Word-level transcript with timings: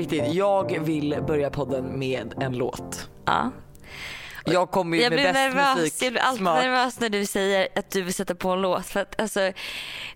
riktigt, 0.00 0.34
jag 0.34 0.80
vill 0.80 1.16
börja 1.26 1.50
podden 1.50 1.98
med 1.98 2.34
en 2.40 2.52
låt. 2.56 3.08
Ja. 3.24 3.50
Jag 4.44 4.70
kommer 4.70 4.96
ju 4.96 5.02
Jag 5.02 5.10
med 5.10 5.16
blir 5.18 5.32
bäst 5.32 5.54
nervös. 5.56 6.02
Jag 6.02 6.12
blir 6.12 6.22
alltid 6.22 6.44
nervös 6.44 7.00
när 7.00 7.08
du 7.08 7.26
säger 7.26 7.68
att 7.76 7.90
du 7.90 8.02
vill 8.02 8.14
sätta 8.14 8.34
på 8.34 8.48
en 8.50 8.60
låt. 8.62 8.86
För 8.86 9.00
att, 9.00 9.20
alltså, 9.20 9.52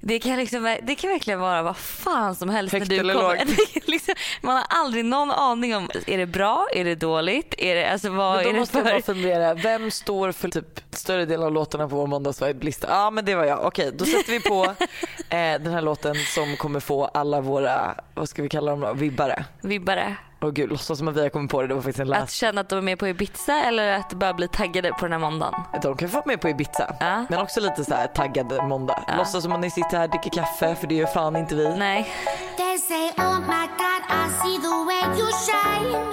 det, 0.00 0.18
kan 0.18 0.36
liksom, 0.36 0.76
det 0.82 0.94
kan 0.94 1.10
verkligen 1.10 1.40
vara 1.40 1.62
vad 1.62 1.76
fan 1.76 2.34
som 2.34 2.48
helst 2.48 2.72
Högt 2.72 2.88
när 2.88 3.04
du 3.04 3.12
kommer. 3.12 3.36
Det 3.74 3.86
liksom, 3.88 4.14
man 4.42 4.56
har 4.56 4.64
aldrig 4.68 5.04
någon 5.04 5.30
aning 5.30 5.76
om, 5.76 5.90
är 6.06 6.18
det 6.18 6.26
bra, 6.26 6.66
är 6.74 6.84
det 6.84 6.94
dåligt, 6.94 7.54
är 7.58 7.74
det, 7.74 7.90
alltså, 7.90 8.10
vad 8.10 8.36
Men 8.36 8.40
är 8.40 8.44
då 8.44 8.52
det 8.52 8.58
måste 8.58 8.78
jag 8.78 8.86
för? 8.86 8.92
bara 8.92 9.02
fundera, 9.02 9.54
vem 9.54 9.90
står 9.90 10.32
för 10.32 10.48
typ 10.48 10.80
större 10.90 11.24
delen 11.26 11.46
av 11.46 11.52
låtarna 11.52 11.88
på 11.88 11.96
vår 11.96 12.06
måndagsvibe-lista? 12.06 12.86
Ja 12.90 13.10
men 13.10 13.24
det 13.24 13.34
var 13.34 13.44
jag. 13.44 13.64
Okej 13.66 13.90
då 13.94 14.04
sätter 14.04 14.32
vi 14.32 14.40
på 14.40 14.64
eh, 15.28 15.36
den 15.60 15.72
här 15.72 15.82
låten 15.82 16.14
som 16.34 16.56
kommer 16.56 16.80
få 16.80 17.04
alla 17.04 17.40
våra, 17.40 17.94
vad 18.14 18.28
ska 18.28 18.42
vi 18.42 18.48
kalla 18.48 18.70
dem 18.70 18.80
då, 18.80 18.92
vibbare. 18.92 19.44
Vibbare. 19.62 20.16
Åh 20.40 20.50
gud, 20.50 20.70
låtsas 20.70 20.98
som 20.98 21.08
att 21.08 21.16
vi 21.16 21.20
har 21.22 21.28
kommit 21.28 21.50
på 21.50 21.62
det, 21.62 21.68
det 21.68 21.74
var 21.74 21.82
faktiskt 21.82 22.00
en 22.00 22.12
Att 22.12 22.30
känna 22.30 22.60
att 22.60 22.68
de 22.68 22.78
är 22.78 22.82
med 22.82 22.98
på 22.98 23.08
Ibiza 23.08 23.64
eller 23.64 23.98
att 23.98 24.12
bara 24.12 24.34
bli 24.34 24.48
taggade 24.48 24.90
på 24.90 25.04
den 25.04 25.12
här 25.12 25.18
måndagen. 25.18 25.60
De 25.82 25.96
kan 25.96 26.08
få 26.08 26.14
vara 26.14 26.26
med 26.26 26.40
på 26.40 26.48
Ibiza. 26.48 26.94
Ja. 27.00 27.24
Men 27.28 27.40
också 27.40 27.60
lite 27.60 27.84
så 27.84 27.94
här 27.94 28.06
taggad 28.06 28.68
måndag. 28.68 29.04
Låtsas 29.16 29.42
som 29.42 29.52
att 29.52 29.60
ni 29.60 29.70
sitter 29.70 29.96
här 29.96 30.04
och 30.04 30.10
dricker 30.10 30.30
kaffe 30.30 30.74
för 30.74 30.86
det 30.86 30.94
gör 30.94 31.06
fan 31.06 31.36
inte 31.36 31.54
vi. 31.54 31.76
Nej. 31.76 32.08
They 32.56 32.78
say, 32.78 33.10
oh 33.26 33.38
my 33.40 33.66
God, 33.78 34.02
I 34.10 34.28
see 34.40 34.58
the 34.60 34.76
way 34.88 35.02
you 35.18 35.28
shine. 35.46 36.04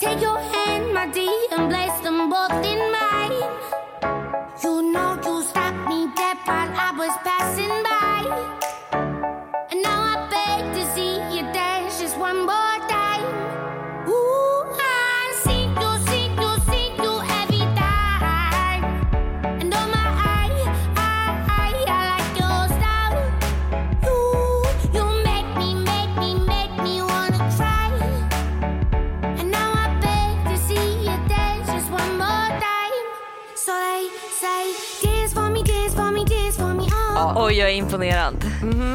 Take 0.00 0.22
your 0.22 0.38
hand, 0.38 0.94
my 0.94 1.06
dear, 1.14 1.58
and 1.58 1.70
place 1.70 2.00
them 2.02 2.30
both 2.30 2.66
in 2.72 2.78
mine. 2.78 3.42
You 4.64 4.82
know 4.92 5.16
you 5.26 5.42
stopped 5.42 5.88
me 5.88 6.06
dead 6.16 6.36
while 6.46 6.70
I 6.86 6.92
was 6.98 7.16
passing 7.24 7.41
Oj, 37.44 37.54
jag 37.54 37.70
är 37.70 37.74
imponerad. 37.74 38.34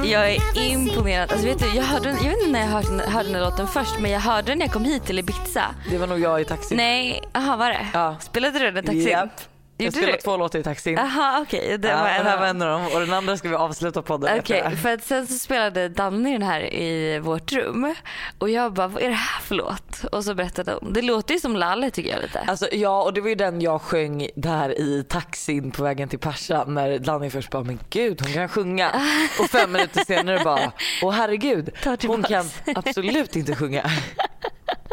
Jag 0.03 0.31
är 0.31 0.61
imponerad. 0.71 1.31
Alltså, 1.31 1.47
vet 1.47 1.59
du, 1.59 1.75
jag, 1.75 1.83
hörde, 1.83 2.09
jag 2.09 2.29
vet 2.29 2.37
inte 2.37 2.51
när 2.51 2.59
jag 2.59 2.67
hörde, 2.67 2.87
hörde 2.87 3.29
den 3.29 3.35
här 3.35 3.41
låten 3.41 3.67
först 3.67 3.99
men 3.99 4.11
jag 4.11 4.19
hörde 4.19 4.47
den 4.47 4.57
när 4.57 4.65
jag 4.65 4.73
kom 4.73 4.85
hit 4.85 5.05
till 5.05 5.19
Ibiza. 5.19 5.65
Det 5.89 5.97
var 5.97 6.07
nog 6.07 6.19
jag 6.19 6.41
i 6.41 6.45
taxin. 6.45 6.77
Nej, 6.77 7.21
aha 7.33 7.55
var 7.55 7.69
det? 7.69 7.87
Ja. 7.93 8.15
Spelade 8.19 8.59
du 8.59 8.71
den 8.71 8.77
i 8.77 8.87
taxin? 8.87 9.07
Japp. 9.07 9.29
Jag 9.77 9.93
spelade 9.93 10.17
två 10.17 10.37
låtar 10.37 10.59
i 10.59 10.63
taxin. 10.63 10.93
Jaha 10.97 11.39
okej. 11.41 11.77
Det 11.77 11.87
Ja, 11.87 11.97
var 11.97 12.09
en 12.09 12.23
det 12.23 12.29
här 12.29 12.37
var 12.39 12.47
en 12.47 12.61
av 12.61 12.69
dem 12.69 12.87
och 12.93 12.99
den 12.99 13.13
andra 13.13 13.37
ska 13.37 13.49
vi 13.49 13.55
avsluta 13.55 14.01
podden 14.01 14.39
Okej, 14.39 14.59
efter. 14.59 14.75
för 14.75 14.93
att 14.93 15.03
sen 15.03 15.27
så 15.27 15.33
spelade 15.33 15.89
Danny 15.89 16.31
den 16.33 16.41
här 16.41 16.73
i 16.73 17.19
vårt 17.19 17.51
rum 17.53 17.95
och 18.39 18.49
jag 18.49 18.73
bara, 18.73 18.87
vad 18.87 19.03
är 19.03 19.07
det 19.07 19.13
här 19.13 19.41
för 19.41 19.55
låt? 19.55 20.03
Och 20.11 20.23
så 20.23 20.33
berättade 20.33 20.77
hon. 20.81 20.93
Det 20.93 21.01
låter 21.01 21.33
ju 21.33 21.39
som 21.39 21.55
Lalle 21.55 21.91
tycker 21.91 22.09
jag 22.09 22.21
lite. 22.21 22.39
Alltså, 22.47 22.67
ja 22.71 23.03
och 23.03 23.13
det 23.13 23.21
var 23.21 23.29
ju 23.29 23.35
den 23.35 23.61
jag 23.61 23.81
sjöng 23.81 24.27
där 24.35 24.79
i 24.79 25.03
taxin 25.09 25.71
på 25.71 25.83
vägen 25.83 26.09
till 26.09 26.19
Pascha 26.19 26.63
när 26.65 26.99
Danny 26.99 27.29
först 27.29 27.49
bara 27.49 27.63
men 27.63 27.79
gud 27.89 28.21
hon 28.21 28.33
kan 28.33 28.49
sjunga 28.49 28.91
och 29.39 29.49
fem 29.49 29.71
minuter 29.71 30.03
senare 30.05 30.39
bara 30.43 30.71
åh 31.03 31.11
herregud 31.11 31.69
hon 32.07 32.23
kan 32.23 32.45
absolut 32.75 33.35
inte 33.35 33.55
sjunga. 33.55 33.83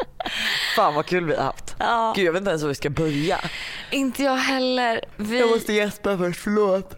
Fan 0.77 0.95
vad 0.95 1.07
kul 1.07 1.25
vi 1.25 1.35
har 1.35 1.43
haft. 1.45 1.77
Ja. 1.79 2.13
Gud 2.17 2.27
jag 2.27 2.33
vet 2.33 2.41
inte 2.41 2.51
ens 2.51 2.63
hur 2.63 2.69
vi 2.69 2.75
ska 2.75 2.91
börja. 2.91 3.41
Inte 3.91 4.23
jag 4.23 4.37
heller. 4.37 5.01
Vi... 5.17 5.39
Jag 5.39 5.51
måste 5.51 5.73
gäspa 5.73 6.19
först, 6.19 6.41
förlåt. 6.41 6.95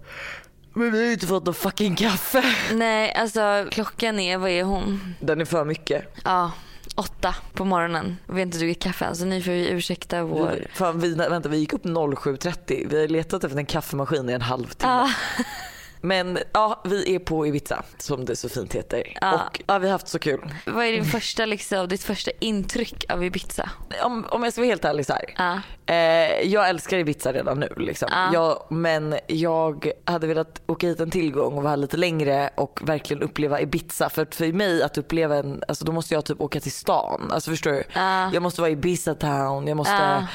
Men 0.75 0.93
vi 0.93 0.99
har 0.99 1.07
ju 1.07 1.12
inte 1.12 1.27
fått 1.27 1.45
någon 1.45 1.55
fucking 1.55 1.97
kaffe. 1.97 2.43
Nej, 2.73 3.15
alltså 3.15 3.67
klockan 3.71 4.19
är, 4.19 4.39
vad 4.39 4.51
är 4.51 4.62
hon? 4.62 5.15
Den 5.21 5.41
är 5.41 5.45
för 5.45 5.65
mycket. 5.65 6.05
Ja, 6.25 6.51
åtta 6.95 7.34
på 7.55 7.65
morgonen. 7.65 8.17
Vi 8.27 8.33
har 8.33 8.41
inte 8.41 8.59
druckit 8.59 8.83
kaffe 8.83 9.05
än 9.05 9.17
så 9.17 9.25
ni 9.25 9.43
får 9.43 9.53
ju 9.53 9.67
ursäkta 9.67 10.25
vår... 10.25 10.67
Fan, 10.73 11.01
vi, 11.01 11.15
vänta, 11.15 11.49
vi 11.49 11.57
gick 11.57 11.73
upp 11.73 11.84
07.30. 11.84 12.87
Vi 12.91 13.01
har 13.01 13.09
letat 13.09 13.45
efter 13.45 13.59
en 13.59 13.67
kaffemaskin 13.67 14.31
i 14.31 14.33
en 14.33 14.43
halvtimme. 14.43 14.93
Ja. 14.93 15.11
Men 16.01 16.39
ja, 16.53 16.83
vi 16.84 17.15
är 17.15 17.19
på 17.19 17.47
Ibiza 17.47 17.83
som 17.99 18.25
det 18.25 18.37
så 18.37 18.49
fint 18.49 18.75
heter. 18.75 19.19
Ja. 19.21 19.34
Och 19.34 19.62
ja, 19.67 19.79
vi 19.79 19.87
har 19.87 19.93
haft 19.93 20.09
så 20.09 20.19
kul. 20.19 20.41
Vad 20.67 20.84
är 20.84 20.93
din 20.93 21.05
första, 21.05 21.47
liksom, 21.47 21.89
ditt 21.89 22.03
första 22.03 22.31
intryck 22.41 23.05
av 23.09 23.25
Ibiza? 23.25 23.71
Om, 24.03 24.25
om 24.31 24.45
jag 24.45 24.53
ska 24.53 24.62
vara 24.62 24.69
helt 24.69 24.84
ärlig 24.84 25.07
så 25.07 25.12
här. 25.12 25.34
Ja. 25.37 25.61
Eh, 25.95 26.49
jag 26.53 26.69
älskar 26.69 26.99
Ibiza 26.99 27.33
redan 27.33 27.61
nu 27.61 27.73
liksom. 27.77 28.09
Ja. 28.12 28.31
Jag, 28.33 28.67
men 28.71 29.19
jag 29.27 29.93
hade 30.05 30.27
velat 30.27 30.62
åka 30.67 30.87
hit 30.87 31.01
en 31.01 31.11
till 31.11 31.33
gång 31.33 31.57
och 31.57 31.62
vara 31.62 31.71
här 31.71 31.77
lite 31.77 31.97
längre 31.97 32.51
och 32.55 32.81
verkligen 32.83 33.23
uppleva 33.23 33.61
Ibiza. 33.61 34.09
För 34.09 34.27
för 34.31 34.53
mig 34.53 34.83
att 34.83 34.99
uppleva 34.99 35.37
en, 35.37 35.63
alltså 35.69 35.84
då 35.84 35.93
måste 35.93 36.15
jag 36.15 36.25
typ 36.25 36.41
åka 36.41 36.61
till 36.61 36.73
stan. 36.73 37.31
Alltså 37.33 37.51
förstår 37.51 37.71
du? 37.71 37.84
Ja. 37.93 38.31
Jag 38.33 38.43
måste 38.43 38.61
vara 38.61 38.71
i 38.71 38.73
Ibiza 38.73 39.15
town, 39.15 39.67
jag 39.67 39.77
måste. 39.77 40.27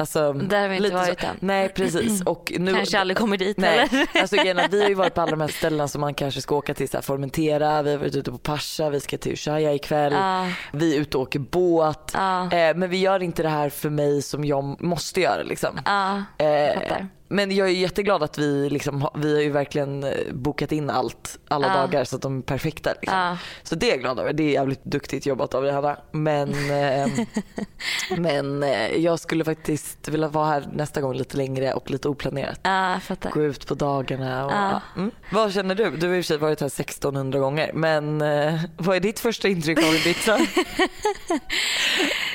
Alltså, 0.00 0.32
Där 0.32 0.60
har 0.60 0.68
vi 0.68 0.76
inte 0.76 0.90
varit 0.94 1.20
så. 1.20 1.26
än. 1.26 1.36
Nej 1.40 1.68
precis. 1.68 2.22
Och 2.26 2.52
nu, 2.58 2.74
Kanske 2.74 2.98
aldrig 2.98 3.16
kommer 3.18 3.36
dit 3.36 3.56
Nej, 3.56 3.78
eller? 3.78 4.06
alltså 4.20 4.36
vi 4.70 4.80
har 4.82 4.88
ju 4.88 4.94
varit 4.94 5.14
på 5.14 5.20
alla 5.20 5.30
de 5.30 5.40
här 5.40 5.48
ställena 5.58 5.88
som 5.88 6.00
man 6.00 6.14
kanske 6.14 6.40
ska 6.40 6.56
åka 6.56 6.74
till. 6.74 6.88
Så 6.88 6.96
här, 6.96 7.02
Formentera, 7.02 7.82
vi 7.82 7.90
har 7.90 7.98
varit 7.98 8.16
ute 8.16 8.30
på 8.30 8.38
Pascha, 8.38 8.90
vi 8.90 9.00
ska 9.00 9.18
till 9.18 9.32
Ushuaia 9.32 9.74
ikväll. 9.74 10.12
Ja. 10.12 10.46
Vi 10.72 10.96
är 10.96 11.00
ute 11.00 11.16
och 11.16 11.22
åker 11.22 11.38
båt. 11.38 12.10
Ja. 12.14 12.42
Eh, 12.52 12.76
men 12.76 12.90
vi 12.90 12.96
gör 12.96 13.22
inte 13.22 13.42
det 13.42 13.48
här 13.48 13.68
för 13.68 13.90
mig 13.90 14.22
som 14.22 14.44
jag 14.44 14.82
måste 14.82 15.20
göra 15.20 15.42
liksom. 15.42 15.80
Ja, 15.84 16.22
Eh. 16.38 16.96
Men 17.32 17.56
jag 17.56 17.68
är 17.68 17.72
jätteglad 17.72 18.22
att 18.22 18.38
vi, 18.38 18.70
liksom, 18.70 19.08
vi 19.14 19.34
har 19.34 19.42
ju 19.42 19.50
verkligen 19.50 20.04
eh, 20.04 20.10
bokat 20.32 20.72
in 20.72 20.90
allt 20.90 21.38
alla 21.48 21.66
Ja. 21.66 21.74
dagar 21.74 22.04
så 22.04 22.16
att 22.16 22.22
de 22.22 22.38
är 22.38 22.42
perfekta. 22.42 22.90
Liksom. 23.00 23.18
Ja. 23.18 23.36
Så 23.62 23.74
det 23.74 23.86
är 23.86 23.90
jag 23.90 24.00
glad 24.00 24.18
över. 24.18 24.32
Det 24.32 24.42
är 24.42 24.52
jävligt 24.52 24.84
duktigt 24.84 25.26
jobbat 25.26 25.54
av 25.54 25.62
dig 25.62 25.72
Hanna. 25.72 25.96
Men, 26.12 26.48
eh, 26.70 27.08
men 28.18 28.62
eh, 28.62 28.96
jag 28.96 29.20
skulle 29.20 29.44
faktiskt 29.44 30.08
vilja 30.08 30.28
vara 30.28 30.46
här 30.46 30.68
nästa 30.72 31.00
gång 31.00 31.14
lite 31.14 31.36
längre 31.36 31.74
och 31.74 31.90
lite 31.90 32.08
oplanerat. 32.08 32.60
Ja. 32.62 33.00
Gå 33.32 33.42
ut 33.42 33.66
på 33.66 33.74
dagarna. 33.74 34.46
Och, 34.46 34.98
mm. 34.98 35.10
Vad 35.32 35.52
känner 35.52 35.74
du? 35.74 35.90
Du 35.90 36.08
har 36.08 36.14
i 36.14 36.20
och 36.20 36.24
för 36.24 36.28
sig 36.28 36.38
varit 36.38 36.60
här 36.60 36.66
1600 36.66 37.38
gånger. 37.38 37.70
Men 37.74 38.20
eh, 38.20 38.60
vad 38.76 38.96
är 38.96 39.00
ditt 39.00 39.20
första 39.20 39.48
intryck 39.48 39.78
av 39.78 39.94
Ibiza? 39.94 40.38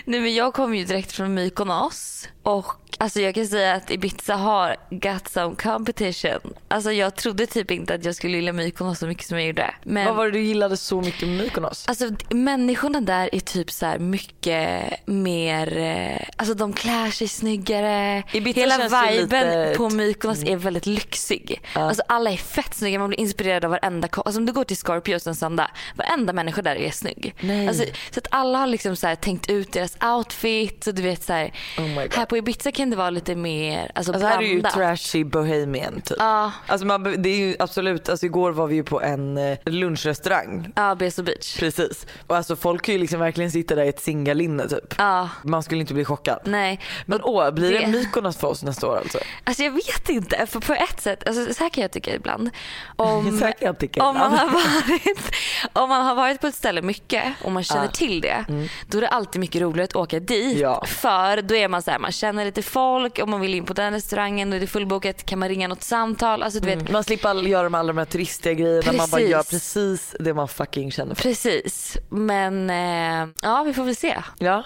Nej, 0.05 0.19
men 0.19 0.33
jag 0.33 0.53
kom 0.53 0.75
ju 0.75 0.85
direkt 0.85 1.11
från 1.11 1.33
Mykonos 1.33 2.27
och 2.43 2.65
alltså 3.05 3.21
jag 3.21 3.35
kan 3.35 3.47
säga 3.47 3.73
att 3.73 3.91
Ibiza 3.91 4.35
har 4.35 4.75
got 4.89 5.27
some 5.27 5.55
competition. 5.55 6.53
Alltså 6.67 6.91
jag 6.91 7.15
trodde 7.15 7.45
typ 7.45 7.71
inte 7.71 7.93
att 7.93 8.05
jag 8.05 8.15
skulle 8.15 8.35
gilla 8.37 8.53
Mykonos 8.53 8.99
så 8.99 9.07
mycket 9.07 9.25
som 9.27 9.37
jag 9.37 9.47
gjorde. 9.47 9.73
Men 9.83 10.05
vad 10.05 10.15
var 10.15 10.25
det 10.25 10.31
du 10.31 10.41
gillade 10.41 10.77
så 10.77 11.01
mycket 11.01 11.27
med 11.27 11.37
Mykonos? 11.37 11.85
Alltså 11.87 12.09
människorna 12.29 13.01
där 13.01 13.29
är 13.35 13.39
typ 13.39 13.71
så 13.71 13.93
mycket 13.99 14.83
mer, 15.05 15.77
eh, 15.77 16.27
alltså 16.37 16.53
de 16.53 16.73
klär 16.73 17.11
sig 17.11 17.27
snyggare. 17.27 18.23
Ibiza 18.31 18.59
Hela 18.59 18.77
viben 19.11 19.21
lite- 19.21 19.65
Mm. 19.65 19.77
på 19.77 19.89
Mykonos 19.89 20.43
är 20.43 20.55
väldigt 20.55 20.85
lyxig. 20.85 21.61
Alltså 21.73 22.03
alla 22.07 22.31
är 22.31 22.37
fett 22.37 22.73
snygga, 22.75 22.99
man 22.99 23.09
blir 23.09 23.19
inspirerad 23.19 23.65
av 23.65 23.71
varenda 23.71 24.07
Alltså 24.11 24.39
om 24.39 24.45
du 24.45 24.53
går 24.53 24.63
till 24.63 24.77
Scorpios 24.77 25.27
en 25.27 25.35
söndag, 25.35 25.71
varenda 25.95 26.33
människa 26.33 26.61
där 26.61 26.75
är 26.75 26.91
snygg. 26.91 27.35
Nej. 27.39 27.67
Alltså, 27.67 27.83
så 28.11 28.19
att 28.19 28.27
alla 28.31 28.57
har 28.59 28.67
liksom 28.67 28.95
så 28.95 29.15
tänkt 29.15 29.49
ut 29.49 29.71
deras 29.71 29.97
outfit 30.03 30.87
och 30.87 30.95
du 30.95 31.01
vet 31.01 31.23
så 31.23 31.33
här, 31.33 31.53
Oh 31.77 32.15
här 32.15 32.25
på 32.25 32.37
Ibiza 32.37 32.71
kan 32.71 32.94
det 32.95 32.99
vara 32.99 33.09
lite 33.09 33.35
mer 33.35 33.91
alltså, 33.95 34.11
Alltså 34.13 34.27
här 34.27 34.37
är 34.37 34.41
ju 34.47 34.61
trashy 34.61 35.23
bohemian 35.23 36.01
typ. 36.01 36.17
Ja. 36.19 36.51
Alltså 36.67 36.85
man, 36.87 37.03
det 37.21 37.29
är 37.29 37.37
ju 37.37 37.55
absolut, 37.59 38.09
alltså 38.09 38.25
igår 38.25 38.51
var 38.51 38.67
vi 38.67 38.75
ju 38.75 38.83
på 38.83 39.01
en 39.01 39.37
eh, 39.37 39.57
lunchrestaurang. 39.65 40.71
Ja, 40.75 40.95
Beso 40.95 41.23
Beach. 41.23 41.59
Precis. 41.59 42.07
Och 42.27 42.35
alltså 42.37 42.55
folk 42.55 42.81
kan 42.85 42.93
ju 42.93 42.99
liksom 42.99 43.19
verkligen 43.19 43.51
sitta 43.51 43.75
där 43.75 43.83
i 43.83 43.87
ett 43.89 43.99
singalinne 44.01 44.67
typ. 44.67 44.95
Ja, 44.97 45.29
Man 45.43 45.63
skulle 45.63 45.81
inte 45.81 45.93
bli 45.93 46.05
chockad. 46.05 46.39
nej. 46.43 46.79
Men 47.05 47.19
åh, 47.23 47.51
blir 47.51 47.71
det, 47.71 47.79
det- 47.79 47.87
Mykonos 47.87 48.37
för 48.37 48.47
oss 48.47 48.63
nästa 48.63 48.87
år 48.87 48.97
alltså? 48.97 49.17
Alltså 49.43 49.63
jag 49.63 49.71
vet 49.71 50.09
inte, 50.09 50.45
för 50.47 50.59
på 50.59 50.73
ett 50.73 51.01
sätt, 51.01 51.27
alltså, 51.27 51.53
så 51.53 51.63
här 51.63 51.69
kan 51.69 51.81
jag 51.81 51.91
tycka 51.91 52.15
ibland. 52.15 52.49
Om, 52.95 53.37
Så 53.39 53.45
här 53.45 53.51
kan 53.51 53.65
jag 53.65 53.79
tycka 53.79 54.03
om, 54.03 54.17
man 54.17 54.33
ibland. 54.33 54.51
har 54.51 54.59
varit, 54.61 55.31
om 55.73 55.89
man 55.89 56.05
har 56.05 56.15
varit 56.15 56.41
på 56.41 56.47
ett 56.47 56.55
ställe 56.55 56.81
mycket 56.81 57.23
och 57.43 57.51
man 57.51 57.63
känner 57.63 57.83
Ja. 57.83 57.91
till 57.91 58.21
det, 58.21 58.45
då 58.87 58.97
är 58.97 59.01
det 59.01 59.07
alltid 59.07 59.39
mycket 59.39 59.61
roligare 59.61 59.83
att 59.83 59.95
åka 59.95 60.19
dit. 60.19 60.57
Ja. 60.59 60.85
För 60.85 61.41
då 61.41 61.55
är 61.55 61.67
man 61.67 61.81
så 61.81 61.91
här, 61.91 61.99
man 61.99 62.11
känner 62.11 62.45
lite 62.45 62.61
folk. 62.75 63.19
Om 63.19 63.29
man 63.29 63.41
vill 63.41 63.55
in 63.55 63.65
på 63.65 63.73
den 63.73 63.93
restaurangen 63.93 64.53
och 64.53 64.59
det 64.59 64.65
är 64.65 64.67
fullbokat 64.67 65.25
kan 65.25 65.39
man 65.39 65.49
ringa 65.49 65.67
något 65.67 65.83
samtal. 65.83 66.43
Alltså, 66.43 66.59
du 66.59 66.67
vet, 66.67 66.75
Mm. 66.75 66.93
Man 66.93 67.03
slipper 67.03 67.47
göra 67.47 67.63
de 67.63 67.75
alla 67.75 67.87
de 67.87 67.97
här 67.97 68.05
turistiga 68.05 68.53
grejerna. 68.53 68.91
Man 68.93 69.09
bara 69.09 69.21
gör 69.21 69.43
precis 69.43 70.15
det 70.19 70.33
man 70.33 70.47
fucking 70.47 70.91
känner 70.91 71.15
för. 71.15 71.23
Precis. 71.23 71.97
Men 72.09 72.69
eh, 72.69 73.29
ja, 73.41 73.63
vi 73.63 73.73
får 73.73 73.83
väl 73.83 73.95
se. 73.95 74.15
Ja, 74.39 74.63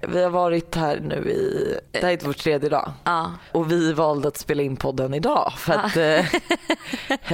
vi 0.00 0.22
har 0.22 0.30
varit 0.30 0.74
här 0.74 1.00
nu 1.00 1.30
i, 1.30 1.74
det 1.90 2.06
här 2.06 2.12
är 2.12 2.18
vår 2.24 2.32
tredje 2.32 2.68
dag. 2.68 2.92
Ja. 3.04 3.32
Och 3.52 3.72
vi 3.72 3.92
valde 3.92 4.28
att 4.28 4.36
spela 4.36 4.62
in 4.62 4.76
podden 4.76 5.14
idag 5.14 5.52
för 5.56 5.72
att 5.72 5.96
eh, 5.96 6.26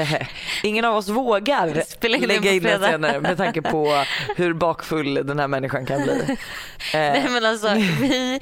ingen 0.62 0.84
av 0.84 0.96
oss 0.96 1.08
vågar 1.08 1.82
Spela 1.86 2.16
in 2.16 2.22
lägga 2.28 2.52
in 2.52 2.62
den 2.62 2.80
senare 2.82 3.20
med 3.20 3.36
tanke 3.36 3.62
på 3.62 4.04
hur 4.36 4.54
bakfull 4.54 5.14
den 5.14 5.38
här 5.38 5.48
människan 5.48 5.86
kan 5.86 6.02
bli. 6.02 6.36
Eh, 6.94 6.98
Nej 7.00 7.28
men 7.30 7.44
alltså 7.44 7.68
vi 8.00 8.40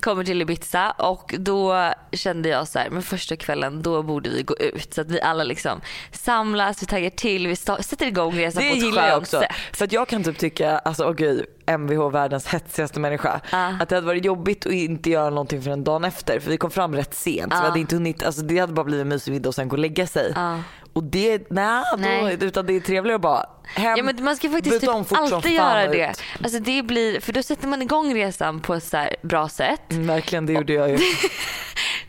kommer 0.00 0.24
till 0.24 0.42
Ibiza 0.42 0.90
och 0.90 1.23
då 1.38 1.92
kände 2.12 2.48
jag 2.48 2.68
så 2.68 2.78
här, 2.78 2.90
men 2.90 3.02
första 3.02 3.36
kvällen 3.36 3.82
då 3.82 4.02
borde 4.02 4.30
vi 4.30 4.42
gå 4.42 4.56
ut 4.56 4.94
så 4.94 5.00
att 5.00 5.10
vi 5.10 5.20
alla 5.20 5.44
liksom 5.44 5.80
samlas, 6.12 6.82
vi 6.82 6.86
taggar 6.86 7.10
till, 7.10 7.46
vi 7.46 7.56
sätter 7.56 8.06
igång 8.06 8.38
resan 8.38 8.62
det 8.62 8.68
på 8.68 8.76
ett 8.76 8.82
gillar 8.82 9.02
jag 9.02 9.12
skönt 9.12 9.22
också. 9.22 9.40
sätt. 9.40 9.76
För 9.76 9.84
att 9.84 9.92
jag 9.92 10.08
kan 10.08 10.24
typ 10.24 10.38
tycka, 10.38 10.78
alltså 10.78 11.04
okej, 11.04 11.46
MVH 11.66 12.08
världens 12.10 12.46
hetsigaste 12.46 13.00
människa. 13.00 13.40
Ja. 13.52 13.72
Att 13.80 13.88
det 13.88 13.94
hade 13.94 14.06
varit 14.06 14.24
jobbigt 14.24 14.66
att 14.66 14.72
inte 14.72 15.10
göra 15.10 15.30
någonting 15.30 15.62
för 15.62 15.70
en 15.70 15.84
dagen 15.84 16.04
efter. 16.04 16.40
För 16.40 16.50
vi 16.50 16.56
kom 16.56 16.70
fram 16.70 16.94
rätt 16.94 17.14
sent 17.14 17.52
så 17.52 17.56
Ja. 17.58 17.60
vi 17.62 17.68
hade 17.68 17.80
inte 17.80 17.96
hunnit, 17.96 18.22
alltså 18.22 18.42
det 18.42 18.58
hade 18.58 18.72
bara 18.72 18.84
blivit 18.84 19.02
en 19.02 19.08
mysig 19.08 19.32
middag 19.32 19.48
och 19.48 19.54
sen 19.54 19.68
gå 19.68 19.74
och 19.74 19.78
lägga 19.78 20.06
sig. 20.06 20.32
Ja. 20.36 20.58
Och 20.92 21.04
det, 21.04 21.50
nej, 21.50 21.84
då, 21.92 21.96
Nej. 21.96 22.36
utan 22.40 22.66
det 22.66 22.72
är 22.76 22.80
trevligare 22.80 23.14
att 23.16 23.22
bara 23.22 23.46
hem, 23.64 23.94
Ja 23.96 24.02
men 24.02 24.24
man 24.24 24.36
ska 24.36 24.50
faktiskt 24.50 24.80
typ 24.80 24.90
alltid 24.90 25.52
göra 25.52 25.84
och 25.84 25.90
det. 25.94 26.10
ut. 26.10 26.22
Alltså 26.44 26.58
det 26.58 26.82
blir, 26.82 27.20
för 27.20 27.32
då 27.32 27.42
sätter 27.42 27.68
man 27.68 27.82
igång 27.82 28.14
resan 28.14 28.60
på 28.60 28.74
ett 28.74 28.84
så 28.84 29.06
bra 29.22 29.48
sätt. 29.48 29.92
Mm, 29.92 30.06
verkligen, 30.06 30.46
det 30.46 30.52
gjorde 30.52 30.72
jag 30.72 30.90
ju. 30.90 30.98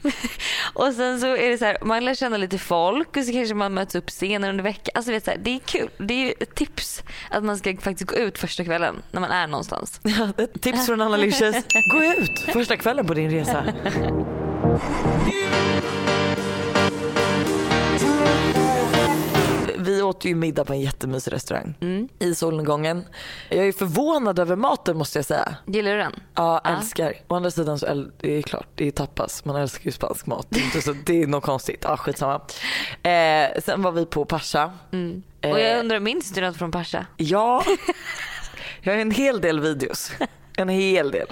Och 0.73 0.93
sen 0.93 1.19
så 1.19 1.27
är 1.27 1.49
det 1.49 1.57
så 1.57 1.65
här, 1.65 1.77
man 1.81 2.05
lär 2.05 2.15
känna 2.15 2.37
lite 2.37 2.57
folk 2.57 3.17
och 3.17 3.23
så 3.23 3.31
kanske 3.31 3.55
man 3.55 3.73
möts 3.73 3.95
upp 3.95 4.11
senare 4.11 4.51
under 4.51 4.63
veckan. 4.63 4.91
Alltså 4.95 5.11
vet 5.11 5.25
så 5.25 5.31
här, 5.31 5.37
det 5.37 5.55
är 5.55 5.59
kul. 5.59 5.89
Det 5.97 6.13
är 6.13 6.33
ett 6.39 6.55
tips 6.55 7.03
att 7.29 7.43
man 7.43 7.57
ska 7.57 7.77
faktiskt 7.77 8.09
gå 8.09 8.15
ut 8.15 8.37
första 8.37 8.63
kvällen 8.63 8.95
när 9.11 9.21
man 9.21 9.31
är 9.31 9.47
någonstans. 9.47 9.99
Ja, 10.17 10.43
ett 10.43 10.61
tips 10.61 10.85
från 10.85 11.01
Anna 11.01 11.17
Licious. 11.17 11.55
Gå 11.91 12.03
ut 12.03 12.39
första 12.53 12.77
kvällen 12.77 13.07
på 13.07 13.13
din 13.13 13.31
resa. 13.31 13.63
åt 20.05 20.25
ju 20.25 20.35
middag 20.35 20.65
på 20.65 20.73
en 20.73 20.81
jättemysig 20.81 21.33
restaurang 21.33 21.75
i 22.19 22.35
solnedgången. 22.35 23.05
Jag 23.49 23.67
är 23.67 23.71
förvånad 23.71 24.39
över 24.39 24.55
maten 24.55 24.97
måste 24.97 25.17
jag 25.19 25.25
säga. 25.25 25.55
Gillar 25.65 25.91
du 25.91 25.97
den? 25.97 26.13
Ja, 26.35 26.61
Ja. 26.63 26.69
älskar. 26.77 27.13
Å 27.27 27.35
andra 27.35 27.51
sidan 27.51 27.79
så 27.79 27.85
äl- 27.85 28.11
det 28.19 28.31
är 28.37 28.41
klart, 28.41 28.67
det 28.75 28.87
är 28.87 28.91
tapas. 28.91 29.45
Man 29.45 29.55
älskar 29.55 29.85
ju 29.85 29.91
spansk 29.91 30.25
mat. 30.25 30.47
Det 30.49 30.59
är, 30.59 30.63
inte 30.65 30.81
så, 30.81 30.93
det 31.05 31.21
är 31.23 31.27
något 31.27 31.43
konstigt. 31.43 31.81
Ja, 31.83 31.97
skitsamma. 31.97 32.41
Eh, 33.03 33.61
sen 33.65 33.81
var 33.81 33.91
vi 33.91 34.05
på 34.05 34.25
Pascha. 34.25 34.65
Och 35.43 35.49
jag 35.59 35.71
Eh, 35.73 35.79
undrar, 35.79 35.99
minns 35.99 36.31
du 36.31 36.41
något 36.41 36.57
från 36.57 36.71
Pascha? 36.71 37.05
Ja, 37.17 37.63
jag 38.81 38.93
har 38.93 38.99
en 38.99 39.11
hel 39.11 39.41
del 39.41 39.59
videos. 39.59 40.11
En 40.57 40.69
hel 40.69 41.11
del. 41.11 41.27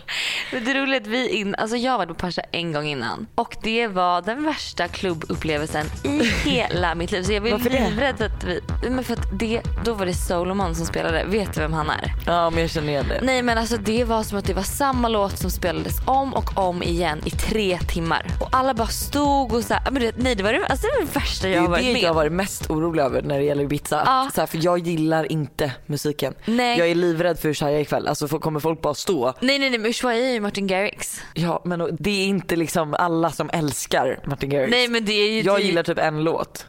Men 0.52 0.66
det 0.66 0.72
är 0.72 0.98
att 0.98 1.08
vi 1.08 1.30
in, 1.30 1.56
alltså 1.56 1.78
jag 1.78 1.98
varit 1.98 2.10
på 2.10 2.16
Pascha 2.16 2.42
en 2.52 2.72
gång 2.74 2.86
innan 2.86 3.28
och 3.36 3.56
det 3.64 3.88
var 3.88 4.22
den 4.22 4.44
värsta 4.44 4.88
klubbupplevelsen 4.88 5.86
i 6.04 6.24
hela 6.50 6.96
mitt 6.96 7.12
liv. 7.12 7.24
Så 7.24 7.34
jag 7.34 7.42
var 7.42 7.52
Varför 7.52 7.70
det? 7.70 7.90
livrädd 7.90 8.18
för 8.18 8.26
att 8.26 8.44
vi, 8.44 8.62
men 8.90 9.04
för 9.04 9.14
att 9.14 9.40
det, 9.40 9.62
då 9.86 9.94
var 9.94 10.06
det 10.06 10.14
Solomon 10.14 10.76
som 10.76 10.86
spelade. 10.86 11.24
Vet 11.26 11.54
du 11.54 11.62
vem 11.62 11.74
han 11.74 11.90
är? 11.90 12.14
Ja, 12.26 12.50
men 12.50 12.62
jag 12.62 12.70
känner 12.70 12.88
igen 12.90 13.06
det. 13.10 13.20
Nej 13.24 13.42
men 13.44 13.58
alltså 13.58 13.78
det 13.78 14.04
var 14.04 14.24
som 14.24 14.38
att 14.38 14.46
det 14.46 14.54
var 14.54 14.64
samma 14.64 15.08
låt 15.08 15.38
som 15.38 15.52
spelades 15.52 15.96
om 16.06 16.34
och 16.34 16.58
om 16.58 16.84
igen 16.84 17.22
i 17.26 17.30
tre 17.30 17.80
timmar. 17.80 18.26
Och 18.42 18.50
alla 18.52 18.74
bara 18.74 18.88
stod 18.88 19.54
och 19.54 19.64
så 19.64 19.74
här, 19.74 19.92
men 19.92 19.94
du 19.94 20.06
vet, 20.06 20.18
nej 20.18 20.36
det 20.36 20.44
var 20.44 20.54
det, 20.54 20.66
alltså 20.66 20.88
det, 20.88 20.94
var 20.94 21.06
det 21.06 21.20
värsta 21.20 21.48
Det 21.48 21.54
jag 21.54 21.62
har 21.62 21.66
är 21.68 21.72
varit 21.72 21.84
det 21.86 21.94
med 21.94 22.02
jag 22.02 22.10
har 22.10 22.16
varit 22.16 22.32
mest 22.32 22.70
orolig 22.70 23.04
över 23.04 23.22
när 23.22 23.40
det 23.40 23.46
gäller 23.46 23.64
Ibiza. 23.64 24.04
Ja. 24.06 24.30
Så 24.36 24.42
här, 24.42 24.48
för 24.48 24.60
jag 24.62 24.80
gillar 24.80 25.32
inte 25.32 25.72
musiken. 25.86 26.34
Nej. 26.46 26.80
Jag 26.80 26.88
är 26.90 26.96
livrädd 26.96 27.40
för 27.40 27.54
Shia 27.54 27.80
ikväll. 27.80 28.08
Alltså 28.08 28.28
kommer 28.28 28.60
folk 28.60 28.82
bara 28.82 28.94
stå? 28.94 29.13
Nej 29.22 29.60
nej 29.60 29.70
nej 29.70 29.80
men 29.80 29.90
Ushuaia 29.90 30.26
är 30.28 30.34
ju 30.34 30.40
Martin 30.40 30.68
Garrix. 30.68 31.22
Ja 31.34 31.62
men 31.66 31.98
det 32.00 32.10
är 32.22 32.26
inte 32.26 32.56
liksom 32.56 32.94
alla 32.94 33.32
som 33.32 33.50
älskar 33.54 34.20
Martin 34.26 34.50
Garrix. 34.50 34.72
Nej 34.72 34.88
men 34.88 35.06
det 35.06 35.14
är 35.14 35.32
ju 35.32 35.42
jag 35.42 35.60
det- 35.60 35.64
gillar 35.64 35.84
typ 35.84 35.98
en 35.98 36.24
låt. 36.24 36.66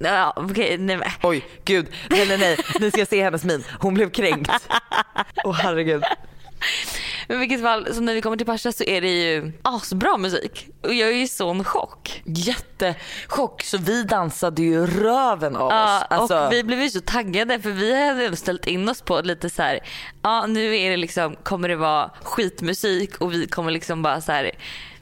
Ja 0.00 0.32
okej 0.36 0.78
nej 0.78 0.96
men. 0.96 1.08
Oj 1.22 1.44
gud, 1.64 1.86
nej 2.10 2.26
nej 2.28 2.38
nej. 2.38 2.56
Ni 2.80 2.90
ska 2.90 3.06
se 3.06 3.22
hennes 3.22 3.44
min. 3.44 3.64
Hon 3.80 3.94
blev 3.94 4.10
kränkt. 4.10 4.50
Åh 5.44 5.54
herregud. 5.54 6.02
Men 7.28 7.36
i 7.36 7.40
vilket 7.40 7.62
fall, 7.62 7.94
så 7.94 8.00
när 8.00 8.14
vi 8.14 8.20
kommer 8.22 8.36
till 8.36 8.46
Pascha 8.46 8.72
så 8.72 8.84
är 8.84 9.00
det 9.00 9.08
ju 9.10 9.52
asbra 9.62 10.16
musik. 10.16 10.68
Och 10.82 10.94
jag 10.94 11.08
är 11.08 11.14
ju 11.14 11.26
sån 11.26 11.64
chock. 11.64 12.22
Jättechock 12.24 13.62
så 13.62 13.78
vi 13.78 14.02
dansade 14.02 14.62
ju 14.62 14.86
röven 14.86 15.56
av 15.56 15.70
Ja, 15.72 15.98
oss. 15.98 16.04
Alltså, 16.10 16.38
och 16.46 16.52
vi 16.52 16.64
blev 16.64 16.80
ju 16.82 16.90
så 16.90 17.00
taggade 17.00 17.60
för 17.60 17.70
vi 17.70 18.06
hade 18.08 18.24
ändå 18.24 18.36
ställt 18.36 18.66
in 18.66 18.88
oss 18.88 19.02
på 19.02 19.20
lite 19.20 19.50
så 19.50 19.62
här. 19.62 19.80
ja 20.22 20.46
nu 20.46 20.76
är 20.76 20.90
det 20.90 20.96
liksom, 20.96 21.36
kommer 21.42 21.68
det 21.68 21.76
vara 21.76 22.10
skitmusik 22.22 23.18
och 23.18 23.32
vi 23.32 23.46
kommer 23.46 23.70
liksom 23.70 24.02
bara 24.02 24.20
så 24.20 24.32
här 24.32 24.50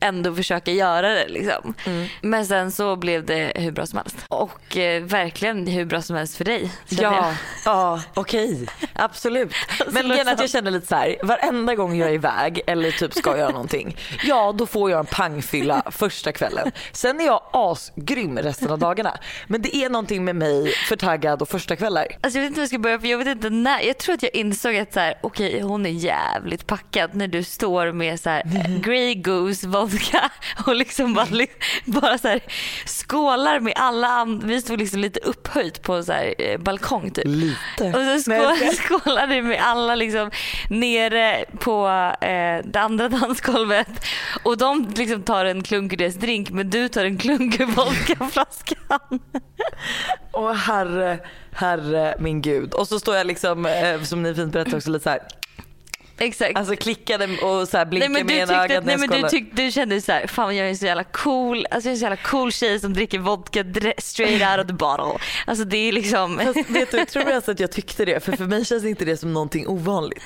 ändå 0.01 0.35
försöka 0.35 0.71
göra 0.71 1.09
det 1.09 1.29
liksom. 1.29 1.75
Mm. 1.85 2.07
Men 2.21 2.47
sen 2.47 2.73
så 2.73 2.97
blev 2.97 3.27
det 3.27 3.53
hur 3.55 3.71
bra 3.71 3.87
som 3.87 3.97
helst. 3.99 4.17
Och 4.29 4.77
eh, 4.77 5.03
verkligen 5.03 5.67
hur 5.67 5.85
bra 5.85 6.03
som 6.03 6.17
helst 6.17 6.37
för 6.37 6.45
dig. 6.45 6.71
Ja, 6.89 7.35
ja 7.65 8.03
okej. 8.15 8.67
Absolut. 8.93 9.55
Men 9.91 10.09
grejen 10.09 10.29
att 10.29 10.41
jag 10.41 10.51
känner 10.51 10.71
lite 10.71 10.87
så 10.87 10.95
här, 10.95 11.17
varenda 11.23 11.75
gång 11.75 11.97
jag 11.97 12.09
är 12.09 12.15
iväg 12.15 12.61
eller 12.67 12.91
typ 12.91 13.15
ska 13.15 13.39
göra 13.39 13.51
någonting, 13.51 13.97
ja 14.25 14.53
då 14.53 14.67
får 14.67 14.91
jag 14.91 15.01
en 15.01 15.07
pangfylla 15.07 15.83
första 15.91 16.33
kvällen. 16.33 16.73
Sen 16.93 17.21
är 17.21 17.27
jag 17.27 17.43
asgrym 17.53 18.39
resten 18.39 18.71
av 18.71 18.79
dagarna. 18.79 19.19
Men 19.47 19.63
det 19.63 19.77
är 19.77 19.91
någonting 19.91 20.25
med 20.25 20.37
mig 20.37 20.71
för 20.89 20.97
taggad 20.97 21.43
och 21.43 21.49
första 21.49 21.77
kvällar. 21.77 22.07
Alltså 22.21 22.39
jag 22.39 22.43
vet 22.43 22.49
inte 22.49 22.61
hur 22.61 22.63
jag 22.63 22.69
ska 22.69 22.79
börja 22.79 23.01
för 23.01 23.07
jag 23.07 23.19
vet 23.19 23.29
inte 23.29 23.51
när. 23.51 23.81
Jag 23.81 23.99
tror 23.99 24.15
att 24.15 24.23
jag 24.23 24.35
insåg 24.35 24.77
att 24.77 24.93
så 24.93 25.01
här, 25.01 25.19
okej 25.23 25.61
hon 25.61 25.87
är 25.87 25.91
jävligt 25.91 26.67
packad 26.67 27.15
när 27.15 27.29
du 27.29 27.43
står 27.43 27.93
med 27.93 28.21
så 28.21 28.31
här 28.31 28.43
Grey 28.83 29.15
Goose 29.15 29.69
vodka 29.87 30.31
och 30.67 30.75
liksom 30.75 31.15
bara, 31.15 31.47
bara 31.85 32.19
så 32.19 32.29
här 32.29 32.41
skålar 32.85 33.61
med 33.61 33.73
alla 33.77 34.09
andra. 34.09 34.47
Vi 34.47 34.61
stod 34.61 34.79
liksom 34.79 35.01
lite 35.01 35.21
upphöjt 35.21 35.83
på 35.83 36.03
så 36.03 36.13
här 36.13 36.35
eh, 36.39 36.59
balkong 36.59 37.11
typ. 37.11 37.25
Lite. 37.27 37.85
Och 37.85 38.21
så 38.21 38.31
skål, 38.77 39.19
du 39.29 39.43
med 39.43 39.61
alla 39.63 39.95
liksom 39.95 40.31
nere 40.71 41.45
på 41.59 41.89
eh, 42.21 42.65
det 42.65 42.81
andra 42.81 43.09
dansgolvet 43.21 44.05
och 44.43 44.59
de 44.59 44.89
liksom 44.97 45.23
tar 45.23 45.45
en 45.45 45.63
klunk 45.63 45.93
ur 45.93 45.97
deras 45.97 46.15
drink 46.15 46.51
men 46.51 46.71
du 46.71 46.89
tar 46.89 47.05
en 47.05 47.19
klunk 47.19 47.61
ur 47.61 47.67
vodkaflaskan. 47.67 49.21
Åh 50.33 50.53
herre, 50.53 51.19
herre 51.53 52.17
min 52.19 52.43
gud. 52.43 52.75
Och 52.75 52.89
så 52.89 53.01
står 53.01 53.17
jag 53.17 53.27
liksom, 53.27 53.67
eh, 53.67 54.03
som 54.03 54.23
ni 54.23 54.35
fint 54.35 54.53
berättade 54.53 54.77
också, 54.77 54.91
lite 54.91 55.03
så 55.03 55.11
här, 55.11 55.21
Exakt. 56.19 56.57
alltså 56.59 56.77
klickade 56.77 57.25
och 57.25 57.69
så 57.69 57.77
här 57.77 57.85
Nej 57.85 57.91
blinkade 57.91 58.13
men, 58.13 58.27
du 58.27 58.35
med 58.35 58.37
ena 58.37 58.47
tyckte, 58.47 58.75
ögat 58.75 58.85
när 58.85 58.87
nej, 58.87 58.93
jag 58.93 59.01
men 59.01 59.09
du, 59.09 59.15
skålade. 59.15 59.31
tyck, 59.31 59.57
du 59.57 59.71
kände 59.71 60.01
så 60.01 60.13
här, 60.13 60.27
fan 60.27 60.57
jag 60.57 60.71
är 60.71 60.75
så 60.75 60.87
jävla 60.87 61.05
cool, 61.05 61.67
alltså 61.71 61.89
jag 61.89 61.91
är 61.91 61.95
en 61.95 61.99
så 61.99 62.03
jävla 62.03 62.17
cool 62.17 62.53
tjej 62.53 62.81
som 62.81 62.93
dricker 62.93 63.19
vodka 63.19 63.65
straight 63.99 64.43
out 64.43 64.61
of 64.61 64.67
the 64.67 64.73
bottle. 64.73 65.19
Alltså 65.47 65.65
det 65.65 65.77
är 65.77 65.93
liksom, 65.93 66.39
Fast 66.39 66.71
vet 66.71 66.91
du, 66.91 66.97
jag 66.99 67.09
tror 67.09 67.31
alltså 67.33 67.51
att 67.51 67.61
jag 67.61 67.73
tyckte 67.73 68.05
det 68.05 68.25
för 68.25 68.33
för 68.33 68.45
mig 68.45 68.65
känns 68.65 68.85
inte 68.85 69.05
det 69.05 69.17
som 69.17 69.33
någonting 69.33 69.69
ovanligt. 69.69 70.25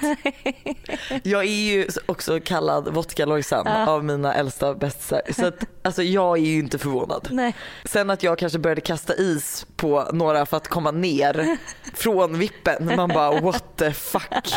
Jag 1.22 1.42
är 1.42 1.70
ju 1.72 1.88
också 2.06 2.40
kallad 2.40 2.88
vodka 2.94 3.26
Lojsan 3.26 3.66
av 3.66 4.04
mina 4.04 4.34
äldsta 4.34 4.74
bästisar 4.74 5.22
så 5.30 5.46
att 5.46 5.64
alltså 5.82 6.02
jag 6.02 6.38
är 6.38 6.42
ju 6.42 6.58
inte 6.58 6.78
förvånad. 6.78 7.28
nej. 7.30 7.54
Sen 7.84 8.10
att 8.10 8.22
jag 8.22 8.38
kanske 8.38 8.58
började 8.58 8.80
kasta 8.80 9.14
is 9.16 9.66
på 9.76 10.08
några 10.12 10.46
för 10.46 10.56
att 10.56 10.68
komma 10.68 10.90
ner 10.90 11.56
från 11.94 12.38
vippen. 12.38 12.92
Man 12.96 13.08
bara 13.08 13.40
what 13.40 13.64
the 13.76 13.92
fuck. 13.92 14.54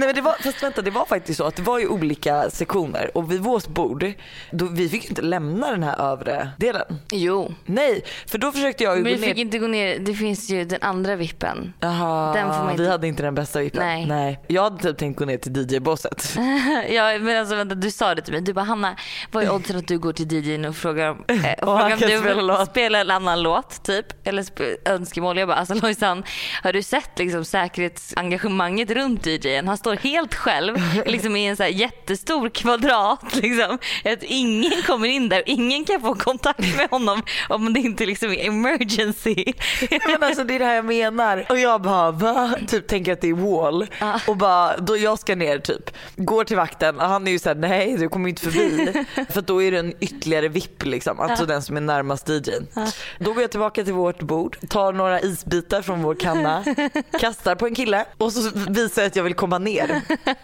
Nej 0.00 0.06
men 0.08 0.14
det 0.14 0.20
var, 0.20 0.32
fast 0.42 0.62
vänta 0.62 0.82
det 0.82 0.90
var 0.90 1.04
faktiskt 1.06 1.36
så 1.38 1.44
att 1.44 1.56
det 1.56 1.62
var 1.62 1.78
ju 1.78 1.86
olika 1.86 2.50
sektioner 2.50 3.10
och 3.16 3.32
vid 3.32 3.40
vårt 3.40 3.66
bord, 3.68 4.12
då, 4.50 4.64
vi 4.66 4.88
fick 4.88 5.02
ju 5.04 5.08
inte 5.08 5.22
lämna 5.22 5.70
den 5.70 5.82
här 5.82 6.00
övre 6.12 6.50
delen. 6.58 6.98
Jo. 7.12 7.54
Nej, 7.66 8.04
för 8.26 8.38
då 8.38 8.52
försökte 8.52 8.84
jag 8.84 8.96
ju 8.96 9.02
Men 9.02 9.12
gå 9.12 9.16
vi 9.18 9.20
ner 9.26 9.28
fick 9.34 9.38
inte 9.38 9.58
gå 9.58 9.66
ner, 9.66 9.98
det 9.98 10.14
finns 10.14 10.50
ju 10.50 10.64
den 10.64 10.78
andra 10.82 11.16
vippen. 11.16 11.72
Jaha, 11.80 12.32
Den 12.34 12.48
får 12.48 12.54
man 12.54 12.66
vi 12.66 12.72
inte- 12.72 12.90
hade 12.90 13.06
inte 13.08 13.22
den 13.22 13.34
bästa 13.34 13.60
vippen. 13.60 14.08
Nej. 14.08 14.40
Jag 14.46 14.62
hade 14.62 14.82
typ 14.82 14.98
tänkt 14.98 15.18
gå 15.18 15.24
ner 15.24 15.38
till 15.38 15.52
DJ-båset. 15.72 16.34
ja 16.90 17.18
men 17.18 17.36
alltså 17.40 17.54
vänta 17.56 17.74
du 17.74 17.90
sa 17.90 18.14
det 18.14 18.22
till 18.22 18.32
mig, 18.32 18.42
du 18.42 18.52
bara 18.52 18.64
Hanna 18.64 18.96
vad 19.32 19.44
är 19.44 19.52
oddsen 19.54 19.76
att 19.76 19.88
du 19.88 19.98
går 19.98 20.12
till 20.12 20.32
DJn 20.32 20.64
och 20.64 20.76
frågar, 20.76 21.10
om- 21.10 21.24
eh, 21.28 21.52
och 21.62 21.68
Och 21.68 21.78
han 21.78 21.90
frågar 21.90 21.94
om 21.94 21.98
kan 22.00 22.08
du 22.10 22.18
spela 22.18 22.34
vill 22.34 22.46
låt. 22.46 22.70
spela 22.70 22.98
en 23.00 23.10
annan 23.10 23.42
låt 23.42 23.84
typ. 23.84 24.06
Eller 24.28 24.42
sp- 24.42 24.76
önskemål. 24.84 25.38
Jag 25.38 25.48
bara 25.48 25.56
alltså 25.58 25.74
Lojsan 25.74 26.22
har 26.62 26.72
du 26.72 26.82
sett 26.82 27.18
liksom 27.18 27.44
säkerhetsengagemanget 27.44 28.90
runt 28.90 29.26
DJn? 29.26 29.68
Han 29.68 29.76
står 29.76 29.89
helt 29.94 30.34
själv 30.34 30.76
liksom 31.06 31.36
i 31.36 31.46
en 31.46 31.56
så 31.56 31.64
jättestor 31.64 32.48
kvadrat. 32.48 33.34
Liksom. 33.34 33.78
Att 34.04 34.22
ingen 34.22 34.82
kommer 34.86 35.08
in 35.08 35.28
där 35.28 35.40
och 35.40 35.48
ingen 35.48 35.84
kan 35.84 36.00
få 36.00 36.14
kontakt 36.14 36.76
med 36.76 36.90
honom 36.90 37.22
om 37.48 37.72
det 37.72 37.80
inte 37.80 38.06
liksom 38.06 38.30
är 38.30 38.46
emergency. 38.46 39.44
Men 40.06 40.22
alltså 40.22 40.44
det 40.44 40.54
är 40.54 40.58
det 40.58 40.64
här 40.64 40.74
jag 40.74 40.84
menar. 40.84 41.46
Och 41.48 41.58
jag 41.58 41.82
bara 41.82 42.10
va? 42.10 42.54
Typ 42.68 42.86
tänker 42.86 43.12
att 43.12 43.20
det 43.20 43.28
är 43.28 43.34
wall. 43.34 43.86
Ja. 43.98 44.20
Och 44.26 44.36
bara 44.36 44.76
då 44.76 44.96
jag 44.96 45.18
ska 45.18 45.36
ner 45.36 45.58
typ. 45.58 45.90
Går 46.16 46.44
till 46.44 46.56
vakten 46.56 47.00
och 47.00 47.08
han 47.08 47.26
är 47.26 47.30
ju 47.30 47.38
såhär 47.38 47.56
nej 47.56 47.96
du 47.96 48.08
kommer 48.08 48.28
inte 48.28 48.42
förbi. 48.42 48.92
För 49.30 49.40
då 49.42 49.62
är 49.62 49.70
det 49.70 49.78
en 49.78 49.94
ytterligare 50.00 50.48
vipp 50.48 50.84
liksom. 50.84 51.20
Alltså 51.20 51.46
den 51.46 51.62
som 51.62 51.76
är 51.76 51.80
närmast 51.80 52.28
DJn. 52.28 52.66
Då 53.18 53.32
går 53.32 53.42
jag 53.42 53.50
tillbaka 53.50 53.84
till 53.84 53.92
vårt 53.92 54.22
bord. 54.22 54.56
Tar 54.68 54.92
några 54.92 55.20
isbitar 55.20 55.82
från 55.82 56.02
vår 56.02 56.14
kanna. 56.14 56.64
Kastar 57.20 57.54
på 57.54 57.66
en 57.66 57.74
kille. 57.74 58.04
Och 58.16 58.32
så 58.32 58.50
visar 58.68 59.02
jag 59.02 59.06
att 59.06 59.16
jag 59.16 59.24
vill 59.24 59.34
komma 59.34 59.58
ner. 59.58 59.79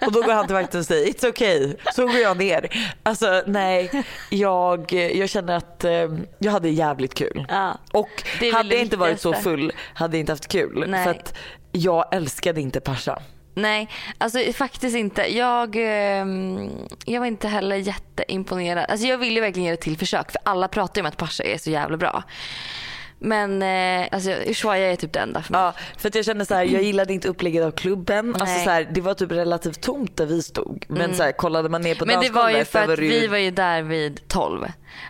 Och 0.07 0.13
då 0.13 0.23
går 0.23 0.33
han 0.33 0.47
till 0.47 0.55
vakten 0.55 0.81
och 0.81 0.87
säger 0.87 1.13
it's 1.13 1.29
okay. 1.29 1.75
Så 1.95 2.07
går 2.07 2.19
jag 2.19 2.37
ner. 2.37 2.69
Alltså 3.03 3.43
nej. 3.47 4.05
Jag, 4.31 4.93
jag 4.93 5.29
känner 5.29 5.57
att 5.57 5.85
eh, 5.85 5.93
jag 6.39 6.53
hade 6.53 6.69
jävligt 6.69 7.15
kul. 7.15 7.47
Ja. 7.49 7.79
Och 7.93 8.25
hade 8.53 8.75
jag 8.75 8.83
inte 8.83 8.97
varit 8.97 9.21
så 9.21 9.33
full 9.33 9.73
hade 9.95 10.17
jag 10.17 10.21
inte 10.21 10.33
haft 10.33 10.49
kul. 10.49 10.85
Nej. 10.89 11.05
För 11.05 11.11
att 11.11 11.35
jag 11.73 12.15
älskade 12.15 12.61
inte 12.61 12.81
Pasha. 12.81 13.23
Nej, 13.55 13.89
alltså 14.19 14.39
faktiskt 14.53 14.97
inte. 14.97 15.37
Jag, 15.37 15.77
ehm, 15.77 16.71
jag 17.05 17.21
var 17.21 17.27
inte 17.27 17.49
heller 17.49 17.77
jätteimponerad. 17.77 18.87
Alltså 18.89 19.07
jag 19.07 19.19
ville 19.19 19.41
verkligen 19.41 19.67
göra 19.67 19.75
ett 19.75 19.81
till 19.81 19.99
försök 19.99 20.33
för 20.33 20.41
alla 20.45 20.69
pratar 20.69 21.01
ju 21.01 21.01
om 21.01 21.07
att 21.07 21.17
Pasha 21.17 21.45
är 21.45 21.59
så 21.59 21.71
jävla 21.71 21.97
bra. 21.97 22.23
Men 23.19 23.63
eh, 23.63 24.09
alltså 24.13 24.31
Ushuaia 24.31 24.93
är 24.93 24.97
typ 24.97 25.13
det 25.13 25.21
enda 25.21 25.43
för 25.43 25.53
mig. 25.53 25.61
Ja, 25.61 25.75
för 25.99 26.09
att 26.09 26.15
jag 26.15 26.25
kände 26.25 26.47
så 26.47 26.55
här, 26.55 26.65
jag 26.65 26.83
gillade 26.83 27.13
inte 27.13 27.29
upplägget 27.29 27.65
av 27.65 27.71
klubben. 27.71 28.29
Alltså 28.29 28.45
Nej. 28.45 28.55
Mm. 28.55 28.65
så 28.65 28.71
här, 28.71 28.89
det 28.93 29.01
var 29.01 29.15
typ 29.15 29.33
relativt 29.33 29.81
tomt 29.81 30.17
där 30.17 30.27
vi 30.27 30.43
stod. 30.43 30.85
Men 30.89 31.15
så 31.15 31.23
här, 31.23 31.33
kollade 31.33 31.69
man 31.69 31.83
ner 31.83 31.95
på 31.95 32.07
Men 32.07 32.21
det 32.21 32.31
var 32.31 32.51
ju 32.51 32.65
för 32.65 32.93
att 32.93 32.99
vi 32.99 33.27
var 33.27 33.39
ju 33.39 33.51
där 33.51 33.83
vid 33.83 34.29
12. 34.29 34.67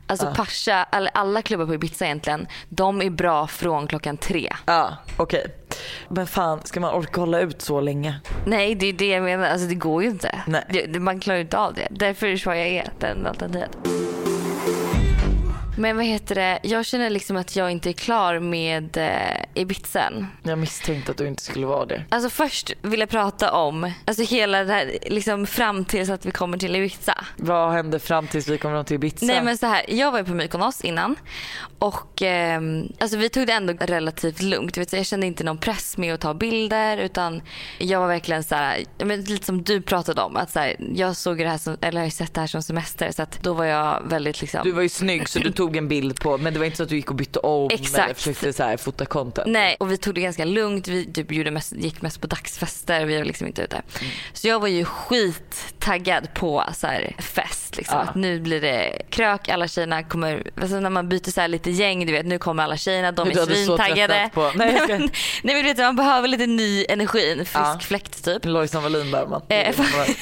Alltså 0.06 0.34
Pasha, 0.36 0.86
alla, 0.90 1.10
alla 1.14 1.42
klubbar 1.42 1.66
på 1.66 1.74
Ibiza 1.74 2.04
egentligen, 2.04 2.46
de 2.68 3.02
är 3.02 3.10
bra 3.10 3.46
från 3.46 3.86
klockan 3.86 4.16
tre. 4.16 4.52
Ja, 4.66 4.96
okej. 5.16 5.46
Men 6.08 6.26
fan, 6.26 6.60
ska 6.64 6.80
man 6.80 6.94
orka 6.94 7.20
hålla 7.20 7.40
ut 7.40 7.62
så 7.62 7.80
länge? 7.80 8.20
Nej, 8.46 8.74
det 8.74 8.86
är 8.86 8.92
det 8.92 9.08
jag 9.08 9.22
menar. 9.22 9.48
Alltså 9.48 9.66
det 9.66 9.74
går 9.74 10.02
ju 10.02 10.08
inte. 10.08 10.42
Nej. 10.46 10.88
Det, 10.88 11.00
man 11.00 11.20
klarar 11.20 11.36
ju 11.36 11.42
inte 11.42 11.58
av 11.58 11.74
det. 11.74 11.88
Därför 11.90 12.26
är 12.26 12.30
Ushuaia 12.30 12.66
är 12.66 12.88
den 12.98 13.26
alternativet. 13.26 13.76
Men 15.78 15.96
vad 15.96 16.04
heter 16.04 16.34
det, 16.34 16.58
jag 16.62 16.86
känner 16.86 17.10
liksom 17.10 17.36
att 17.36 17.56
jag 17.56 17.70
inte 17.70 17.90
är 17.90 17.92
klar 17.92 18.38
med 18.38 18.96
eh, 18.96 19.62
Ibiza 19.62 20.00
än. 20.00 20.26
Jag 20.42 20.58
misstänkte 20.58 21.12
att 21.12 21.18
du 21.18 21.28
inte 21.28 21.42
skulle 21.42 21.66
vara 21.66 21.86
det. 21.86 22.04
Alltså 22.08 22.30
först 22.30 22.72
vill 22.82 23.00
jag 23.00 23.08
prata 23.08 23.52
om, 23.52 23.92
alltså 24.04 24.22
hela 24.22 24.64
det 24.64 24.72
här, 24.72 24.98
liksom 25.06 25.46
fram 25.46 25.84
tills 25.84 26.10
att 26.10 26.26
vi 26.26 26.30
kommer 26.30 26.58
till 26.58 26.76
Ibiza. 26.76 27.24
Vad 27.36 27.72
hände 27.72 27.98
fram 27.98 28.26
tills 28.26 28.48
vi 28.48 28.58
kom 28.58 28.70
fram 28.72 28.84
till 28.84 28.94
Ibiza? 28.94 29.26
Nej 29.26 29.42
men 29.42 29.58
så 29.58 29.66
här, 29.66 29.84
jag 29.88 30.10
var 30.12 30.18
ju 30.18 30.24
på 30.24 30.34
Mykonos 30.34 30.80
innan 30.80 31.16
och 31.78 32.22
ehm, 32.22 32.92
alltså 33.00 33.16
vi 33.16 33.28
tog 33.28 33.46
det 33.46 33.52
ändå 33.52 33.72
relativt 33.80 34.42
lugnt. 34.42 34.92
Jag 34.92 35.06
kände 35.06 35.26
inte 35.26 35.44
någon 35.44 35.58
press 35.58 35.96
med 35.96 36.14
att 36.14 36.20
ta 36.20 36.34
bilder 36.34 36.98
utan 36.98 37.42
jag 37.78 38.00
var 38.00 38.08
verkligen 38.08 38.44
så 38.44 38.54
här, 38.54 38.84
men 39.04 39.20
lite 39.24 39.46
som 39.46 39.62
du 39.62 39.82
pratade 39.82 40.22
om 40.22 40.36
att 40.36 40.50
så 40.50 40.58
här, 40.58 40.76
jag 40.94 41.16
såg 41.16 41.38
det 41.38 41.48
här 41.48 41.58
som, 41.58 41.76
eller 41.80 42.00
har 42.00 42.04
ju 42.04 42.10
sett 42.10 42.34
det 42.34 42.40
här 42.40 42.48
som 42.48 42.62
semester 42.62 43.10
så 43.12 43.22
att 43.22 43.42
då 43.42 43.52
var 43.52 43.64
jag 43.64 44.02
väldigt 44.08 44.40
liksom 44.40 44.60
Du 44.64 44.72
var 44.72 44.82
ju 44.82 44.88
snygg 44.88 45.28
så 45.28 45.38
du 45.38 45.52
tog 45.52 45.65
en 45.74 45.88
bild 45.88 46.20
på 46.20 46.38
men 46.38 46.52
det 46.52 46.58
var 46.58 46.66
inte 46.66 46.76
så 46.76 46.82
att 46.82 46.88
du 46.88 46.96
gick 46.96 47.10
och 47.10 47.16
bytte 47.16 47.38
om 47.38 47.64
eller 47.66 47.74
Exakt. 47.80 48.16
försökte 48.18 48.52
så 48.52 48.62
här, 48.62 48.76
fota 48.76 49.04
content. 49.06 49.46
Nej, 49.50 49.76
och 49.80 49.92
vi 49.92 49.96
tog 49.96 50.14
det 50.14 50.20
ganska 50.20 50.44
lugnt. 50.44 50.88
Vi 50.88 51.12
typ 51.12 51.32
gjorde 51.32 51.50
mest, 51.50 51.72
gick 51.72 52.02
mest 52.02 52.20
på 52.20 52.26
dagsfester. 52.26 53.04
Vi 53.04 53.16
var 53.18 53.24
liksom 53.24 53.46
inte 53.46 53.62
ute. 53.62 53.82
Så 54.32 54.48
jag 54.48 54.60
var 54.60 54.68
ju 54.68 54.84
skittaggad 54.84 56.34
på 56.34 56.64
så 56.74 56.86
här 56.86 57.14
fest. 57.18 57.76
Liksom. 57.76 57.98
Ja. 57.98 58.04
Att 58.04 58.14
nu 58.14 58.40
blir 58.40 58.60
det 58.60 59.02
krök, 59.10 59.48
alla 59.48 59.68
tjejerna 59.68 60.02
kommer, 60.02 60.50
alltså 60.60 60.80
när 60.80 60.90
man 60.90 61.08
byter 61.08 61.30
så 61.30 61.40
här 61.40 61.48
lite 61.48 61.70
gäng, 61.70 62.06
du 62.06 62.12
vet 62.12 62.26
nu 62.26 62.38
kommer 62.38 62.62
alla 62.62 62.76
tjejerna, 62.76 63.12
de 63.12 63.30
är 63.30 63.34
svintaggade. 63.46 64.30
på- 64.34 64.52
Nej, 64.54 64.76
ska- 64.76 64.96
nej 64.98 65.10
men 65.42 65.56
du 65.56 65.62
vet 65.62 65.78
man 65.78 65.96
behöver 65.96 66.28
lite 66.28 66.46
ny 66.46 66.86
energi, 66.88 67.32
en 67.32 67.38
frisk 67.38 67.54
Ja. 67.54 67.78
fläkt 67.82 68.24
typ. 68.24 68.44
Lojsan 68.44 68.82
Wallin 68.82 69.10
där 69.10 69.26
man. 69.26 69.42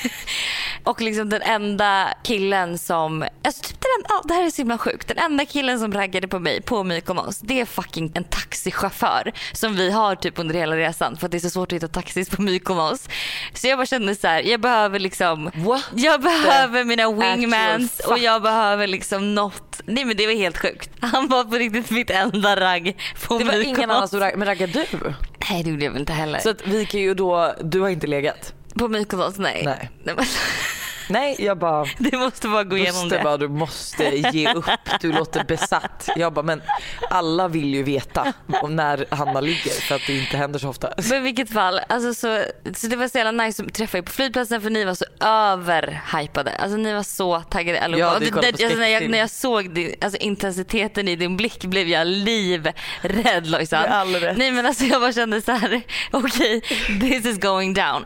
Och 0.85 1.01
liksom 1.01 1.29
den 1.29 1.43
enda 1.43 2.15
killen 2.23 2.79
som, 2.79 3.23
alltså 3.45 3.63
typ 3.63 3.81
den, 3.81 4.05
ja, 4.09 4.23
det 4.25 4.35
här 4.35 4.47
är 4.47 4.51
så 4.51 4.57
himla 4.63 4.79
sjukt. 4.79 5.09
Den 5.09 5.19
enda 5.19 5.45
killen 5.45 5.81
som 5.81 5.93
raggade 5.93 6.29
på 6.29 6.39
mig 6.39 6.63
på 6.63 6.85
Mykonos 6.85 7.39
det 7.39 7.61
är 7.61 7.65
fucking 7.65 8.13
en 8.15 8.25
taxichaufför 8.25 9.33
som 9.53 9.77
vi 9.77 9.91
har 9.91 10.15
typ 10.15 10.39
under 10.39 10.55
hela 10.55 10.77
resan 10.77 11.17
för 11.17 11.27
att 11.27 11.31
det 11.33 11.39
är 11.39 11.41
så 11.41 11.51
svårt 11.51 11.73
att 11.73 11.77
hitta 11.77 11.89
taxis 11.89 12.31
på 12.31 12.43
Mykonos. 12.43 13.09
Så 13.55 13.67
jag 13.67 13.79
bara 13.79 13.87
kände 13.87 14.15
så 14.15 14.27
här, 14.29 14.43
jag 14.43 14.61
behöver 14.61 14.99
liksom, 14.99 15.51
What 15.55 15.85
jag 15.95 16.23
behöver 16.23 16.85
mina 16.85 17.13
wingmans 17.13 18.01
och 18.01 18.19
jag 18.19 18.43
behöver 18.43 18.87
liksom 18.87 19.35
något. 19.35 19.81
Nej 19.87 20.05
men 20.05 20.17
det 20.17 20.27
var 20.27 20.35
helt 20.35 20.59
sjukt. 20.59 20.91
Han 21.01 21.29
var 21.29 21.45
på 21.45 21.55
riktigt 21.57 21.91
mitt 21.91 22.11
enda 22.11 22.61
ragg 22.61 22.97
på 23.27 23.39
Det 23.39 23.45
var 23.45 23.53
Mykonos. 23.53 23.79
ingen 23.79 23.91
annan 23.91 24.09
som 24.09 24.21
raggade, 24.21 24.39
men 24.39 24.49
raggade 24.49 24.87
du? 24.91 25.15
Nej 25.51 25.63
det 25.63 25.71
gjorde 25.71 25.85
jag 25.85 25.91
väl 25.93 26.01
inte 26.01 26.13
heller. 26.13 26.39
Så 26.39 26.51
att 26.51 26.67
vi 26.67 26.87
kan 26.87 27.01
ju 27.01 27.15
då, 27.15 27.55
du 27.63 27.81
har 27.81 27.89
inte 27.89 28.07
legat? 28.07 28.53
På 28.75 28.89
Mykonos 28.89 29.39
nej. 29.39 29.63
Nej. 29.65 29.91
Nej 30.05 30.15
men, 30.15 30.25
Nej 31.09 31.37
jag 31.39 31.59
bara 31.59 31.87
du 31.99 32.17
måste 32.19 32.49
bara 32.49 32.65
gå 32.65 32.77
igenom 32.79 33.09
det. 33.09 33.21
bara 33.25 33.37
du 33.37 33.49
måste 33.49 34.17
ge 34.17 34.53
upp, 34.53 34.65
du 35.01 35.13
låter 35.13 35.45
besatt. 35.45 36.09
Jag 36.17 36.33
bara 36.33 36.43
men 36.43 36.63
alla 37.11 37.49
vill 37.49 37.75
ju 37.75 37.83
veta 37.83 38.33
om 38.63 38.77
när 38.77 39.07
Hanna 39.11 39.41
ligger 39.41 39.71
för 39.71 39.95
att 39.95 40.03
det 40.07 40.19
inte 40.19 40.37
händer 40.37 40.59
så 40.59 40.69
ofta. 40.69 40.93
Men 41.11 41.19
i 41.19 41.21
vilket 41.21 41.53
fall, 41.53 41.81
alltså 41.89 42.15
så, 42.15 42.45
så 42.75 42.87
det 42.87 42.97
var 42.97 43.09
så 43.09 43.19
jävla 43.19 43.45
nice 43.45 43.65
att 43.65 43.75
träffa 43.75 43.99
er 43.99 44.03
på 44.03 44.13
flygplatsen 44.13 44.61
för 44.61 44.71
ni 44.71 44.85
var 44.85 44.95
så 44.95 45.05
överhypade. 45.21 46.51
Alltså 46.57 46.77
ni 46.77 46.93
var 46.93 47.03
så 47.03 47.41
taggade 47.41 47.81
allihopa. 47.83 48.13
Ja, 48.15 48.19
vi 48.19 48.25
det- 48.25 48.31
kollade 48.31 48.53
på 48.53 48.65
alltså, 48.65 48.79
när, 48.79 48.89
jag, 48.89 49.09
när 49.11 49.19
jag 49.19 49.31
såg 49.31 49.75
din, 49.75 49.95
alltså, 50.01 50.19
intensiteten 50.19 51.09
i 51.09 51.17
din 51.17 51.37
blick 51.37 51.65
blev 51.65 51.89
jag 51.89 52.07
livrädd 52.07 53.47
Lojsan. 53.47 54.13
Nej 54.37 54.51
men 54.51 54.67
alltså 54.67 54.85
jag 54.85 55.01
bara 55.01 55.13
kände 55.13 55.43
så 55.43 55.53
här: 55.53 55.83
okej 56.11 56.61
this 57.01 57.27
is 57.27 57.39
going 57.39 57.75
down. 57.75 58.05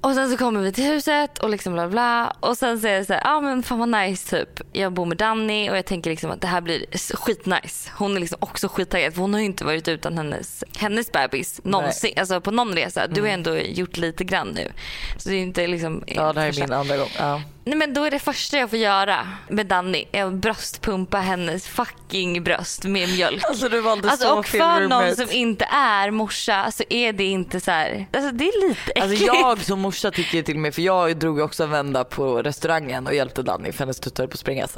Och 0.00 0.14
sen 0.14 0.30
så 0.30 0.36
kommer 0.36 0.60
vi 0.60 0.72
till 0.72 0.84
huset 0.84 1.38
och 1.38 1.50
liksom 1.50 1.72
bla 1.72 1.88
bla 1.88 2.27
och 2.40 2.58
sen 2.58 2.80
säger 2.80 2.96
jag 2.96 3.06
så 3.06 3.12
här, 3.12 3.20
ja 3.24 3.34
ah, 3.34 3.40
men 3.40 3.62
fan 3.62 3.78
vad 3.78 3.88
nice 3.88 4.36
typ. 4.36 4.60
Jag 4.72 4.92
bor 4.92 5.06
med 5.06 5.16
Danny 5.16 5.70
och 5.70 5.76
jag 5.76 5.86
tänker 5.86 6.10
liksom 6.10 6.30
att 6.30 6.40
det 6.40 6.46
här 6.46 6.60
blir 6.60 6.86
skitnice. 7.16 7.90
Hon 7.96 8.16
är 8.16 8.20
liksom 8.20 8.38
också 8.40 8.68
skittaggad 8.68 9.14
för 9.14 9.20
hon 9.20 9.32
har 9.32 9.40
ju 9.40 9.46
inte 9.46 9.64
varit 9.64 9.88
utan 9.88 10.18
hennes, 10.18 10.64
hennes 10.76 11.12
bebis 11.12 11.60
någonsin, 11.64 12.12
alltså 12.16 12.40
på 12.40 12.50
någon 12.50 12.74
resa. 12.74 13.06
Du 13.06 13.20
har 13.20 13.28
ändå 13.28 13.56
gjort 13.56 13.96
lite 13.96 14.24
grann 14.24 14.48
nu. 14.48 14.72
Så 15.16 15.28
det 15.28 15.34
är 15.34 15.40
inte 15.40 15.66
liksom 15.66 16.04
Ja 16.06 16.32
det 16.32 16.40
här 16.40 16.48
är 16.48 16.60
min 16.60 16.72
andra 16.72 16.96
gång. 16.96 17.10
Ja. 17.18 17.42
Nej 17.68 17.76
men 17.78 17.94
då 17.94 18.04
är 18.04 18.10
det 18.10 18.18
första 18.18 18.58
jag 18.58 18.70
får 18.70 18.78
göra 18.78 19.28
med 19.48 19.66
Danny 19.66 20.04
är 20.12 20.24
att 20.24 20.32
bröstpumpa 20.32 21.18
hennes 21.18 21.66
fucking 21.66 22.44
bröst 22.44 22.84
med 22.84 23.08
mjölk. 23.08 23.44
Alltså 23.44 23.68
du 23.68 23.80
valde 23.80 24.10
Alltså, 24.10 24.26
så 24.26 24.38
och 24.38 24.46
för 24.46 24.88
någon 24.88 25.16
som 25.16 25.30
inte 25.30 25.64
är 25.64 26.10
morsa 26.10 26.70
så 26.70 26.84
är 26.90 27.12
det 27.12 27.24
inte 27.24 27.60
så 27.60 27.70
här. 27.70 28.06
Alltså 28.12 28.30
det 28.30 28.44
är 28.44 28.68
lite 28.68 28.90
äckligt. 28.90 29.02
Alltså 29.02 29.24
jag 29.24 29.64
som 29.64 29.80
morsa 29.80 30.10
tycker 30.10 30.42
till 30.42 30.54
och 30.54 30.60
med, 30.60 30.74
för 30.74 30.82
jag 30.82 31.16
drog 31.16 31.40
också 31.40 31.64
en 31.64 31.70
vända 31.70 32.04
på 32.04 32.42
restaurangen 32.42 33.06
och 33.06 33.14
hjälpte 33.14 33.42
Danny 33.42 33.72
för 33.72 33.78
hennes 33.78 34.00
tuttar 34.00 34.26
på 34.26 34.32
att 34.32 34.38
sprängas. 34.38 34.74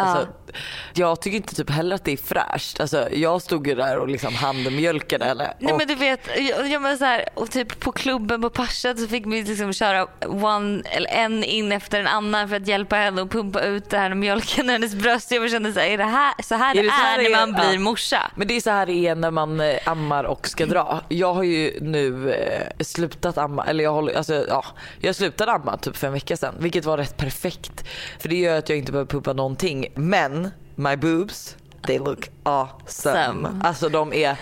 Jag 0.94 1.20
tycker 1.22 1.36
inte 1.36 1.54
typ 1.54 1.70
heller 1.70 1.94
att 1.94 2.04
det 2.04 2.12
är 2.12 2.16
fräscht. 2.16 2.80
Alltså, 2.80 3.08
jag 3.12 3.42
stod 3.42 3.66
ju 3.66 3.74
där 3.74 3.98
och 3.98 4.08
liksom 4.08 4.34
handmjölkade 4.34 5.24
henne. 5.24 5.54
Nej 5.58 5.72
och, 5.72 5.78
men 5.78 5.88
du 5.88 5.94
vet, 5.94 6.20
jag, 6.36 6.68
jag 6.70 6.82
menar 6.82 6.96
så 6.96 7.04
här, 7.04 7.24
och 7.34 7.50
typ 7.50 7.80
på 7.80 7.92
klubben 7.92 8.42
på 8.42 8.50
Pascha 8.50 8.94
så 8.96 9.06
fick 9.08 9.26
vi 9.26 9.42
liksom 9.42 9.72
köra 9.72 10.06
one, 10.26 10.82
eller 10.90 11.10
en 11.10 11.44
in 11.44 11.72
efter 11.72 12.00
en 12.00 12.06
annan 12.06 12.48
för 12.48 12.56
att 12.56 12.66
hjälpa 12.66 12.96
henne 12.96 13.22
och 13.22 13.30
pumpa 13.30 13.60
ut 13.60 13.90
det 13.90 13.98
här 13.98 14.14
mjölken 14.14 14.66
ur 14.68 14.72
hennes 14.72 14.94
bröst. 14.94 15.30
Jag 15.30 15.50
kände 15.50 15.72
så 15.72 15.80
här, 15.80 15.86
är 15.86 15.98
det 15.98 16.04
här 16.04 16.34
så 16.42 16.54
här 16.54 16.70
Är 16.70 16.82
det 16.82 16.88
det 16.88 16.92
här 16.92 17.18
är 17.18 17.22
när 17.22 17.30
är? 17.30 17.46
man 17.46 17.52
blir 17.52 17.72
Ja. 17.74 17.78
morsa? 17.80 18.30
Men 18.34 18.48
det 18.48 18.56
är 18.56 18.60
så 18.60 18.70
här 18.70 18.86
det 18.86 18.92
är 19.06 19.14
när 19.14 19.30
man 19.30 19.60
eh, 19.60 19.76
ammar 19.84 20.24
och 20.24 20.48
ska 20.48 20.66
dra. 20.66 21.00
Jag 21.08 21.34
har 21.34 21.42
ju 21.42 21.78
nu 21.80 22.32
eh, 22.32 22.84
slutat 22.84 23.38
amma, 23.38 23.64
eller 23.66 23.84
jag, 23.84 23.92
håller, 23.92 24.14
alltså, 24.16 24.44
ja, 24.48 24.64
jag 25.00 25.14
slutade 25.16 25.52
amma 25.52 25.76
typ 25.76 25.96
för 25.96 26.06
en 26.06 26.12
vecka 26.12 26.36
sedan. 26.36 26.54
Vilket 26.58 26.84
var 26.84 26.96
rätt 26.98 27.16
perfekt. 27.16 27.84
För 28.18 28.28
det 28.28 28.36
gör 28.36 28.58
att 28.58 28.68
jag 28.68 28.78
inte 28.78 28.92
behöver 28.92 29.10
pumpa 29.10 29.32
någonting. 29.32 29.86
Men 29.94 30.39
my 30.76 30.96
boobs, 30.96 31.56
they 31.86 31.98
look 31.98 32.28
awesome. 32.42 32.86
Some. 32.86 33.60
Alltså 33.62 33.88
de 33.88 34.12
är 34.12 34.36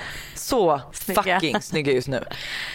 så 0.48 0.80
Snygga. 0.92 1.22
fucking 1.22 1.60
snygga 1.62 1.92
just 1.92 2.08
nu. 2.08 2.24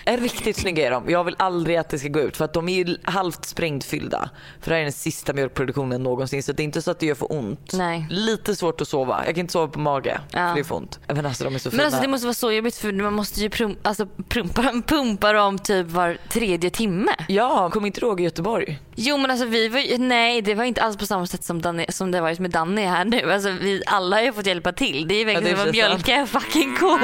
Riktigt 0.06 0.58
snygga 0.58 0.88
är 0.88 0.92
de. 0.92 1.10
Jag 1.10 1.24
vill 1.24 1.36
aldrig 1.40 1.78
att 1.78 1.90
det 1.90 2.00
ska 2.00 2.08
gå 2.08 2.20
ut 2.20 2.38
för 2.38 2.46
att 2.46 2.54
de 2.54 2.70
är 2.70 2.86
ju 2.86 2.98
halvt 3.04 3.46
sprängfyllda. 3.46 4.30
För 4.62 4.70
det 4.70 4.76
här 4.76 4.80
är 4.80 4.84
den 4.86 4.92
sista 4.94 5.34
mjölkproduktionen 5.34 6.04
någonsin 6.04 6.44
så 6.44 6.52
det 6.52 6.62
är 6.62 6.66
inte 6.66 6.82
så 6.82 6.92
att 6.92 7.00
det 7.00 7.06
gör 7.06 7.16
för 7.16 7.32
ont. 7.32 7.74
Nej. 7.74 8.06
Lite 8.10 8.56
svårt 8.56 8.82
att 8.82 8.88
sova. 8.88 9.24
Jag 9.26 9.36
kan 9.36 9.40
inte 9.42 9.52
sova 9.52 9.68
på 9.68 9.80
mage 9.80 10.20
Ja. 10.32 10.38
för 10.48 10.54
det 10.56 10.60
är 10.62 10.64
för 10.64 10.76
ont. 10.76 11.00
Men 11.08 11.26
alltså 11.26 11.44
de 11.44 11.56
är 11.56 11.60
så 11.60 11.72
fina. 11.72 11.78
Men 11.84 11.86
alltså 11.86 12.02
det 12.02 12.08
måste 12.08 12.28
vara 12.28 12.34
så 12.34 12.52
jobbigt 12.52 12.76
för 12.76 12.92
man 12.92 13.14
måste 13.14 13.40
ju 13.42 13.50
prum, 13.50 13.76
alltså, 13.82 14.06
prumpa, 14.30 14.82
pumpa 14.88 15.34
dem 15.34 15.60
typ 15.60 15.88
var 15.88 16.18
tredje 16.30 16.70
timme. 16.70 17.12
Ja, 17.28 17.70
kommer 17.70 17.88
inte 17.88 18.00
du 18.00 18.06
ihåg 18.06 18.22
i 18.22 18.24
Göteborg? 18.24 18.80
Jo 18.96 19.18
men 19.18 19.32
alltså 19.32 19.46
vi 19.46 19.68
var 19.68 19.80
ju, 19.80 19.98
nej 19.98 20.42
det 20.42 20.56
var 20.56 20.64
inte 20.64 20.82
alls 20.82 20.98
på 20.98 21.06
samma 21.06 21.28
sätt 21.28 21.44
som, 21.44 21.62
Danny, 21.62 21.86
som 21.90 22.12
det 22.12 22.18
har 22.18 22.24
varit 22.24 22.40
med 22.40 22.52
Danny 22.52 22.82
här 22.86 23.06
nu. 23.06 23.32
Alltså 23.34 23.50
vi 23.50 23.84
alla 23.88 24.16
har 24.16 24.24
ju 24.24 24.34
fått 24.34 24.46
hjälpa 24.46 24.72
till. 24.72 25.08
Det 25.08 25.16
är 25.16 25.26
ju 25.26 25.32
Ja, 25.32 25.34
verkligen 25.34 25.56
är 25.58 25.60
som 25.60 25.68
att 25.70 25.74
mjölka 25.76 26.14
en 26.14 26.28
fucking 26.28 26.78
ko 26.80 26.98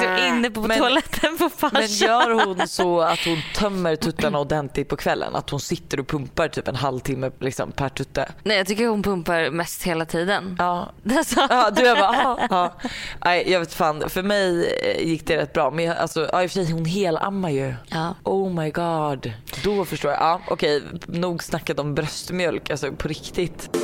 liksom 0.00 0.16
inne 0.36 0.50
på 0.50 0.60
Men- 0.60 0.78
toaletten 0.78 1.38
på 1.38 1.48
farsan. 1.48 1.80
Men 1.80 1.88
gör 1.88 2.44
hon 2.46 2.68
så 2.68 3.00
att 3.00 3.18
hon 3.24 3.38
tömmer 3.54 3.96
tuttarna 3.96 4.38
ordentligt 4.38 4.88
på 4.88 4.96
kvällen? 4.96 5.34
Att 5.36 5.50
hon 5.50 5.60
sitter 5.60 6.00
och 6.00 6.06
pumpar 6.08 6.48
typ 6.48 6.68
en 6.68 6.76
halvtimme 6.76 7.30
liksom, 7.40 7.72
per 7.72 7.88
tutte? 7.88 8.28
Nej 8.42 8.56
jag 8.56 8.66
tycker 8.66 8.86
hon 8.86 9.02
pumpar 9.02 9.50
mest 9.50 9.82
hela 9.82 10.04
tiden. 10.04 10.56
Ja. 10.58 10.92
Alltså, 11.16 11.46
Ja, 11.50 11.70
du 11.70 11.82
jag 11.82 11.98
bara, 11.98 12.14
ja, 12.14 12.38
ja. 12.50 12.88
Nej, 13.24 13.50
jag 13.52 13.60
vet 13.60 13.74
fan. 13.74 14.10
För 14.10 14.22
mig 14.22 14.72
eh, 14.84 15.06
gick 15.08 15.26
det 15.26 15.36
rätt 15.36 15.52
bra. 15.52 15.70
Men 15.70 15.84
jag, 15.84 15.96
alltså, 15.96 16.28
ja, 16.32 16.42
i 16.42 16.46
och 16.46 16.50
för 16.50 16.64
sig 16.64 16.72
hon 16.72 16.84
helammar 16.84 17.50
ju. 17.50 17.74
ja. 17.86 18.14
Oh 18.24 18.54
my 18.54 18.70
god. 18.70 19.32
Då 19.64 19.84
förstår 19.84 20.10
jag. 20.10 20.20
Ja, 20.20 20.40
okej, 20.48 20.82
nog 21.06 21.42
snackat 21.42 21.78
om 21.78 21.94
bröstmjölk. 21.94 22.70
Alltså 22.70 22.92
på 22.92 23.08
riktigt. 23.08 23.76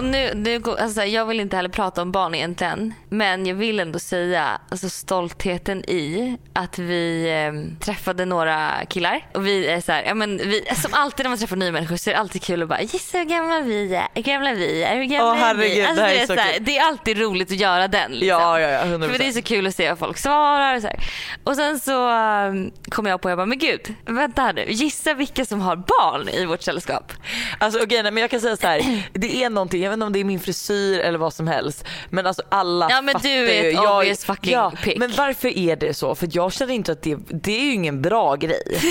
Och 0.00 0.06
nu, 0.06 0.30
nu, 0.34 0.58
går- 0.58 0.76
alltså, 0.76 1.04
jag 1.04 1.26
vill 1.26 1.40
inte 1.40 1.56
heller 1.56 1.68
prata 1.68 2.02
om 2.02 2.12
barn 2.12 2.34
egentligen. 2.34 2.94
Men 3.08 3.46
jag 3.46 3.54
vill 3.54 3.80
ändå 3.80 3.98
säga 3.98 4.60
alltså, 4.68 4.88
stoltheten 4.88 5.90
i 5.90 6.36
att 6.52 6.78
vi 6.78 7.30
eh, 7.30 7.80
träffade 7.84 8.24
några 8.24 8.70
killar. 8.88 9.26
Och 9.34 9.46
vi 9.46 9.66
är 9.66 9.80
så 9.80 9.92
här, 9.92 10.02
ja, 10.02 10.14
men 10.14 10.36
vi, 10.36 10.64
som 10.82 10.94
alltid 10.94 11.24
när 11.24 11.30
man 11.30 11.38
träffar 11.38 11.56
nya 11.56 11.72
människor 11.72 11.96
så 11.96 12.10
är 12.10 12.14
det 12.14 12.20
alltid 12.20 12.42
kul 12.42 12.62
att 12.62 12.68
bara 12.68 12.82
gissa 12.82 13.18
hur 13.18 13.24
gamla 13.24 13.60
vi 13.60 13.94
är, 13.94 14.08
hur 14.14 14.22
gamla 14.22 14.54
vi 14.54 14.82
är, 14.82 14.96
hur 14.96 15.04
gamla 15.04 15.30
Åh, 15.30 15.36
är 15.36 15.40
herregud, 15.40 15.76
vi? 15.76 15.84
Alltså, 15.84 16.02
det 16.02 16.10
är 16.10 16.22
är 16.22 16.26
så 16.26 16.34
så 16.34 16.40
här, 16.40 16.60
det 16.60 16.78
är 16.78 16.86
alltid 16.86 17.18
roligt 17.18 17.50
att 17.50 17.56
göra 17.56 17.88
den. 17.88 18.10
Liksom. 18.12 18.28
Ja, 18.28 18.60
ja, 18.60 18.68
ja. 18.68 18.82
100%. 18.82 19.08
För 19.10 19.18
det 19.18 19.28
är 19.28 19.32
så 19.32 19.42
kul 19.42 19.66
att 19.66 19.74
se 19.74 19.88
vad 19.88 19.98
folk 19.98 20.18
svarar. 20.18 20.76
Och, 20.76 20.82
så 20.82 20.88
här. 20.88 20.96
och 21.44 21.56
sen 21.56 21.80
så 21.80 22.10
um, 22.10 22.70
kom 22.90 23.06
jag 23.06 23.20
på 23.20 23.30
jag 23.30 23.38
bara, 23.38 23.46
men 23.46 23.58
gud, 23.58 23.94
vänta 24.06 24.42
här 24.42 24.52
nu. 24.52 24.64
Gissa 24.68 25.14
vilka 25.14 25.44
som 25.44 25.60
har 25.60 25.76
barn 25.76 26.28
i 26.28 26.44
vårt 26.44 26.62
sällskap. 26.62 27.12
Alltså 27.58 27.80
okej 27.82 28.02
nej, 28.02 28.12
men 28.12 28.20
jag 28.20 28.30
kan 28.30 28.40
säga 28.40 28.56
så 28.56 28.66
här. 28.66 29.02
Det 29.12 29.44
är 29.44 29.50
någonting, 29.50 29.89
jag 29.90 29.96
vet 29.96 29.96
inte 29.96 30.06
om 30.06 30.12
det 30.12 30.20
är 30.20 30.24
min 30.24 30.40
frisyr 30.40 30.98
eller 31.00 31.18
vad 31.18 31.32
som 31.34 31.46
helst. 31.48 31.84
Men 32.10 32.26
alltså 32.26 32.42
alla 32.48 32.90
Ja, 32.90 33.02
men 33.02 33.12
fattar 33.12 33.28
du 33.28 33.50
är 33.50 33.62
ju. 33.62 33.68
ett 33.68 33.74
Jag- 33.74 33.98
obvious 33.98 34.24
fucking 34.24 34.52
ja, 34.52 34.72
pick. 34.84 34.98
Men 34.98 35.12
varför 35.16 35.58
är 35.58 35.76
det 35.76 35.94
så? 35.94 36.14
För 36.14 36.28
jag 36.32 36.52
känner 36.52 36.74
inte 36.74 36.92
att 36.92 37.02
det, 37.02 37.16
det 37.28 37.52
är 37.60 37.64
ju 37.64 37.72
ingen 37.72 38.02
bra 38.02 38.34
grej. 38.36 38.62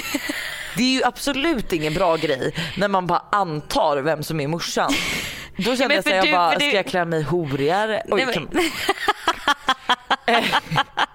Det 0.77 0.83
är 0.83 0.87
ju 0.93 1.03
absolut 1.03 1.73
ingen 1.73 1.93
bra 1.93 2.15
grej 2.15 2.55
när 2.77 2.87
man 2.87 3.07
bara 3.07 3.23
antar 3.31 3.97
vem 3.97 4.23
som 4.23 4.39
är 4.39 4.47
morsan. 4.47 4.91
Då 5.57 5.75
kände 5.75 5.95
jag 5.95 6.03
för 6.03 6.09
så 6.09 6.15
här, 6.15 6.25
jag 6.25 6.35
bara, 6.35 6.51
du- 6.51 6.67
ska 6.67 6.75
jag 6.75 6.85
klä 6.85 7.05
mig 7.05 7.23
horigare? 7.23 8.03
Oj, 8.09 8.25
Nej, 8.25 8.47
men-. 8.51 8.69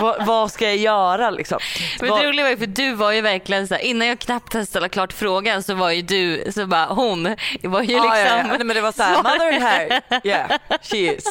vad, 0.00 0.26
vad 0.26 0.50
ska 0.52 0.64
jag 0.64 0.76
göra 0.76 1.30
liksom? 1.30 1.58
Men 2.00 2.10
Vad- 2.10 2.20
det 2.20 2.28
roliga 2.28 2.44
var 2.44 2.50
ju 2.50 2.56
för 2.56 2.66
du 2.66 2.92
var 2.94 3.12
ju 3.12 3.20
verkligen 3.20 3.68
så 3.68 3.74
här, 3.74 3.80
innan 3.82 4.08
jag 4.08 4.18
knappt 4.18 4.52
hade 4.52 4.66
ställt 4.66 4.92
klart 4.92 5.12
frågan 5.12 5.62
så 5.62 5.74
var 5.74 5.90
ju 5.90 6.02
du, 6.02 6.52
så 6.54 6.66
bara 6.66 6.86
hon 6.86 7.36
var 7.62 7.80
ju 7.80 7.86
liksom. 7.86 8.06
Ja, 8.06 8.18
ja, 8.18 8.26
ja. 8.38 8.42
Nej, 8.48 8.58
men 8.64 8.68
det 8.76 8.80
var 8.80 8.92
såhär, 8.92 9.14
svarade. 9.14 9.38
mother 9.44 9.60
hair, 9.60 10.00
yeah 10.24 10.50
she 10.82 10.96
is. 10.96 11.24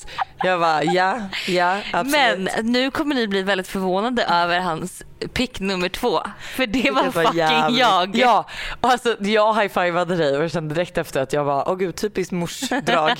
Jag 0.43 0.59
bara 0.59 0.83
ja, 0.83 1.19
ja 1.47 1.79
absolut. 1.93 2.13
Men 2.55 2.71
nu 2.71 2.91
kommer 2.91 3.15
ni 3.15 3.27
bli 3.27 3.41
väldigt 3.41 3.67
förvånade 3.67 4.23
över 4.23 4.59
hans 4.59 5.03
pick 5.33 5.59
nummer 5.59 5.89
två. 5.89 6.21
För 6.41 6.67
det 6.67 6.91
var 6.91 7.03
Det 7.03 7.11
fucking 7.11 7.37
jävligt- 7.39 7.79
jag. 7.79 8.15
Ja, 8.15 8.45
och 8.81 8.89
alltså 8.89 9.15
jag 9.19 9.53
high-fivade 9.61 10.15
dig 10.15 10.37
och 10.37 10.43
jag 10.43 10.51
kände 10.51 10.75
direkt 10.75 10.97
efter 10.97 11.21
att 11.21 11.33
jag 11.33 11.43
var, 11.43 11.69
åh 11.69 11.75
gud 11.77 11.95
typiskt 11.95 12.31
morsdrag. 12.31 13.09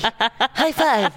High 0.54 0.72
five! 0.76 1.10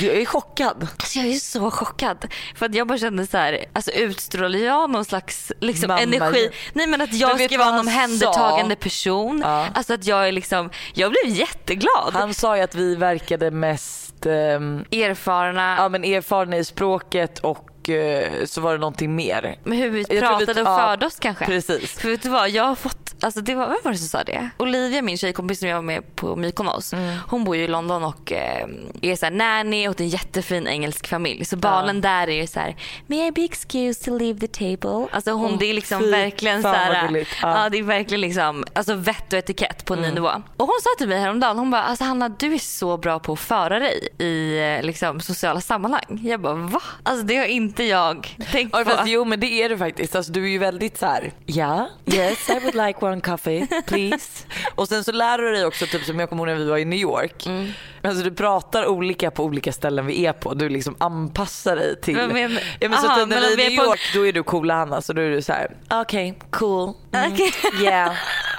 Du 0.00 0.10
är 0.20 0.24
chockad. 0.24 0.88
Alltså 0.98 1.18
jag 1.18 1.28
är 1.28 1.32
så 1.38 1.70
chockad. 1.70 2.26
För 2.54 2.66
att 2.66 2.74
jag 2.74 2.86
bara 2.86 2.98
kände 2.98 3.26
så 3.26 3.36
här, 3.36 3.64
alltså 3.72 3.90
utstrålar 3.90 4.58
jag 4.58 4.90
någon 4.90 5.04
slags 5.04 5.52
liksom, 5.60 5.88
Mamma- 5.88 6.00
energi? 6.02 6.50
Nej 6.72 6.86
men 6.86 7.00
att 7.00 7.12
jag 7.14 7.40
ska 7.40 7.58
vara 7.58 7.68
en 7.68 7.78
omhändertagande 7.80 8.74
sa? 8.74 8.80
person. 8.82 9.40
Ja. 9.44 9.66
Alltså 9.74 9.94
att 9.94 10.04
jag 10.06 10.28
är 10.28 10.32
liksom, 10.32 10.70
jag 10.94 11.10
blev 11.10 11.36
jätteglad. 11.36 12.12
Han 12.12 12.34
sa 12.34 12.56
ju 12.56 12.62
att 12.62 12.74
vi 12.74 12.94
verkade 12.96 13.50
mest 13.50 14.07
Erfarna, 14.26 15.76
ja, 15.76 15.88
men 15.88 16.04
erfarna 16.04 16.56
i 16.56 16.64
språket 16.64 17.38
och 17.38 17.67
eh, 17.90 18.44
så 18.44 18.60
var 18.60 18.72
det 18.72 18.78
någonting 18.78 19.14
mer. 19.16 19.58
med 19.64 19.78
hur 19.78 19.90
vi 19.90 19.98
Jag 19.98 20.08
tror 20.08 20.18
vi- 20.38 20.46
pratade 20.46 20.62
och 20.62 20.68
ja, 20.68 20.88
förde 20.88 21.06
oss 21.06 21.16
kanske. 21.20 21.44
Precis. 21.44 21.98
För 21.98 22.08
vet 22.08 22.22
du 22.22 22.28
vad, 22.28 22.50
jag 22.50 22.64
har 22.64 22.74
fått, 22.74 23.14
alltså 23.20 23.40
det 23.40 23.54
var, 23.54 23.66
vem 23.68 23.76
var 23.84 23.92
det 23.92 23.98
som 23.98 24.08
sa 24.08 24.24
det? 24.24 24.50
Olivia 24.56 25.02
min 25.02 25.18
tjejkompis 25.18 25.58
som 25.58 25.68
jag 25.68 25.76
var 25.76 25.82
med 25.82 26.16
på 26.16 26.36
Mykonos. 26.36 26.92
Mm. 26.92 27.16
Hon 27.28 27.44
bor 27.44 27.56
ju 27.56 27.62
i 27.64 27.68
London 27.68 28.04
och 28.04 28.32
eh, 28.32 28.66
är 29.02 29.16
så 29.16 29.26
här 29.26 29.30
nanny 29.32 29.88
åt 29.88 30.00
en 30.00 30.08
jättefin 30.08 30.66
engelsk 30.68 31.06
familj. 31.08 31.44
Så 31.44 31.56
barnen 31.56 32.00
där 32.00 32.28
är 32.28 32.32
ju 32.40 32.46
så 32.46 32.60
här, 32.60 32.76
may 33.06 33.26
I 33.26 33.32
be 33.32 33.42
excused 33.44 34.04
to 34.04 34.18
leave 34.18 34.40
the 34.40 34.46
table? 34.76 35.06
Alltså 35.12 35.30
hon, 35.30 35.52
Åh, 35.52 35.58
det 35.58 35.66
är 35.66 35.74
liksom 35.74 36.00
fy 36.00 36.10
verkligen 36.10 36.62
så 36.62 36.68
fan 36.72 36.88
vad 36.88 36.96
här, 36.96 37.06
gulligt. 37.08 37.30
ja. 37.42 37.48
Ja. 37.48 37.58
Mm. 37.58 37.72
det 37.72 37.78
är 37.78 37.82
verkligen 37.82 38.20
liksom, 38.20 38.64
alltså 38.72 38.94
vett 38.94 39.32
och 39.32 39.38
etikett 39.38 39.84
på 39.84 39.94
en 39.94 40.00
ny 40.02 40.10
nivå. 40.10 40.30
Och 40.56 40.66
hon 40.66 40.78
sa 40.82 40.88
till 40.98 41.08
mig 41.08 41.20
häromdagen, 41.20 41.58
hon 41.58 41.70
bara, 41.70 41.82
alltså 41.82 42.04
Hanna 42.04 42.28
du 42.28 42.54
är 42.54 42.58
så 42.58 42.96
bra 42.96 43.18
på 43.18 43.32
att 43.32 43.38
föra 43.40 43.78
dig 43.78 44.08
i 44.18 44.58
eh, 44.78 44.86
liksom 44.86 45.20
sociala 45.20 45.60
sammanhang. 45.60 46.20
Jag 46.24 46.40
bara 46.40 46.54
va? 46.54 46.82
Alltså 47.02 47.26
det 47.26 47.36
har 47.36 47.44
inte 47.46 47.77
jag 47.84 48.36
tänkt 48.52 48.76
Ja, 48.78 48.84
på. 48.84 48.90
fast, 48.90 49.08
jo 49.08 49.24
men 49.24 49.40
det 49.40 49.46
är 49.62 49.68
du 49.68 49.78
faktiskt. 49.78 50.14
Alltså, 50.16 50.32
du 50.32 50.44
är 50.44 50.48
ju 50.48 50.58
väldigt 50.58 50.98
så 50.98 51.06
här. 51.06 51.32
ja, 51.46 51.88
yes 52.06 52.48
I 52.50 52.52
would 52.52 52.74
like 52.74 52.98
one 53.06 53.20
coffee 53.20 53.66
please. 53.86 54.44
Och 54.74 54.88
sen 54.88 55.04
så 55.04 55.12
lär 55.12 55.38
du 55.38 55.52
dig 55.52 55.64
också, 55.66 55.86
typ 55.86 56.04
som 56.04 56.18
jag 56.20 56.28
kommer 56.28 56.46
ihåg 56.46 56.58
när 56.58 56.64
vi 56.64 56.70
var 56.70 56.78
i 56.78 56.84
New 56.84 56.98
York. 56.98 57.46
Mm. 57.46 57.72
Alltså 58.02 58.24
du 58.24 58.30
pratar 58.30 58.86
olika 58.86 59.30
på 59.30 59.44
olika 59.44 59.72
ställen 59.72 60.06
vi 60.06 60.26
är 60.26 60.32
på. 60.32 60.54
Du 60.54 60.68
liksom 60.68 60.96
anpassar 61.00 61.76
dig 61.76 62.00
till. 62.00 62.16
Vad 62.16 62.32
men- 62.32 62.58
ja, 62.80 62.88
men 62.88 62.98
så 62.98 63.06
aha, 63.06 63.22
att 63.22 63.28
när 63.28 63.40
men 63.40 63.56
vi 63.56 63.64
är 63.64 63.70
i 63.70 63.76
New 63.76 63.78
på- 63.84 63.90
York 63.90 64.00
då 64.14 64.26
är 64.26 64.32
du 64.32 64.42
cool 64.42 64.70
Hanna 64.70 65.02
så 65.02 65.12
då 65.12 65.22
är 65.22 65.30
du 65.30 65.42
så 65.42 65.52
här. 65.52 65.76
okej 65.90 66.38
cool. 66.50 66.94
Mm, 67.12 67.32
Okej. 67.32 67.52
Yeah 67.82 68.12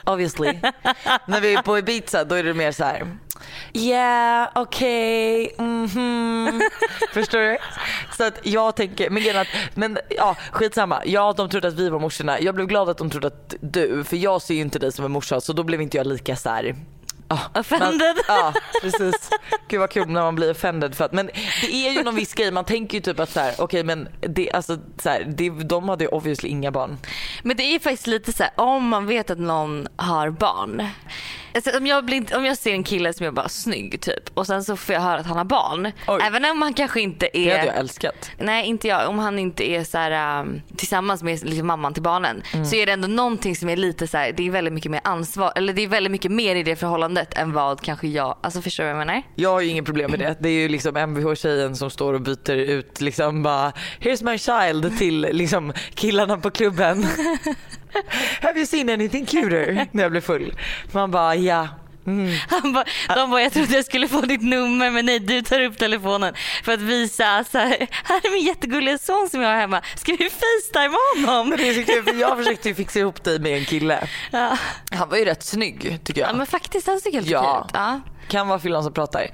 obviously. 0.05 0.47
när 1.27 1.41
vi 1.41 1.53
är 1.53 1.61
på 1.61 1.77
Ibiza 1.77 2.23
då 2.23 2.35
är 2.35 2.43
du 2.43 2.53
mer 2.53 2.71
så 2.71 2.83
här. 2.83 3.07
Yeah, 3.73 4.49
okej, 4.55 5.55
mhm. 5.57 6.61
Förstår 7.13 7.39
du? 7.39 7.57
Så 8.17 8.23
att 8.23 8.39
jag 8.43 8.75
tänker, 8.75 9.09
men, 9.09 9.23
grejen 9.23 9.41
att, 9.41 9.47
men 9.75 9.97
ja 10.09 10.35
skitsamma. 10.51 11.01
Ja 11.05 11.33
de 11.37 11.49
trodde 11.49 11.67
att 11.67 11.73
vi 11.73 11.89
var 11.89 11.99
morsorna. 11.99 12.39
Jag 12.39 12.55
blev 12.55 12.67
glad 12.67 12.89
att 12.89 12.97
de 12.97 13.09
trodde 13.09 13.27
att 13.27 13.55
du, 13.61 14.03
för 14.03 14.17
jag 14.17 14.41
ser 14.41 14.53
ju 14.53 14.61
inte 14.61 14.79
dig 14.79 14.91
som 14.91 15.05
en 15.05 15.11
morsa 15.11 15.41
så 15.41 15.53
då 15.53 15.63
blev 15.63 15.81
inte 15.81 15.97
jag 15.97 16.07
lika 16.07 16.35
så 16.35 16.49
här. 16.49 16.75
Ja, 17.29 17.39
Offended. 17.59 18.15
Man, 18.27 18.37
ja 18.37 18.53
precis. 18.81 19.29
Gud 19.67 19.79
vad 19.79 19.89
kul 19.89 20.07
när 20.07 20.21
man 20.21 20.35
blir 20.35 20.51
offended 20.51 20.95
för 20.95 21.05
att, 21.05 21.13
men 21.13 21.29
det 21.61 21.87
är 21.87 21.91
ju 21.91 22.03
någon 22.03 22.15
viss 22.15 22.33
grej. 22.33 22.51
Man 22.51 22.65
tänker 22.65 22.97
ju 22.97 23.01
typ 23.01 23.19
att 23.19 23.29
så 23.29 23.39
här, 23.39 23.53
okej 23.57 23.83
men 23.83 24.07
det, 24.21 24.51
alltså, 24.51 24.77
så 25.03 25.09
här, 25.09 25.23
det, 25.37 25.49
de 25.49 25.89
hade 25.89 26.03
ju 26.03 26.07
obviously 26.09 26.49
inga 26.49 26.71
barn. 26.71 26.97
Men 27.43 27.57
det 27.57 27.63
är 27.63 27.79
faktiskt 27.79 28.07
lite 28.07 28.33
så 28.33 28.43
här, 28.43 28.51
om 28.55 28.87
man 28.87 29.07
vet 29.07 29.29
att 29.29 29.39
någon 29.39 29.87
har 29.95 30.29
barn. 30.29 30.87
Alltså, 31.55 31.77
om, 31.77 31.87
jag 31.87 32.05
blir, 32.05 32.35
om 32.37 32.45
jag 32.45 32.57
ser 32.57 32.71
en 32.71 32.83
kille 32.83 33.13
som 33.13 33.25
är 33.25 33.31
bara 33.31 33.49
snygg 33.49 34.01
typ 34.01 34.29
och 34.33 34.47
sen 34.47 34.63
så 34.63 34.75
får 34.75 34.93
jag 34.95 35.01
höra 35.01 35.19
att 35.19 35.25
han 35.25 35.37
har 35.37 35.43
barn. 35.45 35.91
Oj. 36.07 36.19
Även 36.23 36.45
om 36.45 36.61
han 36.61 36.73
kanske 36.73 37.01
inte 37.01 37.29
Det 37.33 37.49
hade 37.49 37.61
är 37.61 37.65
jag 37.65 37.75
älskat. 37.77 38.31
Nej 38.37 38.65
inte 38.65 38.87
jag. 38.87 39.09
Om 39.09 39.19
han 39.19 39.39
inte 39.39 39.69
är 39.69 39.83
så 39.83 39.97
här, 39.97 40.41
um, 40.41 40.61
tillsammans 40.77 41.23
med 41.23 41.43
liksom, 41.43 41.67
mamman 41.67 41.93
till 41.93 42.03
barnen 42.03 42.43
Mm. 42.53 42.65
så 42.65 42.75
är 42.75 42.85
det 42.85 42.91
ändå 42.91 43.07
någonting 43.07 43.55
som 43.55 43.69
är 43.69 43.75
lite 43.77 44.07
så 44.07 44.17
här, 44.17 44.31
det 44.31 44.47
är 44.47 44.51
väldigt 44.51 44.73
mycket 44.73 44.91
mer 44.91 45.01
ansvar 45.03 45.51
eller 45.55 45.73
det 45.73 45.81
är 45.83 45.87
väldigt 45.87 46.11
mycket 46.11 46.31
mer 46.31 46.55
i 46.55 46.63
det 46.63 46.75
förhållandet 46.75 47.18
än 47.35 47.53
vad 47.53 47.81
kanske 47.81 48.07
jag, 48.07 48.37
alltså 48.41 48.61
förstår 48.61 48.83
du 48.83 48.93
vad 48.93 49.01
jag 49.01 49.07
menar? 49.07 49.23
Jag 49.35 49.49
har 49.49 49.61
ju 49.61 49.67
inget 49.67 49.85
problem 49.85 50.11
med 50.11 50.19
det. 50.19 50.35
Det 50.39 50.49
är 50.49 50.53
ju 50.53 50.67
liksom 50.67 50.97
Mvh-tjejen 50.97 51.75
som 51.75 51.89
står 51.89 52.13
och 52.13 52.21
byter 52.21 52.55
ut 52.55 53.01
liksom 53.01 53.43
bara 53.43 53.71
here's 53.99 54.23
my 54.23 54.37
child 54.37 54.97
till 54.97 55.21
liksom 55.21 55.73
killarna 55.93 56.37
på 56.37 56.51
klubben. 56.51 57.03
Have 58.41 58.57
you 58.59 58.65
seen 58.65 58.89
anything 58.89 59.25
cuter? 59.25 59.87
När 59.91 60.03
jag 60.03 60.11
blir 60.11 60.21
full. 60.21 60.53
Man 60.91 61.11
bara 61.11 61.35
ja. 61.35 61.67
Mm. 62.09 62.37
Han 62.49 62.73
bara, 62.73 62.85
de 63.15 63.29
bara, 63.31 63.41
jag 63.41 63.53
trodde 63.53 63.75
jag 63.75 63.85
skulle 63.85 64.07
få 64.07 64.21
ditt 64.21 64.41
nummer 64.41 64.89
men 64.91 65.05
nej 65.05 65.19
du 65.19 65.41
tar 65.41 65.61
upp 65.61 65.77
telefonen 65.77 66.33
för 66.63 66.71
att 66.73 66.79
visa 66.81 67.43
så 67.51 67.57
här, 67.57 67.87
här 68.03 68.17
är 68.23 68.31
min 68.31 68.45
jättegulliga 68.45 68.97
son 68.97 69.29
som 69.29 69.41
jag 69.41 69.49
har 69.49 69.55
hemma. 69.55 69.81
Ska 69.95 70.11
vi 70.11 70.29
facetima 70.29 70.97
honom? 71.15 71.49
Men 71.49 71.57
det 71.57 71.69
är 71.69 71.73
så 71.73 71.83
kul 71.93 72.03
för 72.03 72.13
jag 72.19 72.37
försökte 72.37 72.69
ju 72.69 72.75
fixa 72.75 72.99
ihop 72.99 73.23
dig 73.23 73.39
med 73.39 73.57
en 73.57 73.65
kille. 73.65 74.07
Ja. 74.31 74.57
Han 74.91 75.09
var 75.09 75.17
ju 75.17 75.25
rätt 75.25 75.43
snygg 75.43 75.99
tycker 76.03 76.21
jag. 76.21 76.29
ja 76.29 76.33
men 76.33 76.47
faktiskt 76.47 76.87
han 76.87 76.99
ser 76.99 77.11
helt 77.11 77.27
Ja. 77.27 77.39
okej 77.39 77.65
ut. 77.69 77.71
Ja. 77.73 78.01
Kan 78.29 78.47
vara 78.47 78.59
fyllan 78.59 78.83
som 78.83 78.93
pratar. 78.93 79.27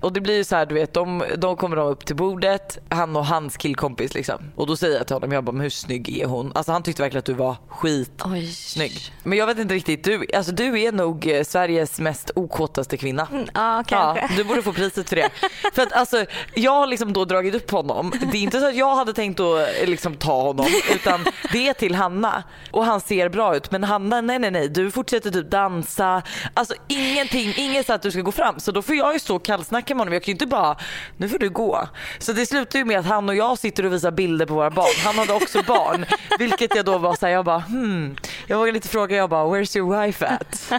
Och 0.00 0.12
det 0.12 0.20
blir 0.20 0.36
ju 0.36 0.44
så 0.44 0.56
här, 0.56 0.66
du 0.66 0.74
vet, 0.74 0.94
de, 0.94 1.24
de 1.38 1.56
kommer 1.56 1.76
de 1.76 1.88
upp 1.88 2.06
till 2.06 2.16
bordet, 2.16 2.78
han 2.88 3.16
och 3.16 3.26
hans 3.26 3.56
killkompis 3.56 4.14
liksom. 4.14 4.52
Och 4.56 4.66
då 4.66 4.76
säger 4.76 4.96
jag 4.96 5.06
till 5.06 5.16
honom, 5.16 5.32
jag 5.32 5.44
bara, 5.44 5.52
men 5.52 5.60
hur 5.62 5.70
snygg 5.70 6.18
är 6.18 6.26
hon? 6.26 6.52
Alltså 6.54 6.72
han 6.72 6.82
tyckte 6.82 7.02
verkligen 7.02 7.18
att 7.18 7.24
du 7.24 7.32
var 7.34 7.56
skit 7.68 8.22
Oj. 8.24 8.46
snygg. 8.46 8.92
Men 9.22 9.38
jag 9.38 9.46
vet 9.46 9.58
inte 9.58 9.74
riktigt, 9.74 10.04
du, 10.04 10.26
alltså, 10.34 10.52
du 10.52 10.80
är 10.80 10.92
nog 10.92 11.26
eh, 11.26 11.42
Sveriges 11.44 12.00
mest 12.00 12.30
okåtaste 12.34 12.96
kvinna. 12.96 13.28
Mm, 13.32 13.46
Ja, 13.54 13.84
kanske. 13.86 14.22
Ja, 14.22 14.28
du 14.36 14.44
borde 14.44 14.62
få 14.62 14.72
priset 14.72 15.08
för 15.08 15.16
det. 15.16 15.30
för 15.74 15.82
att 15.82 15.92
alltså, 15.92 16.24
jag 16.54 16.72
har 16.72 16.86
liksom 16.86 17.12
då 17.12 17.24
dragit 17.24 17.54
upp 17.54 17.70
honom. 17.70 18.12
Det 18.32 18.38
är 18.38 18.42
inte 18.42 18.60
så 18.60 18.68
att 18.68 18.76
jag 18.76 18.96
hade 18.96 19.12
tänkt 19.12 19.40
att 19.40 19.80
eh, 19.80 19.86
liksom 19.88 20.16
ta 20.16 20.42
honom 20.42 20.66
utan 20.94 21.24
det 21.52 21.68
är 21.68 21.72
till 21.72 21.94
Hanna 21.94 22.42
och 22.70 22.84
han 22.84 23.00
ser 23.00 23.28
bra 23.28 23.56
ut 23.56 23.70
men 23.70 23.84
Hanna 23.84 24.20
nej 24.20 24.38
nej 24.38 24.50
nej 24.50 24.68
du 24.68 24.90
fortsätter 24.90 25.30
typ 25.30 25.50
dansa. 25.50 26.22
Alltså 26.54 26.74
ingenting, 26.88 27.54
inget 27.56 27.86
så 27.86 27.92
att 27.92 28.02
du 28.02 28.10
ska 28.10 28.20
gå 28.20 28.32
fram 28.32 28.39
så 28.58 28.72
då 28.72 28.82
får 28.82 28.96
jag 28.96 29.12
ju 29.12 29.18
stå 29.18 29.36
och 29.36 29.44
kallsnacka 29.44 29.94
med 29.94 30.00
honom. 30.00 30.12
Jag 30.14 30.22
kan 30.22 30.26
ju 30.26 30.32
inte 30.32 30.46
bara 30.46 30.76
nu 31.16 31.28
får 31.28 31.38
du 31.38 31.50
gå. 31.50 31.88
Så 32.18 32.32
det 32.32 32.46
slutar 32.46 32.78
ju 32.78 32.84
med 32.84 32.98
att 32.98 33.06
han 33.06 33.28
och 33.28 33.34
jag 33.34 33.58
sitter 33.58 33.86
och 33.86 33.92
visar 33.92 34.10
bilder 34.10 34.46
på 34.46 34.54
våra 34.54 34.70
barn. 34.70 34.86
Han 35.04 35.18
hade 35.18 35.32
också 35.32 35.62
barn 35.62 36.06
vilket 36.38 36.74
jag 36.74 36.84
då 36.84 36.98
var 36.98 37.14
såhär 37.14 37.32
jag 37.32 37.44
bara 37.44 37.58
hmm. 37.58 38.16
Jag 38.46 38.58
vågade 38.58 38.72
lite 38.72 38.88
fråga 38.88 39.16
jag 39.16 39.30
bara 39.30 39.44
where's 39.44 39.76
your 39.76 40.00
wife 40.00 40.26
at? 40.26 40.72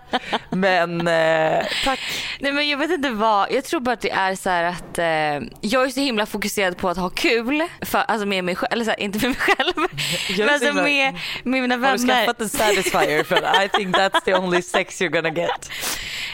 Men 0.50 1.08
eh, 1.08 1.66
tack. 1.86 2.00
Nej 2.40 2.52
men 2.52 2.70
jag 2.70 2.78
vet 2.78 2.92
inte 2.92 3.10
vad, 3.10 3.52
jag 3.52 3.64
tror 3.64 3.80
bara 3.80 3.94
att 3.94 4.02
det 4.02 4.12
är 4.12 4.36
så 4.36 4.50
här 4.50 4.64
att 4.64 4.98
eh, 4.98 5.50
jag 5.62 5.84
är 5.86 5.90
så 5.90 6.00
himla 6.00 6.26
fokuserad 6.26 6.78
på 6.78 6.90
att 6.90 6.98
ha 6.98 7.10
kul, 7.10 7.64
för, 7.82 8.00
alltså 8.00 8.28
med 8.28 8.44
mig 8.44 8.56
själv, 8.56 8.72
eller 8.72 8.86
så 8.86 8.92
här, 8.92 9.00
inte 9.00 9.18
med 9.18 9.28
mig 9.30 9.40
själv, 9.40 9.74
men 9.76 10.38
så 10.38 10.54
alltså 10.54 10.68
himla- 10.68 10.84
med, 10.84 11.14
med 11.44 11.62
mina 11.62 11.76
Har 11.76 11.98
du 11.98 11.98
vänner. 12.06 12.16
skaffat 12.26 12.42
en 12.42 12.50
satisfier? 12.50 13.24
För 13.24 13.64
I 13.66 13.70
think 13.70 13.96
that's 13.96 14.22
the 14.26 14.36
only 14.36 14.62
sex 14.62 15.02
you're 15.02 15.10
gonna 15.10 15.30
get. 15.30 15.70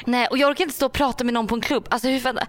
Nej 0.05 0.27
och 0.27 0.37
jag 0.37 0.49
orkar 0.49 0.63
inte 0.63 0.75
stå 0.75 0.85
och 0.85 0.93
prata 0.93 1.16
med 1.23 1.34
någon 1.34 1.47
på 1.47 1.56
en 1.56 1.62
klubb. 1.62 1.88
Alltså 1.89 2.08
hur 2.08 2.19
fan, 2.19 2.39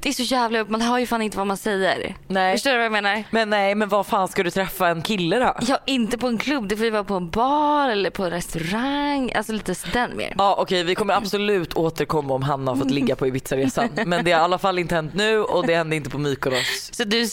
det 0.00 0.08
är 0.08 0.12
så 0.12 0.22
jävla, 0.22 0.64
man 0.64 0.80
hör 0.80 0.98
ju 0.98 1.06
fan 1.06 1.22
inte 1.22 1.36
vad 1.36 1.46
man 1.46 1.56
säger. 1.56 2.16
Nej. 2.26 2.54
Förstår 2.54 2.70
du 2.70 2.76
vad 2.76 2.84
jag 2.84 2.92
menar? 2.92 3.24
Men 3.30 3.50
nej, 3.50 3.74
men 3.74 3.88
vad 3.88 4.06
fan 4.06 4.28
ska 4.28 4.42
du 4.42 4.50
träffa 4.50 4.88
en 4.88 5.02
kille 5.02 5.38
då? 5.38 5.54
Ja 5.60 5.78
inte 5.86 6.18
på 6.18 6.26
en 6.26 6.38
klubb, 6.38 6.68
det 6.68 6.76
får 6.76 6.84
ju 6.84 6.90
vara 6.90 7.04
på 7.04 7.14
en 7.14 7.30
bar 7.30 7.88
eller 7.88 8.10
på 8.10 8.24
en 8.24 8.30
restaurang, 8.30 9.32
alltså 9.34 9.52
lite 9.52 9.74
den 9.92 10.16
mer. 10.16 10.34
Ja 10.38 10.56
okej 10.58 10.84
vi 10.84 10.94
kommer 10.94 11.14
absolut 11.14 11.74
återkomma 11.74 12.34
om 12.34 12.42
Hanna 12.42 12.70
har 12.70 12.76
fått 12.76 12.90
ligga 12.90 13.16
på 13.16 13.26
Ibiza-resan. 13.26 13.88
Men 14.06 14.24
det 14.24 14.32
har 14.32 14.40
i 14.40 14.44
alla 14.44 14.58
fall 14.58 14.78
inte 14.78 14.94
hänt 14.94 15.14
nu 15.14 15.38
och 15.38 15.66
det 15.66 15.76
hände 15.76 15.96
inte 15.96 16.10
på 16.10 16.18
Mykonos. 16.18 16.90
Så 16.92 17.04
du 17.04 17.26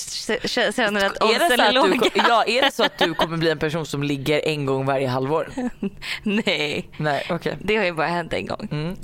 känner 0.76 1.06
att 1.06 1.24
oddsen 1.24 1.60
är 1.60 1.68
du, 1.68 1.74
låga? 1.74 2.10
ja, 2.16 2.44
är 2.48 2.62
det 2.62 2.74
så 2.74 2.84
att 2.84 2.98
du 2.98 3.14
kommer 3.14 3.38
bli 3.38 3.50
en 3.50 3.60
person 3.60 3.86
som 3.86 4.04
ligger 4.04 4.48
en 4.48 4.66
gång 4.66 4.86
varje 4.86 5.08
halvår? 5.08 5.50
Nej, 6.24 6.90
Nej 6.98 7.28
okej. 7.30 7.58
det 7.62 7.76
har 7.76 7.86
ju 7.86 7.94
bara 7.94 8.08
hänt 8.08 8.34
en 8.34 8.46
gång. 8.46 8.68
Mm. 8.72 8.96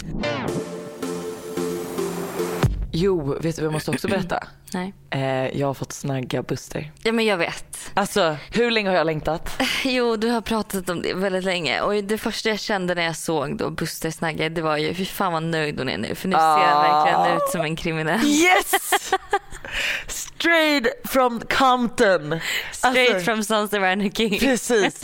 Jo, 2.91 3.38
vet 3.39 3.56
du 3.56 3.62
vad 3.62 3.65
jag 3.65 3.73
måste 3.73 3.91
också 3.91 4.08
berätta? 4.08 4.43
Nej. 4.73 4.93
Eh, 5.10 5.60
jag 5.60 5.67
har 5.67 5.73
fått 5.73 5.91
snagga 5.91 6.43
Buster. 6.43 6.91
Ja 7.04 7.12
men 7.12 7.25
jag 7.25 7.38
vet. 7.38 7.91
Alltså 7.93 8.38
hur 8.51 8.71
länge 8.71 8.89
har 8.89 8.95
jag 8.97 9.06
längtat? 9.06 9.62
Jo, 9.84 10.15
du 10.15 10.27
har 10.30 10.41
pratat 10.41 10.89
om 10.89 11.01
det 11.01 11.13
väldigt 11.13 11.43
länge 11.43 11.82
och 11.82 12.04
det 12.04 12.17
första 12.17 12.49
jag 12.49 12.60
kände 12.60 12.95
när 12.95 13.04
jag 13.04 13.15
såg 13.15 13.58
då 13.58 13.69
Buster 13.69 14.12
snagga 14.12 14.49
det 14.49 14.62
var 14.62 14.77
ju 14.77 14.93
fy 14.93 15.06
fan 15.06 15.34
vad 15.34 15.43
nöjd 15.43 15.80
hon 15.80 15.89
är 15.89 15.97
nu 15.97 16.15
för 16.15 16.27
nu 16.27 16.36
ser 16.36 16.41
Ah. 16.41 16.58
han 16.65 17.06
verkligen 17.06 17.38
ut 17.38 17.49
som 17.51 17.62
en 17.62 17.75
kriminell. 17.75 18.25
Yes! 18.25 19.12
Straight 20.41 20.88
from 21.04 21.39
Compton. 21.49 22.39
Straight 22.71 23.10
Alltså- 23.13 23.25
from 23.25 23.43
Sons 23.43 23.73
of 23.73 23.80
Anarchy. 23.80 24.39
Precis. 24.39 25.01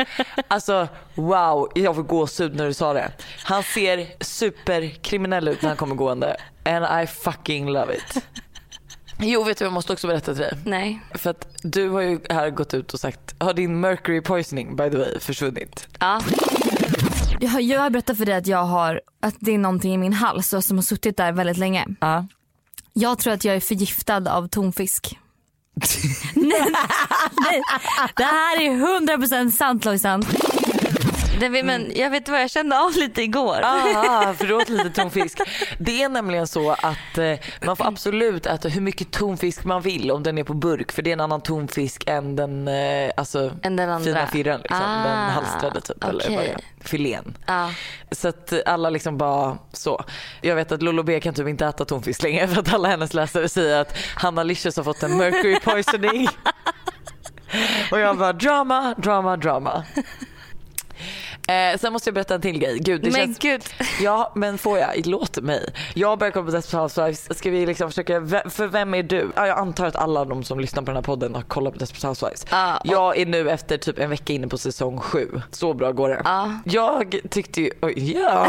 Alltså 0.47 0.88
wow, 1.15 1.71
jag 1.76 1.95
får 1.95 2.04
gåshud 2.04 2.56
när 2.56 2.65
du 2.65 2.73
sa 2.73 2.93
det. 2.93 3.12
Han 3.43 3.63
ser 3.63 4.23
superkriminell 4.23 5.47
ut 5.47 5.62
när 5.62 5.69
han 5.69 5.78
kommer 5.78 5.95
gående. 5.95 6.38
And 6.65 7.04
I 7.04 7.08
fucking 7.08 7.69
love 7.69 7.95
it. 7.95 8.23
Jo 9.19 9.43
vet 9.43 9.58
du 9.58 9.65
jag 9.65 9.73
måste 9.73 9.93
också 9.93 10.08
berätta 10.08 10.34
till 10.34 10.41
dig. 10.41 10.54
Nej. 10.65 11.02
För 11.13 11.30
att 11.30 11.47
du 11.63 11.89
har 11.89 12.02
ju 12.02 12.19
här 12.30 12.50
gått 12.50 12.73
ut 12.73 12.93
och 12.93 13.00
sagt, 13.00 13.36
har 13.39 13.54
din 13.54 13.80
mercury 13.80 14.21
poisoning 14.21 14.76
by 14.76 14.89
the 14.89 14.97
way 14.97 15.19
försvunnit? 15.19 15.88
Ja. 16.00 16.21
Jag 17.39 17.50
har, 17.50 17.60
jag 17.60 17.82
har 17.82 17.89
berättat 17.89 18.17
för 18.17 18.26
dig 18.26 18.36
att 18.36 18.47
jag 18.47 18.63
har, 18.63 19.02
att 19.21 19.36
det 19.39 19.54
är 19.54 19.58
någonting 19.58 19.93
i 19.93 19.97
min 19.97 20.13
hals 20.13 20.54
som 20.62 20.78
har 20.78 20.82
suttit 20.82 21.17
där 21.17 21.32
väldigt 21.32 21.58
länge. 21.58 21.86
Ja. 22.02 22.28
Jag 22.93 23.19
tror 23.19 23.34
att 23.34 23.45
jag 23.45 23.56
är 23.56 23.60
förgiftad 23.60 24.28
av 24.30 24.47
tonfisk 24.47 25.17
nej, 26.34 26.74
nej, 27.42 27.62
det 28.16 28.24
här 28.24 28.62
är 28.62 28.72
100% 29.18 29.52
sant 29.52 29.86
Lojsan. 29.86 30.24
Det, 31.39 31.50
men 31.50 31.69
Mm. 31.69 31.91
jag 31.95 32.10
vet 32.10 32.30
vad 32.30 32.41
jag 32.41 32.50
kände 32.50 32.80
av 32.80 32.91
lite 32.95 33.21
igår. 33.21 33.60
Ah, 33.63 34.34
förlåt 34.38 34.69
lite 34.69 34.89
tonfisk. 34.89 35.39
Det 35.80 36.04
är 36.04 36.10
nämligen 36.10 36.47
så 36.47 36.71
att 36.71 37.17
eh, 37.17 37.34
man 37.65 37.76
får 37.76 37.88
absolut 37.88 38.45
äta 38.45 38.67
hur 38.69 38.82
mycket 38.82 39.12
tonfisk 39.12 39.63
man 39.63 39.82
vill 39.82 40.12
om 40.12 40.23
den 40.23 40.38
är 40.38 40.43
på 40.43 40.54
burk 40.54 40.91
för 40.91 41.02
det 41.02 41.10
är 41.10 41.13
en 41.13 41.19
annan 41.21 41.41
tonfisk 41.41 42.04
än 42.08 42.36
den 42.36 42.67
eh, 42.67 43.12
alltså, 43.17 43.52
Än 43.63 43.76
den 43.76 43.89
andra. 43.89 44.06
fina 44.06 44.28
firren. 44.28 44.60
Liksom, 44.62 44.82
Ah, 44.82 45.04
den 45.04 45.30
halstrade 45.30 45.82
typ. 45.82 46.04
Eller 46.04 46.30
vad 46.36 46.45
är. 46.45 46.58
Filén. 46.82 47.38
Ja. 47.45 47.71
Så 48.12 48.28
att 48.28 48.54
alla 48.65 48.89
liksom 48.89 49.17
bara 49.17 49.58
så. 49.73 50.04
Jag 50.41 50.56
vet 50.56 50.71
att 50.71 50.82
Lolo 50.82 51.04
B 51.04 51.19
kan 51.19 51.34
typ 51.34 51.47
inte 51.47 51.65
äta 51.65 51.86
tonfisk 51.86 52.23
längre 52.23 52.47
för 52.54 52.60
att 52.62 52.73
alla 52.73 52.88
hennes 52.89 53.13
läsare 53.13 53.50
säger 53.50 53.82
att 53.82 53.97
Hanna 54.15 54.43
Licious 54.43 54.78
har 54.78 54.84
fått 54.84 55.04
en 55.04 55.17
mercury 55.17 55.60
poisoning. 55.60 56.28
Och 57.91 58.00
jag 58.00 58.17
bara 58.17 58.34
drama, 58.34 58.95
drama, 58.97 59.38
drama. 59.38 59.84
Eh, 61.47 61.77
sen 61.79 61.93
måste 61.93 62.07
jag 62.10 62.13
berätta 62.13 62.36
en 62.36 62.41
till 62.41 62.60
grej. 62.60 62.79
Gud, 62.79 63.01
det 63.01 63.12
Men 63.12 63.19
känns... 63.21 63.38
gud. 63.39 63.63
Ja 64.01 64.31
men 64.36 64.57
får 64.57 64.79
jag? 64.79 65.05
Låt 65.07 65.38
mig. 65.41 65.69
Jag 65.93 66.19
börjar 66.19 66.31
kolla 66.31 66.45
på 66.45 66.51
Desperate 66.51 66.81
Housewives. 66.81 67.38
Ska 67.38 67.49
vi 67.49 67.65
liksom 67.65 67.89
försöka, 67.89 68.21
för 68.49 68.67
vem 68.67 68.93
är 68.93 69.03
du? 69.03 69.31
Ja, 69.36 69.47
jag 69.47 69.57
antar 69.57 69.86
att 69.86 69.95
alla 69.95 70.25
de 70.25 70.43
som 70.43 70.60
lyssnar 70.60 70.83
på 70.83 70.86
den 70.86 70.95
här 70.95 71.01
podden 71.03 71.36
har 71.36 71.41
kollat 71.41 71.73
på 71.73 71.79
Desperate 71.79 72.07
Housewives. 72.07 72.43
Och- 72.43 72.86
Jag 72.91 73.17
är 73.17 73.25
nu 73.25 73.49
efter 73.49 73.77
typ 73.77 73.99
en 73.99 74.10
vecka 74.10 74.33
inne 74.33 74.47
på 74.47 74.57
säsong 74.57 74.99
sju. 74.99 75.41
Så 75.51 75.73
bra 75.73 75.91
går 75.91 76.10
det. 76.10 76.21
Ja. 76.25 76.51
Jag 76.65 77.19
tyckte 77.29 77.62
ju, 77.62 77.71
ja, 78.15 78.47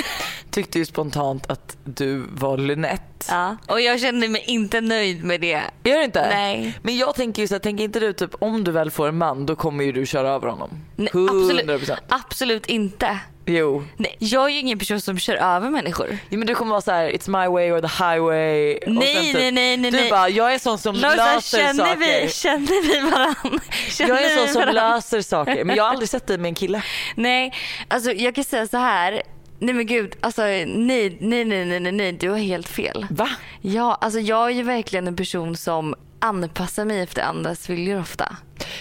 tyckte 0.50 0.78
ju 0.78 0.84
spontant 0.84 1.50
att 1.50 1.76
du 1.84 2.24
var 2.30 2.56
Lunette. 2.58 3.02
Ja. 3.28 3.56
Och 3.68 3.80
jag 3.80 4.00
kände 4.00 4.28
mig 4.28 4.44
inte 4.46 4.80
nöjd 4.80 5.24
med 5.24 5.40
det. 5.40 5.60
Gör 5.84 5.98
du 5.98 6.04
inte? 6.04 6.28
Nej. 6.28 6.78
Men 6.82 6.96
jag 6.96 7.14
tänker 7.14 7.42
ju 7.42 7.48
så 7.48 7.54
här, 7.54 7.58
tänker 7.58 7.84
inte 7.84 8.00
du 8.00 8.12
typ 8.12 8.30
om 8.38 8.64
du 8.64 8.70
väl 8.70 8.90
får 8.90 9.08
en 9.08 9.18
man 9.18 9.46
då 9.46 9.56
kommer 9.56 9.84
ju 9.84 9.92
du 9.92 10.06
köra 10.06 10.30
över 10.30 10.48
honom? 10.48 10.70
Nej, 10.96 11.08
100%. 11.12 11.24
absolut, 11.24 11.90
absolut 12.08 12.35
inte. 12.66 13.18
Jo. 13.48 13.84
Nej, 13.96 14.16
jag 14.18 14.44
är 14.44 14.48
ju 14.48 14.58
ingen 14.58 14.78
person 14.78 15.00
som 15.00 15.18
kör 15.18 15.34
över 15.34 15.70
människor. 15.70 16.18
Ja, 16.28 16.38
men 16.38 16.46
du 16.46 16.54
kommer 16.54 16.70
vara 16.70 16.80
så 16.80 16.90
här: 16.90 17.10
it's 17.10 17.30
my 17.42 17.48
way 17.52 17.70
or 17.70 17.80
the 17.80 18.04
highway. 18.04 18.76
och 18.76 18.92
Nej, 18.92 19.14
sen 19.14 19.24
typ, 19.24 19.34
nej, 19.34 19.52
nej, 19.52 19.76
nej, 19.76 19.90
Du 19.90 19.96
nej. 19.96 20.10
bara, 20.10 20.28
jag 20.28 20.54
är 20.54 20.58
sån 20.58 20.78
som 20.78 20.94
Lojsan, 20.94 21.16
löser 21.16 21.58
känner 21.58 21.84
saker. 21.84 21.96
vi, 22.22 22.30
känner 22.30 22.82
vi 22.92 23.10
varandra? 23.10 23.60
Jag 23.98 24.22
är 24.24 24.36
sån 24.46 24.48
som 24.62 24.74
löser 24.74 25.22
saker. 25.22 25.64
Men 25.64 25.76
jag 25.76 25.84
har 25.84 25.90
aldrig 25.90 26.08
sett 26.08 26.26
dig 26.26 26.38
med 26.38 26.48
en 26.48 26.54
kille. 26.54 26.82
Nej, 27.14 27.52
alltså 27.88 28.12
jag 28.12 28.34
kan 28.34 28.44
säga 28.44 28.66
så 28.66 28.76
här. 28.76 29.22
Nej 29.58 29.74
men 29.74 29.86
gud, 29.86 30.14
alltså 30.20 30.42
nej, 30.42 30.66
nej, 30.66 31.16
nej, 31.20 31.44
nej, 31.64 31.80
nej, 31.80 31.92
nej, 31.92 32.12
du 32.12 32.30
har 32.30 32.38
helt 32.38 32.68
fel. 32.68 33.06
Va? 33.10 33.28
Ja, 33.60 33.98
alltså 34.00 34.20
jag 34.20 34.46
är 34.46 34.50
ju 34.54 34.62
verkligen 34.62 35.06
en 35.06 35.16
person 35.16 35.56
som 35.56 35.94
anpassar 36.18 36.84
mig 36.84 37.00
efter 37.00 37.22
andras 37.22 37.70
viljor 37.70 38.00
ofta. 38.00 38.36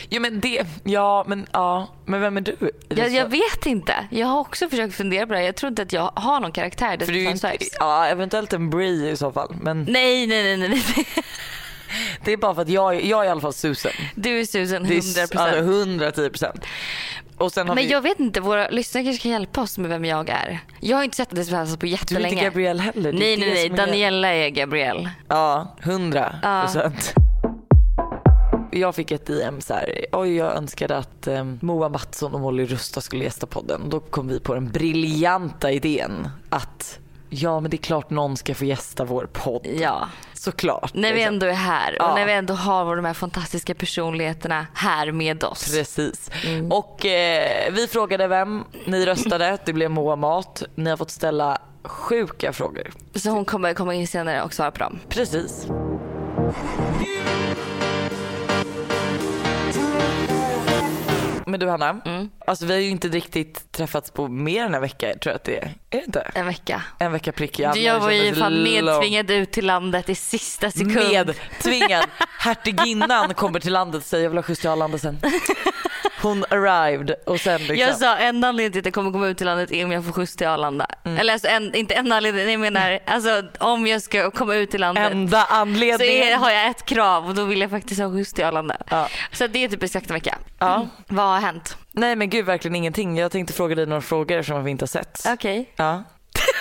Jo 0.09 0.21
men 0.21 0.39
det, 0.39 0.65
ja 0.83 1.25
men 1.27 1.47
ja, 1.51 1.87
men 2.05 2.21
vem 2.21 2.37
är 2.37 2.41
du? 2.41 2.51
Är 2.89 2.97
Jag, 2.99 3.09
jag 3.09 3.29
vet 3.29 3.65
inte. 3.65 4.07
Jag 4.11 4.27
har 4.27 4.39
också 4.39 4.69
försökt 4.69 4.95
fundera 4.95 5.27
på 5.27 5.33
det. 5.33 5.39
här. 5.39 5.45
Jag 5.45 5.55
tror 5.55 5.67
inte 5.69 5.81
att 5.81 5.93
jag 5.93 6.11
har 6.15 6.39
någon 6.39 6.51
karaktär. 6.51 6.97
För 6.97 7.13
du 7.13 7.19
är 7.19 7.23
ju 7.23 7.29
inte, 7.31 7.57
ja 7.79 8.05
eventuellt 8.07 8.53
en 8.53 8.69
Brie 8.69 9.11
i 9.11 9.17
så 9.17 9.31
fall. 9.31 9.55
Men 9.61 9.83
nej, 9.89 10.27
nej, 10.27 10.57
nej, 10.57 10.69
nej. 10.69 10.83
det 12.25 12.33
är 12.33 12.37
bara 12.37 12.55
för 12.55 12.61
att 12.61 12.69
jag, 12.69 13.03
jag 13.05 13.21
är 13.21 13.25
i 13.25 13.29
alla 13.29 13.41
fall 13.41 13.53
Susan. 13.53 13.91
Du 14.15 14.39
är 14.39 14.45
Susan 14.45 14.83
Det 14.83 14.89
100%. 14.99 15.17
är 15.19 15.37
alltså 15.39 15.59
110 15.59 16.29
procent. 16.29 16.65
Har 17.37 17.65
Men 17.65 17.75
vi, 17.75 17.91
jag 17.91 18.01
vet 18.01 18.19
inte, 18.19 18.41
våra 18.41 18.69
lyssnare 18.69 19.03
kanske 19.03 19.21
kan 19.23 19.31
hjälpa 19.31 19.61
oss 19.61 19.77
med 19.77 19.89
vem 19.89 20.05
jag 20.05 20.29
är. 20.29 20.59
Jag 20.79 20.97
har 20.97 21.03
inte 21.03 21.17
sett 21.17 21.29
det 21.29 21.45
på 21.45 21.85
du 21.85 21.87
är 21.87 21.91
jättelänge. 21.91 22.29
inte 22.29 22.43
Gabrielle 22.43 22.81
heller. 22.83 23.11
Det 23.13 23.17
är 23.17 23.19
Nej, 23.19 23.37
det 23.37 23.45
nej, 23.45 23.53
nej. 23.53 23.65
är- 23.65 23.77
Daniela 23.77 24.27
är 24.33 24.49
Gabrielle. 24.49 25.09
Ja, 25.27 25.75
100 25.83 26.35
procent. 26.65 27.13
Jag 28.71 28.95
fick 28.95 29.11
ett 29.11 29.25
DM 29.25 29.61
så 29.61 29.73
här, 29.73 30.05
oj 30.11 30.35
jag 30.35 30.55
önskade 30.57 30.97
att 30.97 31.27
eh, 31.27 31.43
Moa 31.61 31.89
Mattsson 31.89 32.33
och 32.33 32.39
Molly 32.39 32.65
Rusta 32.65 33.01
skulle 33.01 33.23
gästa 33.23 33.47
podden. 33.47 33.81
Då 33.89 33.99
kom 33.99 34.27
vi 34.27 34.39
på 34.39 34.53
den 34.53 34.71
briljanta 34.71 35.71
idén 35.71 36.29
att 36.49 36.99
ja 37.29 37.59
men 37.59 37.71
det 37.71 37.75
är 37.77 37.81
klart 37.81 38.09
någon 38.09 38.37
ska 38.37 38.55
få 38.55 38.65
gästa 38.65 39.03
vår 39.05 39.29
podd. 39.33 39.67
Ja. 39.79 40.09
Såklart. 40.33 40.93
När 40.93 41.13
vi 41.13 41.21
ändå 41.23 41.45
är 41.45 41.51
här 41.53 41.91
och 41.91 42.07
Ja. 42.07 42.15
när 42.15 42.25
vi 42.25 42.31
ändå 42.31 42.53
har 42.53 42.95
de 42.95 43.05
här 43.05 43.13
fantastiska 43.13 43.75
personligheterna 43.75 44.67
här 44.73 45.11
med 45.11 45.43
oss. 45.43 45.71
Precis. 45.75 46.29
Mm. 46.45 46.71
Och 46.71 47.05
eh, 47.05 47.73
vi 47.73 47.87
frågade 47.87 48.27
vem, 48.27 48.63
ni 48.85 49.05
röstade, 49.05 49.57
det 49.65 49.73
blev 49.73 49.91
Moa 49.91 50.15
Mat. 50.15 50.63
Ni 50.75 50.89
har 50.89 50.97
fått 50.97 51.11
ställa 51.11 51.57
sjuka 51.83 52.53
frågor. 52.53 52.91
Så 53.15 53.29
hon 53.29 53.45
kommer 53.45 53.73
komma 53.73 53.93
in 53.93 54.07
senare 54.07 54.41
och 54.43 54.53
svara 54.53 54.71
på 54.71 54.79
dem. 54.79 54.99
Precis. 55.09 55.67
Men 61.45 61.59
du 61.59 61.67
Hanna, 61.69 62.01
Mm. 62.05 62.29
alltså 62.47 62.65
vi 62.65 62.73
har 62.73 62.79
ju 62.79 62.89
inte 62.89 63.07
riktigt 63.07 63.71
träffats 63.71 64.11
på 64.11 64.27
mer 64.27 64.65
än 64.65 64.73
en 64.75 64.81
vecka 64.81 65.07
tror 65.07 65.31
jag 65.31 65.35
att 65.35 65.43
det 65.43 65.57
är. 65.57 65.63
Är 65.63 65.97
det 65.99 66.05
inte? 66.05 66.31
En 66.35 66.45
vecka. 66.45 66.81
En 66.99 67.11
vecka 67.11 67.31
prick. 67.31 67.57
Du, 67.57 67.79
jag 67.79 67.99
var 67.99 68.11
ju 68.11 68.35
fan 68.35 68.63
nedtvingad 68.63 69.31
ut 69.31 69.51
till 69.51 69.65
landet 69.65 70.09
i 70.09 70.15
sista 70.15 70.71
sekund. 70.71 70.95
Medtvingad. 70.95 72.05
Hertiginnan 72.39 73.33
kommer 73.33 73.59
till 73.59 73.73
landet 73.73 74.01
och 74.01 74.07
säger 74.07 74.23
jag 74.23 74.29
vill 74.29 74.37
ha 74.37 74.43
skjuts 74.43 74.61
till 74.61 74.69
Arlanda 74.69 74.97
sen. 74.97 75.17
Hon 76.25 76.45
arrived 76.49 77.15
och 77.25 77.39
sen 77.39 77.59
liksom. 77.59 77.77
Jag 77.77 77.95
sa 77.95 78.17
en 78.17 78.43
anledning 78.43 78.71
till 78.71 78.79
att 78.79 78.85
jag 78.85 78.93
kommer 78.93 79.11
komma 79.11 79.27
ut 79.27 79.37
till 79.37 79.45
landet 79.45 79.71
är 79.71 79.85
om 79.85 79.91
jag 79.91 80.05
får 80.05 80.11
skjuts 80.11 80.35
till 80.35 80.47
Arlanda. 80.47 80.87
Mm. 81.03 81.17
Eller 81.17 81.33
alltså 81.33 81.47
en, 81.47 81.75
inte 81.75 81.93
en 81.93 82.11
anledning, 82.11 82.49
jag 82.49 82.59
menar 82.59 82.99
alltså 83.05 83.43
om 83.59 83.87
jag 83.87 84.01
ska 84.01 84.31
komma 84.31 84.55
ut 84.55 84.71
till 84.71 84.81
landet. 84.81 85.11
Enda 85.11 85.41
så 85.41 85.53
anledningen. 85.53 86.27
är, 86.27 86.37
har 86.37 86.51
jag 86.51 86.69
ett 86.69 86.85
krav 86.85 87.27
och 87.27 87.35
då 87.35 87.43
vill 87.43 87.61
jag 87.61 87.69
faktiskt 87.69 88.01
ha 88.01 88.11
skjuts 88.11 88.33
till 88.33 88.45
Arlanda. 88.45 88.77
Ja. 88.89 89.07
Så 89.31 89.47
det 89.47 89.63
är 89.63 89.69
typ 89.69 89.83
exakt 89.83 90.09
en 90.09 90.13
vecka. 90.13 90.37
Ja. 90.59 90.87
Vad 91.07 91.25
har 91.25 91.39
hänt? 91.39 91.77
Nej 91.91 92.15
men 92.15 92.29
gud 92.29 92.45
verkligen 92.45 92.75
ingenting. 92.75 93.17
Jag 93.17 93.31
tänkte 93.31 93.53
fråga 93.53 93.75
dig 93.75 93.85
några 93.85 94.01
frågor 94.01 94.41
som 94.41 94.63
vi 94.63 94.71
inte 94.71 94.83
har 94.83 94.87
sett. 94.87 95.25
Okej. 95.27 95.73
Ja. 95.75 96.03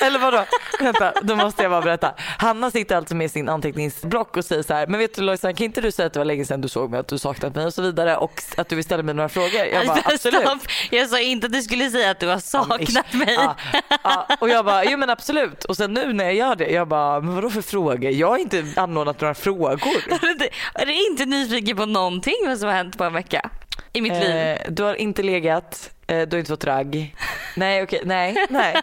Eller 0.03 0.19
vadå? 0.19 0.45
Vänta, 0.81 1.13
då 1.23 1.37
måste 1.37 1.63
jag 1.63 1.73
bara 1.73 1.83
berätta. 1.83 2.15
Hanna 2.39 2.71
sitter 2.71 2.97
alltså 2.97 3.15
med 3.15 3.31
sin 3.31 3.49
anteckningsblock 3.49 4.37
och 4.37 4.45
säger 4.45 4.63
så 4.63 4.75
här, 4.75 4.87
men 4.87 5.01
vet 5.01 5.15
du 5.15 5.23
Lojsan 5.23 5.55
kan 5.55 5.65
inte 5.65 5.81
du 5.81 5.93
säga 5.93 6.07
att 6.07 6.13
det 6.13 6.21
var 6.21 6.25
länge 6.25 6.45
sedan 6.45 6.61
du 6.61 6.69
såg 6.69 6.91
mig, 6.91 7.01
att 7.01 7.09
du 7.09 7.19
saknat 7.19 7.55
mig 7.55 7.67
och 7.67 7.75
så 7.75 7.83
vidare 7.83 8.17
och 8.17 8.43
att 8.57 8.69
du 8.69 8.75
vill 8.77 8.85
ställa 8.85 9.03
mig 9.03 9.15
några 9.15 9.29
frågor? 9.29 9.65
Jag 9.73 9.87
bara 9.87 9.93
Alltså, 9.95 10.11
absolut. 10.15 10.41
stopp. 10.41 10.59
Jag 10.91 11.09
sa 11.09 11.19
inte 11.21 11.47
att 11.47 11.53
du 11.53 11.63
skulle 11.63 11.91
säga 11.91 12.11
att 12.11 12.21
du 12.21 12.27
har 12.29 12.39
saknat 12.39 13.13
mig. 13.13 13.35
Ja, 13.35 13.57
ja, 14.05 14.27
och 14.41 14.49
jag 14.49 14.65
bara, 14.65 14.85
jo 14.85 14.99
men 14.99 15.11
absolut. 15.11 15.65
Och 15.65 15.77
sen 15.77 15.95
nu 15.95 16.13
när 16.13 16.25
jag 16.25 16.35
gör 16.35 16.57
det, 16.57 16.71
jag 16.71 16.89
bara, 16.89 17.21
men 17.21 17.35
vadå 17.35 17.51
för 17.51 17.63
frågor? 17.63 18.11
Jag 18.11 18.29
har 18.29 18.39
inte 18.39 18.65
anordnat 18.77 19.21
några 19.21 19.35
frågor. 19.35 19.81
Är 20.75 20.87
du 20.87 21.07
inte 21.11 21.27
nyfiken 21.27 21.77
på 21.77 21.87
någonting 21.87 22.35
vad 22.47 22.59
som 22.59 22.69
har 22.69 22.77
hänt 22.77 22.99
på 22.99 23.05
en 23.05 23.13
vecka? 23.13 23.51
I 23.93 24.01
mitt 24.01 24.13
liv? 24.13 24.31
Eh, 24.31 24.59
du 24.69 24.83
har 24.83 24.95
inte 24.95 25.23
legat, 25.23 25.91
eh, 26.07 26.21
du 26.23 26.37
har 26.37 26.39
inte 26.39 26.49
fått 26.51 26.65
ragg. 26.65 27.17
Nej 27.57 27.83
okej, 27.83 28.03
nej, 28.05 28.47
nej. 28.51 28.75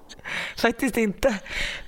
Faktiskt 0.57 0.97
inte. 0.97 1.35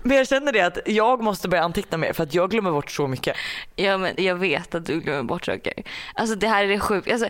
Men 0.04 0.18
jag 0.18 0.28
känner 0.28 0.52
det 0.52 0.62
att 0.62 0.78
jag 0.86 1.24
måste 1.24 1.48
börja 1.48 1.64
anteckna 1.64 1.98
mer 1.98 2.14
för 2.14 2.24
att 2.24 2.34
jag 2.34 2.50
glömmer 2.50 2.72
bort 2.72 2.92
så 2.92 3.08
mycket. 3.08 3.36
Ja 3.76 3.98
men 3.98 4.14
jag 4.18 4.36
vet 4.36 4.76
att 4.76 4.86
du 4.86 5.00
glömmer 5.00 5.24
bort 5.24 5.46
saker. 5.46 5.74
Alltså 6.14 6.36
det 6.36 6.48
här 6.48 6.64
är 6.64 6.68
det 6.68 6.80
sjukt. 6.80 7.12
Alltså, 7.12 7.30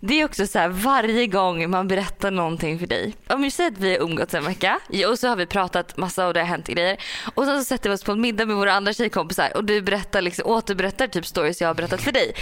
det 0.00 0.20
är 0.20 0.24
också 0.24 0.46
så 0.46 0.58
här 0.58 0.68
varje 0.68 1.26
gång 1.26 1.70
man 1.70 1.88
berättar 1.88 2.30
någonting 2.30 2.78
för 2.78 2.86
dig. 2.86 3.14
Om 3.28 3.42
vi 3.42 3.50
säger 3.50 3.70
att 3.70 3.78
vi 3.78 3.90
har 3.90 4.02
umgåtts 4.02 4.34
en 4.34 4.44
vecka 4.44 4.80
och 5.08 5.18
så 5.18 5.28
har 5.28 5.36
vi 5.36 5.46
pratat 5.46 5.96
massa 5.96 6.26
och 6.26 6.34
det 6.34 6.40
har 6.40 6.46
hänt 6.46 6.66
grejer. 6.66 6.96
Och 7.34 7.44
sen 7.44 7.58
så 7.58 7.64
sätter 7.64 7.90
vi 7.90 7.96
oss 7.96 8.04
på 8.04 8.12
en 8.12 8.20
middag 8.20 8.46
med 8.46 8.56
våra 8.56 8.72
andra 8.72 8.92
tjejkompisar 8.92 9.56
och 9.56 9.64
du 9.64 9.82
berättar 9.82 10.22
liksom, 10.22 10.46
återberättar 10.46 11.06
typ 11.06 11.26
stories 11.26 11.60
jag 11.60 11.68
har 11.68 11.74
berättat 11.74 12.02
för 12.02 12.12
dig. 12.12 12.34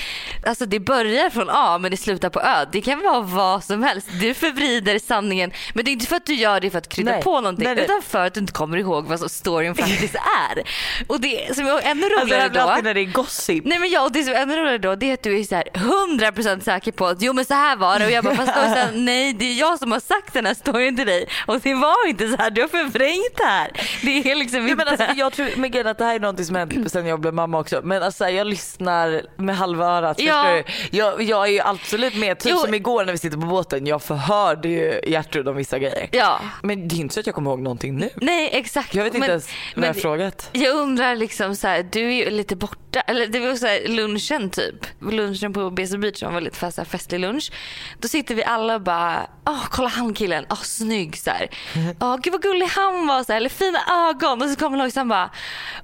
Alltså 0.46 0.66
det 0.66 0.80
börjar 0.80 1.30
från 1.30 1.48
A 1.50 1.78
men 1.78 1.90
det 1.90 1.96
slutar 1.96 2.30
på 2.30 2.40
Ö. 2.40 2.64
Det 2.72 2.80
kan 2.80 3.00
vara 3.02 3.20
vad 3.20 3.64
som 3.64 3.82
helst. 3.82 4.08
Du 4.20 4.34
förvrider 4.34 4.98
sanningen 4.98 5.52
men 5.74 5.84
det 5.84 5.90
är 5.90 5.92
inte 5.92 6.06
för 6.06 6.16
att 6.16 6.26
du 6.26 6.34
gör 6.34 6.60
det 6.60 6.70
för 6.70 6.78
att 6.78 6.88
krydda 6.88 7.12
Nej. 7.12 7.22
på 7.22 7.40
någonting 7.40 7.64
Nej, 7.64 7.74
nej. 7.74 7.84
utan 7.84 8.02
för 8.02 8.21
att 8.26 8.34
du 8.34 8.40
inte 8.40 8.52
kommer 8.52 8.76
ihåg 8.76 9.04
vad 9.06 9.30
storyn 9.30 9.74
faktiskt 9.74 10.14
är. 10.50 10.62
Och 11.06 11.20
det 11.20 11.56
som 11.56 11.66
är 11.66 11.70
ännu 11.82 12.04
Alltså 12.06 12.20
roligare 12.24 12.42
jag 12.42 12.52
då. 12.52 12.60
alltid 12.60 12.84
när 12.84 12.94
det 12.94 13.00
är 13.00 13.12
gossip. 13.12 13.64
Nej 13.64 13.78
men 13.78 13.90
ja, 13.90 14.02
och 14.04 14.12
det 14.12 14.24
som 14.24 14.32
är 14.34 14.38
ännu 14.42 14.56
roligare 14.56 14.78
då 14.78 14.94
det 14.94 15.10
är 15.10 15.14
att 15.14 15.22
du 15.22 15.38
är 15.40 15.44
så 15.44 15.54
här 15.54 15.64
100% 15.74 16.60
säker 16.60 16.92
på 16.92 17.06
att 17.06 17.22
jo 17.22 17.32
men 17.32 17.44
så 17.44 17.54
här 17.54 17.76
var 17.76 17.98
det 17.98 18.04
och 18.06 18.10
jag 18.10 18.24
bara 18.24 18.34
fast 18.34 18.54
då 18.54 18.60
här, 18.60 18.92
nej 18.94 19.32
det 19.32 19.44
är 19.44 19.54
jag 19.60 19.78
som 19.78 19.92
har 19.92 20.00
sagt 20.00 20.32
den 20.34 20.46
här 20.46 20.54
storyn 20.54 20.96
till 20.96 21.06
dig 21.06 21.26
och 21.46 21.60
det 21.60 21.74
var 21.74 22.08
inte 22.08 22.28
så 22.28 22.36
här, 22.36 22.50
du 22.50 22.60
har 22.60 22.68
förvrängt 22.68 23.36
det 23.36 23.44
här. 23.44 23.70
Det 24.02 24.30
är 24.30 24.34
liksom 24.34 24.60
inte. 24.62 24.74
men 24.74 24.88
alltså, 24.88 25.06
jag 25.16 25.32
tror 25.32 25.48
men 25.56 25.70
grejen 25.70 25.86
att 25.86 25.98
det 25.98 26.04
här 26.04 26.14
är 26.14 26.20
något 26.20 26.46
som 26.46 26.56
hänt 26.56 26.92
sen 26.92 27.06
jag 27.06 27.20
blev 27.20 27.34
mamma 27.34 27.58
också. 27.58 27.80
Men 27.84 28.02
alltså, 28.02 28.28
jag 28.28 28.46
lyssnar 28.46 29.22
med 29.36 29.56
halva 29.56 29.86
örat. 29.86 30.20
Ja. 30.20 30.62
Jag, 30.90 31.22
jag 31.22 31.48
är 31.48 31.52
ju 31.52 31.60
absolut 31.60 32.16
med. 32.16 32.38
Typ 32.38 32.52
Jo. 32.52 32.58
som 32.58 32.74
igår 32.74 33.04
när 33.04 33.12
vi 33.12 33.18
sitter 33.18 33.38
på 33.38 33.46
båten. 33.46 33.86
Jag 33.86 34.02
förhörde 34.02 34.68
ju 34.68 35.00
Gertrud 35.06 35.48
om 35.48 35.56
vissa 35.56 35.78
grejer. 35.78 36.08
Ja, 36.12 36.40
Men 36.62 36.88
det 36.88 36.94
är 36.94 37.00
inte 37.00 37.14
så 37.14 37.20
att 37.20 37.26
jag 37.26 37.34
kommer 37.34 37.50
ihåg 37.50 37.60
någonting 37.60 37.96
nu. 37.96 38.10
nej 38.20 38.50
exakt. 38.52 38.94
Jag 38.94 39.04
vet 39.04 39.14
inte 39.14 39.20
men, 39.20 39.30
ens 39.30 39.48
vad 39.76 39.86
jag 39.88 39.96
frågat. 40.00 40.48
Jag 40.52 40.76
undrar 40.76 41.16
liksom 41.16 41.56
så 41.56 41.68
här, 41.68 41.82
du 41.92 42.00
är 42.06 42.12
ju 42.24 42.30
lite 42.30 42.56
borta, 42.56 43.00
eller 43.00 43.26
det 43.26 43.40
var 43.40 43.54
så 43.54 43.66
här 43.66 43.88
lunchen 43.88 44.50
typ. 44.50 44.74
Lunchen 45.00 45.52
på 45.52 45.70
BC 45.70 45.98
Beach 45.98 46.18
som 46.18 46.34
var 46.34 46.40
lite 46.40 46.56
fast, 46.58 46.78
här 46.78 46.84
festlig 46.84 47.20
lunch. 47.20 47.52
Då 47.98 48.08
sitter 48.08 48.34
vi 48.34 48.44
alla 48.44 48.74
och 48.74 48.80
bara, 48.80 49.26
åh 49.46 49.64
kolla 49.70 49.88
han 49.88 50.14
killen, 50.14 50.46
åh 50.50 50.62
snygg 50.62 51.18
så 51.18 51.30
här. 51.30 51.48
Åh 52.00 52.16
gud 52.22 52.32
vad 52.32 52.42
gullig 52.42 52.66
han 52.66 53.06
var 53.06 53.24
så 53.24 53.32
här, 53.32 53.36
eller 53.36 53.48
fina 53.48 53.78
ögon. 54.08 54.42
Och 54.42 54.50
så 54.50 54.56
kommer 54.56 54.78
Lojsan 54.78 55.08
bara, 55.08 55.30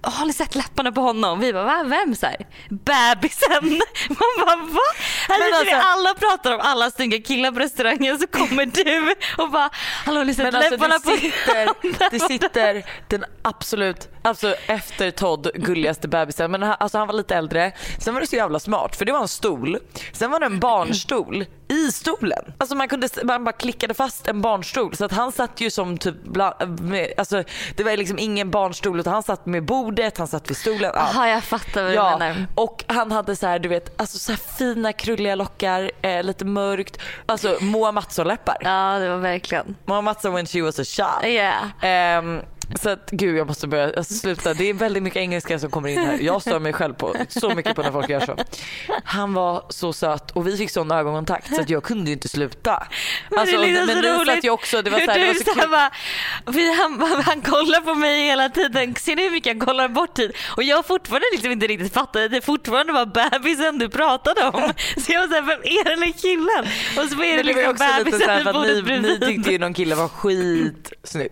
åh 0.02 0.12
har 0.18 0.26
ni 0.26 0.32
sett 0.32 0.54
läpparna 0.54 0.92
på 0.92 1.00
honom? 1.00 1.40
Vi 1.40 1.52
bara, 1.52 1.64
va? 1.64 1.82
Vem? 1.86 2.14
Så 2.14 2.26
här, 2.26 2.36
bebisen. 2.68 3.48
Man 4.08 4.46
bara, 4.46 4.56
va? 4.56 4.80
Här 5.28 5.38
Men 5.38 5.46
sitter 5.46 5.64
vi 5.64 5.72
alltså- 5.72 5.88
alla 5.88 6.14
pratar 6.14 6.52
om 6.54 6.60
alla 6.62 6.90
snygga 6.90 7.18
killar 7.22 7.52
på 7.52 7.58
restaurangen 7.58 8.18
så 8.18 8.26
kommer 8.26 8.66
du 8.66 9.14
och 9.42 9.50
bara, 9.50 9.70
hallå 10.04 10.18
har 10.20 10.24
ni 10.24 10.34
sett 10.34 10.54
alltså 10.54 10.70
läpparna 10.70 10.94
det 10.98 11.04
på 11.04 11.16
sitter, 11.16 12.07
det 12.10 12.20
sitter 12.20 12.84
den 13.08 13.24
absolut, 13.42 14.08
alltså 14.22 14.54
efter 14.66 15.10
Todd 15.10 15.50
gulligaste 15.54 16.08
bebisen. 16.08 16.50
Men 16.50 16.62
han, 16.62 16.76
alltså 16.80 16.98
han 16.98 17.06
var 17.06 17.14
lite 17.14 17.36
äldre. 17.36 17.72
Sen 17.98 18.14
var 18.14 18.20
det 18.20 18.26
så 18.26 18.36
jävla 18.36 18.58
smart 18.60 18.96
för 18.96 19.04
det 19.04 19.12
var 19.12 19.20
en 19.20 19.28
stol. 19.28 19.78
Sen 20.12 20.30
var 20.30 20.40
det 20.40 20.46
en 20.46 20.60
barnstol 20.60 21.44
i 21.68 21.92
stolen. 21.92 22.52
Alltså 22.58 22.76
man 22.76 22.88
kunde, 22.88 23.08
man 23.24 23.44
bara 23.44 23.52
klickade 23.52 23.94
fast 23.94 24.28
en 24.28 24.40
barnstol 24.40 24.96
så 24.96 25.04
att 25.04 25.12
han 25.12 25.32
satt 25.32 25.60
ju 25.60 25.70
som 25.70 25.98
typ, 25.98 26.22
bland, 26.24 26.80
med, 26.80 27.12
alltså 27.16 27.42
det 27.76 27.84
var 27.84 27.96
liksom 27.96 28.18
ingen 28.18 28.50
barnstol 28.50 29.00
utan 29.00 29.12
han 29.12 29.22
satt 29.22 29.46
med 29.46 29.64
bordet, 29.64 30.18
han 30.18 30.28
satt 30.28 30.50
vid 30.50 30.56
stolen. 30.56 30.90
Ja. 30.94 31.10
Jaha 31.14 31.28
jag 31.28 31.44
fattar 31.44 31.82
vad 31.82 31.90
du 31.90 31.94
Ja, 31.94 32.18
menar. 32.18 32.46
och 32.54 32.84
han 32.86 33.12
hade 33.12 33.36
så 33.36 33.46
här, 33.46 33.58
du 33.58 33.68
vet, 33.68 34.00
alltså 34.00 34.18
så 34.18 34.36
fina 34.36 34.92
krulliga 34.92 35.34
lockar, 35.34 35.90
eh, 36.02 36.22
lite 36.22 36.44
mörkt. 36.44 36.98
Alltså 37.26 37.56
Moa 37.60 37.92
Mattsson-läppar. 37.92 38.56
Ja 38.60 38.98
det 38.98 39.08
var 39.08 39.16
verkligen. 39.16 39.76
Moa 39.84 40.00
Mattsson 40.00 40.34
when 40.34 40.46
she 40.46 40.62
was 40.62 40.78
a 40.78 40.84
child. 40.84 41.32
Yeah. 41.32 41.64
Ehm, 41.82 42.40
så 42.74 42.90
att 42.90 43.10
gud 43.10 43.36
jag 43.36 43.46
måste 43.46 43.66
börja 43.66 43.84
alltså, 43.96 44.14
sluta. 44.14 44.54
Det 44.54 44.64
är 44.64 44.74
väldigt 44.74 45.02
mycket 45.02 45.20
engelska 45.20 45.58
som 45.58 45.70
kommer 45.70 45.88
in 45.88 45.98
här. 45.98 46.18
Jag 46.18 46.42
stör 46.42 46.60
mig 46.60 46.72
själv 46.72 46.94
på 46.94 47.14
så 47.28 47.54
mycket 47.54 47.76
på 47.76 47.82
när 47.82 47.92
folk 47.92 48.08
gör 48.08 48.20
så. 48.20 48.36
Han 49.04 49.34
var 49.34 49.64
så 49.68 49.92
söt 49.92 50.30
och 50.30 50.46
vi 50.46 50.56
fick 50.56 50.70
sån 50.70 50.90
ögonkontakt 50.90 51.54
så 51.54 51.60
att 51.60 51.70
jag 51.70 51.82
kunde 51.82 52.10
ju 52.10 52.12
inte 52.12 52.28
sluta. 52.28 52.86
Men 53.30 53.38
Alltså, 53.38 53.56
det 53.56 53.62
är 53.62 53.66
liksom 53.72 53.86
men 53.86 53.96
ni 54.04 54.10
roligt 54.10 54.34
satt 54.34 54.44
ju 54.44 54.50
också, 54.50 54.82
det 54.82 54.90
var 54.90 55.00
så 55.00 55.10
här, 55.10 55.18
det 55.18 55.26
var 55.26 55.34
så 55.34 55.60
kul. 55.60 55.70
bara, 55.70 55.90
han, 56.76 57.22
han 57.24 57.40
kollar 57.42 57.80
på 57.80 57.94
mig 57.94 58.24
hela 58.24 58.48
tiden. 58.48 58.94
Ser 58.94 59.16
ni 59.16 59.22
hur 59.22 59.30
mycket 59.30 59.56
han 59.56 59.66
kollar 59.66 59.88
bort 59.88 60.14
tid? 60.14 60.32
Och 60.56 60.62
jag 60.62 60.76
har 60.76 60.82
fortfarande 60.82 61.26
liksom 61.32 61.50
inte 61.52 61.66
riktigt 61.66 61.94
fattat 61.94 62.16
att 62.24 62.30
det 62.30 62.40
fortfarande 62.40 62.92
var 62.92 63.06
bebisen 63.06 63.78
du 63.78 63.88
pratade 63.88 64.44
om. 64.44 64.72
Så 64.96 65.12
jag 65.12 65.20
var 65.20 65.28
såhär, 65.28 65.42
vem 65.42 65.60
är 65.64 65.84
den 65.84 66.00
där 66.00 66.12
killen? 66.22 66.72
Och 67.04 67.10
så 67.10 67.22
är 67.22 67.36
det 67.36 67.36
Men 67.36 67.36
det 67.36 67.42
liksom 67.42 67.76
bebisen 68.04 68.36
vid 68.36 68.46
ni, 68.46 68.52
bordet 68.52 68.74
ni 68.76 68.82
bredvid. 68.82 69.22
tyckte 69.22 69.52
ju 69.52 69.58
någon 69.58 69.74
kille 69.74 69.94
var 69.94 70.08
skitsnygg. 70.08 71.30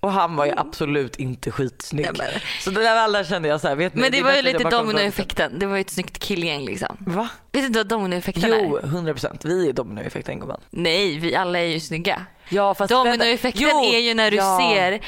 Och 0.00 0.12
han 0.12 0.36
var 0.36 0.46
ju 0.46 0.52
absolut 0.56 1.16
inte 1.16 1.50
skitsnygg. 1.50 2.06
Men- 2.18 2.26
Så 2.60 2.70
det 2.70 2.80
där 2.82 2.96
alla 2.96 3.24
kände 3.24 3.48
jag 3.48 3.60
så 3.60 3.68
här, 3.68 3.74
vet 3.76 3.94
ni, 3.94 4.00
Men 4.00 4.12
det 4.12 4.18
är 4.18 4.22
var 4.22 4.30
ju 4.30 4.36
jag 4.36 4.44
lite 4.44 4.70
dominoeffekten. 4.70 5.58
Det 5.58 5.66
var 5.66 5.76
ju 5.76 5.80
ett 5.80 5.90
snyggt 5.90 6.18
killgäng 6.18 6.64
liksom. 6.66 6.96
Va? 7.00 7.28
Vet 7.58 7.62
du 7.64 7.66
inte 7.66 7.78
vad 7.78 7.88
dominoeffekten 8.00 8.44
Jo, 8.50 8.76
är? 8.76 8.82
100%. 8.82 9.38
Vi 9.44 9.68
är 9.68 9.72
dominoeffekten 9.72 10.40
gumman. 10.40 10.60
Nej, 10.70 11.18
vi 11.18 11.34
alla 11.34 11.58
är 11.58 11.64
ju 11.64 11.80
snygga. 11.80 12.26
Ja 12.50 12.74
fast 12.74 12.90
Dominoeffekten 12.90 13.68
Jo, 13.70 13.84
är 13.94 13.98
ju 13.98 14.14
när 14.14 14.30
du 14.30 14.36
ja. 14.36 14.58
ser, 14.74 15.00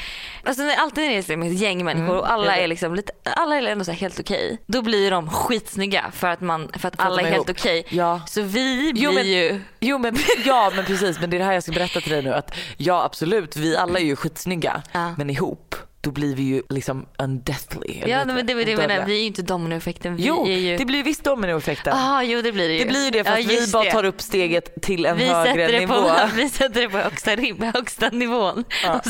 alltså 0.43 0.63
när, 0.63 0.75
alltid 0.75 1.03
när 1.03 1.09
det 1.09 1.33
är 1.47 1.51
ett 1.51 1.59
gäng 1.59 1.85
människor 1.85 2.17
och 2.17 2.31
alla 2.31 2.55
är 2.57 2.67
liksom 2.67 2.95
lite, 2.95 3.11
alla 3.35 3.55
är 3.57 3.63
ändå 3.63 3.91
helt 3.91 4.19
okej. 4.19 4.57
Då 4.65 4.81
blir 4.81 5.11
de 5.11 5.29
skitsnygga 5.29 6.05
för 6.13 6.27
att, 6.27 6.41
man, 6.41 6.71
för 6.77 6.87
att 6.87 6.93
alla 6.99 7.21
är 7.21 7.25
helt 7.31 7.49
okej. 7.49 7.83
Ja. 7.89 8.21
Så 8.27 8.41
vi 8.41 8.93
blir 8.93 9.03
Jo, 9.03 9.11
men- 9.11 9.27
ju, 9.27 9.61
Jo 9.79 9.97
men, 9.97 10.15
ja 10.45 10.71
men 10.75 10.85
precis 10.85 11.19
men 11.19 11.29
det 11.29 11.37
är 11.37 11.39
det 11.39 11.45
här 11.45 11.53
jag 11.53 11.63
ska 11.63 11.71
berätta 11.71 12.01
till 12.01 12.11
dig 12.11 12.21
nu 12.21 12.33
att 12.33 12.55
ja 12.77 13.03
absolut 13.03 13.55
vi 13.55 13.77
alla 13.77 13.99
är 13.99 14.03
ju 14.03 14.15
skitsnygga 14.15 14.81
Ja. 14.91 15.13
men 15.17 15.29
ihop 15.29 15.75
då 16.01 16.11
blir 16.11 16.35
vi 16.35 16.43
ju 16.43 16.61
liksom 16.69 17.05
undeathly. 17.17 18.03
ja 18.05 18.25
men 18.25 18.45
det 18.45 18.53
var 18.53 18.63
det 18.63 18.71
jag 18.71 18.77
menar, 18.87 19.05
vi 19.05 19.13
är 19.13 19.19
ju 19.19 19.25
inte 19.25 19.41
dominoeffekten. 19.41 20.15
Vi 20.15 20.23
Jo 20.25 20.47
ju, 20.47 20.77
det 20.77 20.85
blir 20.85 21.03
visst 21.03 21.23
dominoeffekten. 21.23 21.93
ah, 21.97 22.23
jo 22.23 22.41
det 22.41 22.51
blir 22.51 22.67
det 22.67 22.73
ju. 22.73 22.79
det 22.83 22.89
blir 22.89 23.05
ju 23.05 23.11
det 23.11 23.23
fast 23.23 23.41
Ja, 23.51 23.59
vi 23.65 23.71
bara 23.71 23.91
tar 23.91 24.03
upp 24.03 24.21
steget 24.21 24.81
till 24.81 25.05
en 25.05 25.17
vi 25.17 25.25
högre 25.25 25.79
nivå. 25.79 25.93
på, 25.93 26.27
vi 26.35 26.49
sätter 26.49 26.81
det 26.81 26.89
på 26.89 26.97
högsta, 26.97 27.31
högsta 27.73 28.09
nivån. 28.09 28.63
Ja. 28.83 29.01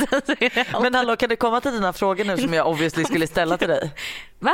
Men 0.82 0.95
hallå 0.95 1.15
kan 1.15 1.30
du 1.30 1.36
komma 1.36 1.62
till 1.62 1.71
dina 1.71 1.93
frågor 1.93 2.25
nu 2.25 2.38
som 2.38 2.54
jag 2.54 2.67
obviously 2.67 3.04
skulle 3.04 3.27
ställa 3.27 3.58
till 3.58 3.67
dig? 3.67 3.91
Va? 4.39 4.54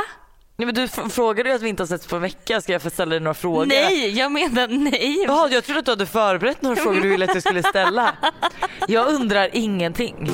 Nej, 0.56 0.66
men 0.66 0.74
du 0.74 0.88
frågade 0.88 1.48
ju 1.48 1.54
att 1.54 1.62
vi 1.62 1.68
inte 1.68 1.82
har 1.82 1.88
setts 1.88 2.06
på 2.06 2.16
en 2.16 2.22
vecka, 2.22 2.60
ska 2.60 2.72
jag 2.72 2.82
få 2.82 2.90
ställa 2.90 3.10
dig 3.10 3.20
några 3.20 3.34
frågor? 3.34 3.66
Nej, 3.66 4.18
jag 4.18 4.32
menar 4.32 4.68
nej. 4.68 5.24
Jaha, 5.26 5.48
jag 5.50 5.64
trodde 5.64 5.78
att 5.78 5.84
du 5.84 5.92
hade 5.92 6.06
förberett 6.06 6.62
några 6.62 6.76
frågor 6.76 7.00
du 7.00 7.08
ville 7.08 7.24
att 7.24 7.34
jag 7.34 7.42
skulle 7.42 7.62
ställa. 7.62 8.14
Jag 8.88 9.08
undrar 9.08 9.48
ingenting. 9.52 10.30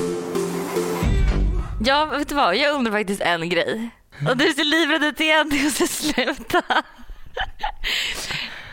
Ja, 1.80 2.04
vet 2.04 2.28
du 2.28 2.34
vad? 2.34 2.56
Jag 2.56 2.74
undrar 2.74 2.92
faktiskt 2.92 3.20
en 3.20 3.48
grej. 3.48 3.90
Och 4.28 4.36
du 4.36 4.46
är 4.46 4.52
så 4.52 4.64
livrädd 4.64 5.04
att 5.04 5.16
det 5.16 5.30
är 5.30 5.40
att 5.40 5.50
det 5.50 5.70
ska 5.70 5.86
sluta. 5.86 6.62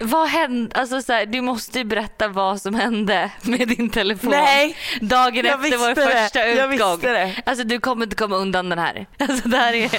Vad 0.04 0.30
hände? 0.30 0.76
Alltså 0.80 1.02
så 1.02 1.14
här, 1.14 1.26
du 1.26 1.42
måste 1.42 1.80
ju 1.80 1.86
berätta 1.86 2.28
vad 2.28 2.62
som 2.62 2.76
hände 2.76 3.32
med 3.42 3.68
din 3.68 3.90
telefon. 3.90 4.30
Nej, 4.32 4.78
Dagen 5.02 5.46
jag 5.46 5.66
efter 5.66 5.78
vår 5.78 5.88
det. 5.96 5.96
första 6.24 6.48
Jag 6.48 6.74
utgång. 6.74 6.92
visste 6.92 7.12
det. 7.12 7.36
Alltså 7.46 7.64
du 7.64 7.80
kommer 7.80 8.04
inte 8.04 8.16
komma 8.16 8.36
undan 8.36 8.70
den 8.70 8.80
här. 8.80 9.06
Alltså 9.20 9.48
det 9.50 9.58
här 9.58 9.74
är... 9.74 9.90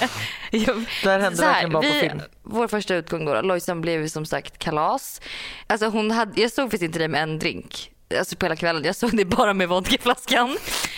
Jag, 0.51 0.85
Det 1.03 1.11
här 1.11 1.19
hände 1.21 1.37
så 1.37 1.43
här, 1.45 1.51
verkligen 1.53 1.73
bara 1.73 1.83
på 1.83 1.89
vi, 1.89 2.01
film. 2.01 2.21
Vår 2.43 2.69
första 2.69 2.95
utgång 2.95 3.25
då, 3.25 3.41
Lojsan 3.43 3.81
blev 3.81 4.09
som 4.09 4.27
sagt 4.27 4.59
kalas. 4.59 5.21
Alltså 5.67 5.87
hon 5.89 6.11
hade, 6.11 6.41
jag 6.41 6.53
såg 6.53 6.65
faktiskt 6.65 6.83
inte 6.83 6.99
dig 6.99 7.09
med 7.09 7.23
en 7.23 7.39
drink. 7.39 7.91
Alltså 8.19 8.37
på 8.37 8.45
hela 8.47 8.57
kvällen. 8.57 8.85
Jag 8.85 8.97
såg 8.97 9.17
dig 9.17 9.25
bara 9.25 9.55
med 9.55 9.69
vodkaflaskan. 9.69 10.57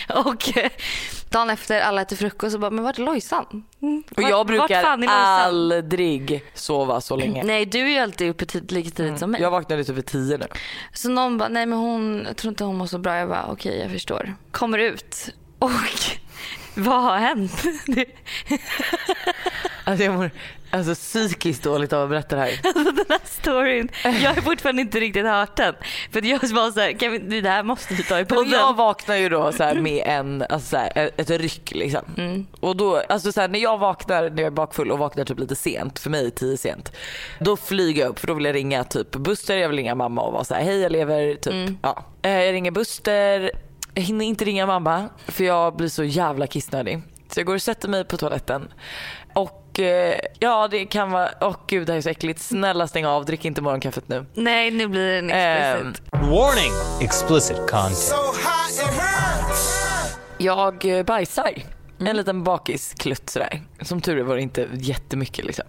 Och 0.25 0.57
eh, 0.57 0.69
dagen 1.29 1.49
efter 1.49 1.81
alla 1.81 2.01
äter 2.01 2.15
frukost 2.15 2.53
och 2.55 2.61
bara, 2.61 2.71
men 2.71 2.83
vart 2.83 2.97
är 2.99 3.03
Lojsan? 3.03 3.63
Mm, 3.81 4.03
Och 4.17 4.23
jag 4.23 4.47
brukar 4.47 4.83
aldrig 4.83 6.43
sova 6.53 7.01
så 7.01 7.15
länge. 7.15 7.43
Nej 7.43 7.65
du 7.65 7.79
är 7.79 7.89
ju 7.89 7.97
alltid 7.99 8.29
uppe 8.29 8.45
tid, 8.45 8.71
lika 8.71 8.89
tidigt 8.89 9.19
som 9.19 9.31
mig. 9.31 9.41
Jag 9.41 9.51
vaknade 9.51 9.83
typ 9.83 9.95
vid 9.95 10.05
tio 10.05 10.37
nu. 10.37 10.45
Så 10.93 11.09
någon 11.09 11.37
bara, 11.37 11.49
nej 11.49 11.65
men 11.65 11.79
hon, 11.79 12.23
jag 12.27 12.37
tror 12.37 12.49
inte 12.51 12.63
hon 12.63 12.77
mår 12.77 12.85
så 12.87 12.97
bra. 12.97 13.17
Jag 13.17 13.29
bara, 13.29 13.45
okej 13.45 13.79
jag 13.79 13.91
förstår. 13.91 14.35
Kommer 14.51 14.77
ut 14.77 15.29
och 15.59 15.71
vad 16.75 17.03
har 17.03 17.17
hänt? 17.17 17.63
Det- 17.85 18.05
Alltså 19.87 20.03
jag 20.05 20.13
mår 20.13 20.31
alltså, 20.71 20.95
psykiskt 20.95 21.63
dåligt 21.63 21.93
av 21.93 22.03
att 22.03 22.09
berätta 22.09 22.35
det 22.35 22.41
här. 22.41 22.59
Alltså 22.63 22.91
den 22.91 23.05
här 23.09 23.19
storyn, 23.25 23.89
jag 24.03 24.33
har 24.33 24.41
fortfarande 24.41 24.81
inte 24.81 24.99
riktigt 24.99 25.25
hört 25.25 25.55
den. 25.55 25.75
För 26.11 26.25
jag 26.25 26.39
var 26.39 26.71
så 26.71 26.79
här, 26.79 26.91
kan 26.99 27.11
vi, 27.11 27.41
det 27.41 27.49
här 27.49 27.63
måste 27.63 27.93
vi 27.93 28.03
ta 28.03 28.19
i 28.19 28.25
podden. 28.25 28.51
jag 28.51 28.75
vaknar 28.75 29.15
ju 29.15 29.29
då 29.29 29.51
så 29.51 29.63
här 29.63 29.75
med 29.75 30.03
en, 30.05 30.45
alltså 30.49 30.69
så 30.69 30.77
här, 30.77 31.11
ett 31.17 31.29
ryck 31.29 31.71
liksom. 31.75 32.01
Mm. 32.17 32.47
Och 32.59 32.75
då, 32.77 32.97
alltså 33.09 33.31
så 33.31 33.41
här, 33.41 33.47
när 33.47 33.59
jag 33.59 33.77
vaknar 33.77 34.29
när 34.29 34.43
jag 34.43 34.47
är 34.47 34.51
bakfull 34.51 34.91
och 34.91 34.99
vaknar 34.99 35.25
typ 35.25 35.39
lite 35.39 35.55
sent, 35.55 35.99
för 35.99 36.09
mig 36.09 36.25
är 36.25 36.29
tio 36.29 36.57
sent. 36.57 36.91
Då 37.39 37.57
flyger 37.57 38.01
jag 38.01 38.09
upp 38.09 38.19
för 38.19 38.27
då 38.27 38.33
vill 38.33 38.45
jag 38.45 38.55
ringa 38.55 38.83
typ 38.83 39.11
Buster, 39.11 39.57
jag 39.57 39.69
vill 39.69 39.77
ringa 39.77 39.95
mamma 39.95 40.21
och 40.21 40.33
vara 40.33 40.43
så 40.43 40.53
här, 40.53 40.63
hej 40.63 40.79
jag 40.79 40.91
lever, 40.91 41.35
typ. 41.35 41.53
Mm. 41.53 41.77
Ja. 41.81 42.05
Eh, 42.21 42.31
Jag 42.31 42.53
ringer 42.53 42.71
Buster, 42.71 43.51
jag 43.93 44.03
hinner 44.03 44.25
inte 44.25 44.45
ringa 44.45 44.65
mamma 44.65 45.09
för 45.27 45.43
jag 45.43 45.75
blir 45.75 45.87
så 45.89 46.03
jävla 46.03 46.47
kissnödig. 46.47 47.01
Så 47.31 47.39
jag 47.39 47.47
går 47.47 47.55
och 47.55 47.61
sätter 47.61 47.89
mig 47.89 48.05
på 48.05 48.17
toaletten. 48.17 48.67
Och 49.35 49.79
eh, 49.79 50.19
ja 50.39 50.67
det 50.67 50.85
kan 50.85 51.11
vara, 51.11 51.29
åh 51.41 51.55
gud 51.67 51.87
det 51.87 51.93
här 51.93 51.97
är 51.97 52.01
så 52.01 52.09
äckligt. 52.09 52.41
Snälla 52.41 52.87
stäng 52.87 53.05
av, 53.05 53.25
drick 53.25 53.45
inte 53.45 53.61
morgonkaffet 53.61 54.07
nu. 54.07 54.25
Nej 54.33 54.71
nu 54.71 54.87
blir 54.87 55.11
det 55.11 55.17
en 55.17 55.29
explicit. 55.31 56.11
Warning! 56.11 56.71
Explicit 57.01 57.57
content. 57.57 57.95
So 57.97 58.15
hot 58.15 58.71
it 58.71 58.81
hurts. 58.81 59.81
Jag 60.37 60.85
eh, 60.85 61.03
bajsar. 61.03 61.53
En 61.99 62.17
liten 62.17 62.43
bakisklutt 62.43 63.29
sådär. 63.29 63.61
Som 63.81 64.01
tur 64.01 64.17
är 64.17 64.23
var 64.23 64.35
det 64.35 64.41
inte 64.41 64.67
jättemycket 64.73 65.45
liksom. 65.45 65.65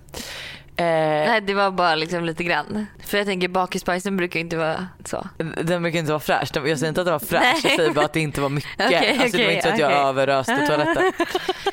Eh, 0.79 0.85
Nej 0.87 1.41
det 1.41 1.55
var 1.55 1.71
bara 1.71 1.95
liksom 1.95 2.25
lite 2.25 2.45
grann. 2.45 2.87
För 3.05 3.19
jag 3.19 3.27
tänker 3.27 3.49
bakisbajsen 3.49 4.17
brukar 4.17 4.41
inte 4.41 4.57
vara 4.57 4.87
så. 5.05 5.29
Den 5.63 5.83
brukar 5.83 5.99
inte 5.99 6.13
vara 6.13 6.21
fräsch. 6.21 6.51
Jag 6.55 6.79
säger 6.79 6.89
inte 6.89 7.01
att 7.01 7.07
den 7.07 7.13
var 7.13 7.19
fräsch, 7.19 7.43
Nej. 7.43 7.61
jag 7.65 7.73
säger 7.77 7.91
bara 7.91 8.05
att 8.05 8.13
det 8.13 8.21
inte 8.21 8.41
var 8.41 8.49
mycket. 8.49 8.71
Okej, 8.87 9.19
alltså, 9.21 9.37
det 9.37 9.45
var 9.45 9.51
inte 9.53 9.63
så 9.69 9.73
att 9.75 9.79
jag 9.79 9.91
okej. 9.91 10.03
överöste 10.09 10.67
toaletten. 10.67 11.13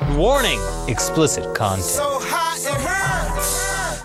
Warning! 0.00 0.58
Explicit 0.88 1.44
content. 1.44 1.84
So. 1.84 2.02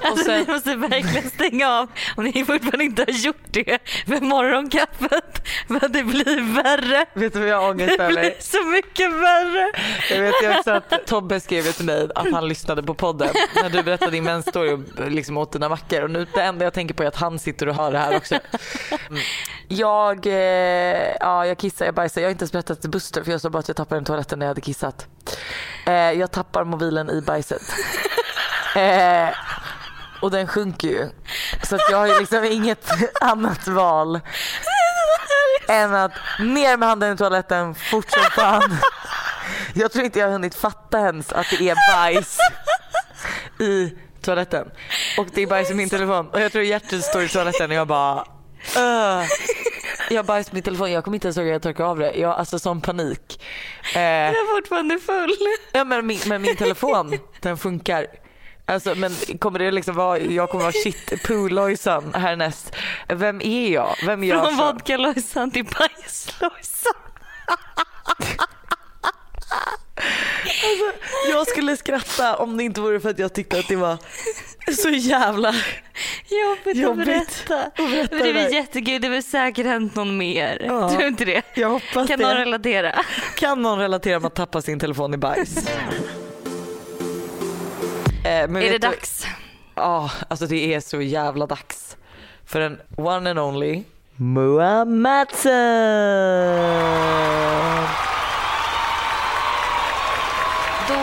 Alltså 0.04 0.26
sen- 0.26 0.44
ni 0.48 0.54
måste 0.54 0.76
verkligen 0.76 1.30
stänga 1.30 1.70
av 1.70 1.88
om 2.18 2.24
ni 2.24 2.46
fortfarande 2.46 2.84
inte 2.84 3.02
har 3.08 3.14
gjort 3.14 3.36
det 3.50 3.80
med 4.06 4.22
morgonkaffet. 4.24 5.48
Att 5.82 5.94
det 5.94 6.04
blir 6.04 6.54
värre. 6.64 7.06
Vet 7.14 7.34
du 7.34 7.40
vad 7.40 7.48
jag 7.50 7.62
har 7.62 7.70
ångest 7.70 7.98
Det 7.98 8.04
över? 8.04 8.22
blir 8.22 8.34
så 8.40 8.64
mycket 8.66 9.12
värre. 9.14 9.72
Jag 10.10 10.22
vet 10.22 10.58
också 10.60 10.72
att 10.72 11.08
Tobbe 11.08 11.40
skrev 11.40 11.64
till 11.64 11.86
mig 11.86 12.10
att 12.16 12.32
han 12.32 12.48
lyssnade 12.48 12.84
på 12.84 12.94
podden 12.94 13.30
när 13.56 13.70
du 13.70 13.84
berättade 13.84 14.12
din 14.12 14.24
mensstory 14.24 14.72
och 14.74 15.12
liksom 15.12 15.38
åt 15.38 15.52
dina 15.52 15.70
mackor. 15.70 16.04
Och 16.04 16.10
nu 16.12 16.28
det 16.34 16.42
enda 16.42 16.64
jag 16.66 16.74
tänker 16.74 16.94
på 16.96 17.04
är 17.04 17.08
att 17.08 17.16
han 17.16 17.40
sitter 17.40 17.70
och 17.70 17.76
hör 17.76 17.92
det 17.92 17.98
här 18.00 18.16
också. 18.18 18.36
Mm. 19.10 19.22
Jag, 19.68 20.26
eh, 20.28 20.34
ja, 21.20 21.46
jag 21.46 21.58
kissar, 21.58 21.86
jag 21.86 21.96
bajsar. 21.96 22.22
Jag 22.22 22.28
har 22.28 22.32
inte 22.32 22.42
ens 22.44 22.52
berättat 22.52 22.82
till 22.82 22.90
Buster 22.90 23.24
för 23.24 23.32
jag 23.32 23.42
sa 23.42 23.50
bara 23.50 23.60
att 23.60 23.68
jag 23.68 23.78
tappade 23.78 24.00
den 24.00 24.06
toaletten 24.06 24.40
när 24.40 24.46
jag 24.46 24.50
hade 24.50 24.62
kissat. 24.62 25.08
Eh, 25.86 25.94
jag 25.94 26.32
tappar 26.32 26.64
mobilen 26.64 27.10
i 27.10 27.22
bajset. 27.22 27.62
Eh, 28.76 29.30
och 30.22 30.32
den 30.32 30.48
sjunker 30.48 30.88
ju. 30.88 31.10
Så 31.64 31.76
att 31.76 31.82
jag 31.92 31.98
har 31.98 32.08
ju 32.08 32.20
liksom 32.20 32.44
inget 32.44 32.86
annat 33.22 33.68
val 33.68 34.20
än 35.68 35.96
att 35.96 36.12
ner 36.40 36.78
med 36.78 36.90
handen 36.90 37.14
i 37.14 37.18
toaletten, 37.18 37.76
fort 37.76 38.10
som 38.12 38.24
fan. 38.24 38.78
Jag 39.74 39.92
tror 39.92 40.06
inte 40.06 40.20
jag 40.20 40.26
har 40.28 40.32
hunnit 40.34 40.56
fatta 40.56 41.00
ens 41.00 41.34
att 41.34 41.46
det 41.60 41.70
är 41.70 41.76
bajs 41.96 42.38
i 43.60 43.94
toaletten. 44.22 44.72
Och 45.18 45.28
det 45.34 45.42
är 45.42 45.48
bajs 45.48 45.72
i 45.72 45.74
min 45.74 45.90
telefon. 45.90 46.28
Och 46.30 46.42
jag 46.42 46.52
tror 46.52 46.64
Gertrud 46.64 47.04
står 47.04 47.24
i 47.24 47.28
toaletten 47.30 47.70
och 47.72 47.76
jag 47.78 47.88
bara 47.88 48.26
"Öh." 48.78 49.24
Jag 50.10 50.18
har 50.18 50.24
bajs 50.24 50.50
på 50.50 50.56
min 50.56 50.64
telefon, 50.64 50.92
jag 50.92 51.04
kommer 51.04 51.16
inte 51.16 51.28
ens 51.28 51.38
ihåg 51.38 51.48
att 51.48 51.52
jag 51.54 51.62
torkade 51.62 51.90
av 51.90 52.00
det. 52.00 52.14
Jag 52.14 52.28
har 52.28 52.36
alltså 52.36 52.60
sån 52.60 52.82
panik. 52.82 53.44
Eh, 53.96 54.02
Jag 54.02 54.30
är 54.30 54.56
fortfarande 54.56 55.00
full. 55.00 55.36
ja, 55.72 55.84
men, 55.84 56.08
min, 56.08 56.20
men 56.26 56.42
min 56.42 56.56
telefon, 56.56 57.20
den 57.40 57.58
funkar. 57.58 58.08
Alltså, 58.70 58.96
men 58.96 59.12
kommer 59.40 59.60
det 59.60 59.72
liksom 59.72 59.96
vara, 59.96 60.20
jag 60.20 60.50
kommer 60.50 60.64
vara 60.64 60.74
shit 60.84 61.12
poo-Lojsan 61.24 62.18
härnäst. 62.18 62.76
Vem 63.08 63.42
är 63.42 63.70
jag? 63.74 63.96
Vem 64.06 64.24
är 64.24 64.28
jag? 64.28 64.46
Från 64.48 64.58
vodka-Lojsan 64.58 65.52
till 65.52 65.66
bajs-Lojsan. 65.66 66.94
Jag 71.32 71.48
skulle 71.48 71.78
skratta 71.78 72.36
om 72.38 72.58
det 72.58 72.64
inte 72.64 72.82
vore 72.82 73.00
för 73.00 73.10
att 73.10 73.20
jag 73.20 73.34
tyckte 73.34 73.60
att 73.60 73.68
det 73.68 73.76
var 73.76 73.98
så 74.82 74.90
jävla 74.90 75.54
Jobbigt, 76.30 76.78
Jobbigt 76.84 77.08
att 77.08 77.48
berätta. 77.48 77.64
att 77.64 77.76
berätta 77.76 78.16
Men 78.16 78.24
det 78.24 78.30
är 78.30 78.34
det 78.34 78.42
där. 78.44 78.50
jättekul, 78.50 79.02
det 79.02 79.08
är 79.08 79.12
väl 79.12 79.24
säkert 79.24 79.66
hänt 79.66 79.96
någon 79.96 80.18
mer. 80.18 80.66
Ja. 80.68 80.90
Tror 80.90 81.02
du 81.02 81.08
inte 81.08 81.26
det? 81.26 81.42
Jag 81.54 81.70
hoppas 81.70 82.08
Kan 82.08 82.20
det. 82.20 82.26
någon 82.28 82.36
relatera? 82.38 82.96
Kan 83.36 83.62
någon 83.62 83.80
relatera 83.80 84.20
med 84.20 84.28
att 84.28 84.36
tappa 84.36 84.62
sin 84.62 84.80
telefon 84.80 85.14
i 85.14 85.18
bajs? 85.18 85.68
Eh, 88.30 88.48
men 88.48 88.62
Är 88.62 88.70
det 88.70 88.78
dags? 88.78 89.26
Ja, 89.76 90.12
alltså 90.28 90.46
det 90.46 90.74
är 90.74 90.80
så 90.80 91.02
jävla 91.02 91.46
dags. 91.46 91.98
För 92.46 92.62
en 92.62 92.80
one 92.98 93.30
and 93.30 93.40
only 93.40 93.84
Moa 94.16 94.86
Mattsson. 94.86 95.54
Då 100.88 100.96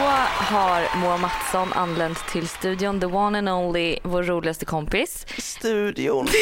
har 0.54 0.96
Moa 0.96 1.16
Mattsson 1.16 1.72
anlänt 1.72 2.26
till 2.26 2.48
studion, 2.48 3.00
the 3.00 3.06
one 3.06 3.38
and 3.38 3.48
only, 3.48 3.98
vår 4.02 4.22
roligaste 4.22 4.64
kompis. 4.64 5.26
studion. 5.38 6.28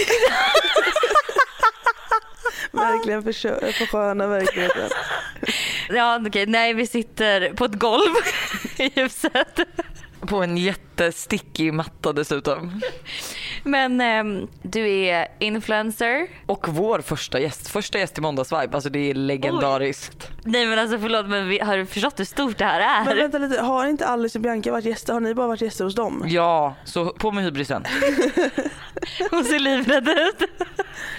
Verkligen 2.72 3.22
försköna 3.22 4.26
verkligheten. 4.26 4.90
Ja 5.88 6.20
okej, 6.26 6.46
nej 6.46 6.74
vi 6.74 6.86
sitter 6.86 7.52
på 7.52 7.64
ett 7.64 7.74
golv 7.74 8.14
i 8.76 9.00
huset. 9.00 9.60
På 10.26 10.42
en 10.42 10.56
jättestickig 10.56 11.72
matta 11.74 12.12
dessutom. 12.12 12.80
Men 13.64 14.00
ehm, 14.00 14.48
du 14.62 14.90
är 14.90 15.28
influencer. 15.38 16.26
Och 16.46 16.68
vår 16.68 17.00
första 17.00 17.40
gäst, 17.40 17.68
första 17.68 17.98
gäst 17.98 18.18
i 18.18 18.20
Måndagsvibe, 18.20 18.74
alltså 18.74 18.90
det 18.90 19.10
är 19.10 19.14
legendariskt. 19.14 20.30
Nej 20.44 20.66
men 20.66 20.78
alltså 20.78 20.98
förlåt 20.98 21.26
men 21.28 21.48
vi, 21.48 21.58
har 21.58 21.76
du 21.76 21.86
förstått 21.86 22.20
hur 22.20 22.24
stort 22.24 22.58
det 22.58 22.64
här 22.64 23.04
Men 23.04 23.12
är? 23.12 23.22
vänta 23.22 23.38
lite, 23.38 23.62
har 23.62 23.86
inte 23.86 24.06
Alice 24.06 24.38
och 24.38 24.42
Bianca 24.42 24.72
varit 24.72 24.84
gäster? 24.84 25.12
Har 25.12 25.20
ni 25.20 25.34
bara 25.34 25.46
varit 25.46 25.60
gäster 25.60 25.84
hos 25.84 25.94
dem? 25.94 26.24
Ja, 26.26 26.74
så 26.84 27.06
på 27.12 27.30
med 27.32 27.44
hybrisen. 27.44 27.84
Hon 29.30 29.44
ser 29.44 29.58
livrädd 29.58 30.08
ut. 30.08 30.50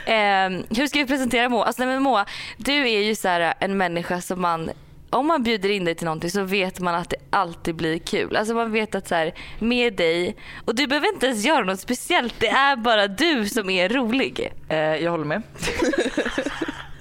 Ehm, 0.05 0.63
hur 0.69 0.87
ska 0.87 0.99
vi 0.99 1.05
presentera 1.05 1.49
Moa? 1.49 1.65
Alltså, 1.65 1.83
nej, 1.83 1.93
men 1.93 2.03
Moa, 2.03 2.25
du 2.57 2.89
är 2.89 3.01
ju 3.01 3.15
så 3.15 3.27
här 3.27 3.53
en 3.59 3.77
människa 3.77 4.21
som 4.21 4.41
man 4.41 4.69
om 5.15 5.27
man 5.27 5.43
bjuder 5.43 5.69
in 5.69 5.85
dig 5.85 5.95
till 5.95 6.05
någonting 6.05 6.29
så 6.29 6.43
vet 6.43 6.79
man 6.79 6.95
att 6.95 7.09
det 7.09 7.15
alltid 7.29 7.75
blir 7.75 7.97
kul. 7.97 8.35
Alltså 8.35 8.53
man 8.53 8.71
vet 8.71 8.95
att 8.95 9.07
så 9.07 9.15
här, 9.15 9.33
med 9.59 9.93
dig, 9.93 10.35
och 10.65 10.75
du 10.75 10.87
behöver 10.87 11.13
inte 11.13 11.25
ens 11.25 11.45
göra 11.45 11.63
något 11.63 11.79
speciellt. 11.79 12.33
Det 12.39 12.47
är 12.47 12.75
bara 12.75 13.07
du 13.07 13.49
som 13.49 13.69
är 13.69 13.89
rolig. 13.89 14.53
Eh, 14.69 14.77
jag 14.77 15.11
håller 15.11 15.25
med. 15.25 15.41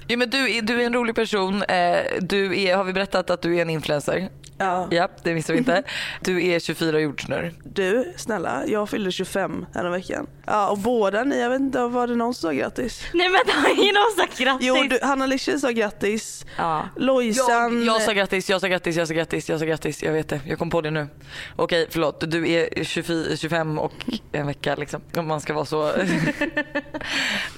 Jo, 0.07 0.19
men 0.19 0.29
du, 0.29 0.57
är, 0.57 0.61
du 0.61 0.81
är 0.81 0.85
en 0.85 0.93
rolig 0.93 1.15
person. 1.15 1.63
Eh, 1.63 1.97
du 2.19 2.61
är, 2.61 2.75
har 2.75 2.83
vi 2.83 2.93
berättat 2.93 3.29
att 3.29 3.41
du 3.41 3.57
är 3.57 3.61
en 3.61 3.69
influencer? 3.69 4.29
Ja. 4.57 4.87
Ja, 4.91 5.09
det 5.23 5.33
visste 5.33 5.51
vi 5.53 5.57
inte. 5.57 5.83
Du 6.21 6.45
är 6.45 6.59
24 6.59 6.99
jordsnurr. 6.99 7.53
Du, 7.63 8.13
snälla, 8.17 8.63
jag 8.67 8.89
fyllde 8.89 9.11
25 9.11 9.65
veckan. 9.91 10.27
Ja, 10.45 10.69
och 10.69 10.77
båda 10.77 11.23
ni, 11.23 11.39
jag 11.39 11.49
vet 11.49 11.59
inte, 11.59 11.87
var 11.87 12.07
det 12.07 12.15
någon 12.15 12.33
som 12.33 12.49
sa 12.49 12.53
grattis? 12.53 13.03
Nej 13.13 13.29
men 13.29 13.55
har 13.63 13.83
ingen 13.83 13.95
sagt 14.17 14.37
grattis? 14.39 14.67
Jo, 14.67 14.75
du, 14.89 14.99
Hanna 15.01 15.25
Lische 15.25 15.59
sa 15.59 15.69
grattis. 15.69 16.45
Ja. 16.57 16.89
Lojsan... 16.95 17.85
Jag, 17.85 17.95
jag 17.95 18.01
sa 18.01 18.13
grattis, 18.13 18.49
jag 18.49 18.61
sa 18.61 18.67
grattis, 18.67 18.97
jag 18.97 19.07
sa 19.07 19.13
grattis, 19.13 19.49
jag 19.49 19.59
sa 19.59 19.65
grattis. 19.65 20.03
Jag 20.03 20.11
vet 20.13 20.29
det, 20.29 20.41
jag 20.47 20.59
kom 20.59 20.69
på 20.69 20.81
det 20.81 20.91
nu. 20.91 21.07
Okej, 21.55 21.87
förlåt. 21.89 22.31
Du 22.31 22.51
är 22.51 22.83
24, 22.83 23.37
25 23.37 23.79
och 23.79 23.93
en 24.31 24.47
vecka 24.47 24.75
liksom. 24.75 25.01
Om 25.17 25.27
man 25.27 25.41
ska 25.41 25.53
vara 25.53 25.65
så. 25.65 25.91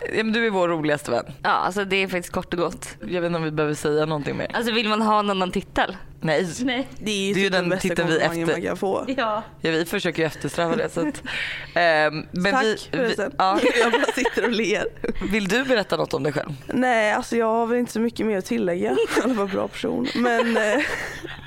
ja, 0.02 0.24
men 0.24 0.34
du 0.34 0.46
är 0.46 0.50
vår 0.50 0.68
roligaste 0.68 1.12
vän. 1.12 1.26
ja 1.44 1.50
alltså 1.50 1.86
det 1.86 1.96
är 1.96 2.08
faktiskt 2.08 2.34
kort 2.34 2.54
och 2.54 2.60
gott. 2.60 2.88
Jag 3.00 3.22
vet 3.22 3.28
inte 3.28 3.38
om 3.38 3.44
vi 3.44 3.52
behöver 3.52 3.76
säga 3.76 4.06
någonting 4.06 4.38
mer. 4.38 4.52
Alltså 4.54 4.74
vill 4.74 4.90
man 4.90 5.02
ha 5.02 5.20
en 5.20 5.30
annan 5.30 5.52
titel? 5.52 5.98
Nej. 6.28 6.48
Nej. 6.64 6.88
Det 7.00 7.12
är 7.12 7.28
ju, 7.28 7.34
Det 7.34 7.40
är 7.40 7.44
ju 7.44 7.50
typ 7.50 7.70
den 7.70 7.80
titeln 7.80 8.08
vi 8.08 8.20
efter- 8.20 8.46
man 8.46 8.62
kan 8.62 8.78
få. 8.78 9.06
Ja. 9.08 9.44
Ja, 9.62 9.72
vi 9.72 9.86
försöker 9.86 10.22
ju 10.22 10.26
eftersträva 10.28 10.76
det. 10.76 10.90
Så 10.90 11.08
att, 11.08 11.24
ehm, 11.74 12.26
men 12.32 12.52
Tack 12.52 12.64
vi, 12.64 12.78
vi, 12.92 12.98
förresten. 12.98 13.32
ja, 13.38 13.60
Jag 13.82 13.92
bara 13.92 14.06
sitter 14.16 14.44
och 14.44 14.52
ler. 14.52 14.86
Vill 15.32 15.48
du 15.48 15.64
berätta 15.64 15.98
något 15.98 16.14
om 16.14 16.24
dig 16.24 16.34
själv? 16.34 16.50
Nej, 16.68 17.12
alltså 17.14 17.36
jag 17.38 17.46
har 17.46 17.66
väl 17.68 17.78
inte 17.78 17.92
så 17.92 18.00
mycket 18.00 18.26
mer 18.26 18.38
att 18.38 18.46
tillägga. 18.46 18.98
Jag 19.22 19.34
var 19.34 19.44
en 19.44 19.50
bra 19.50 19.68
person. 19.68 20.08
Men 20.16 20.58
eh, 20.58 20.80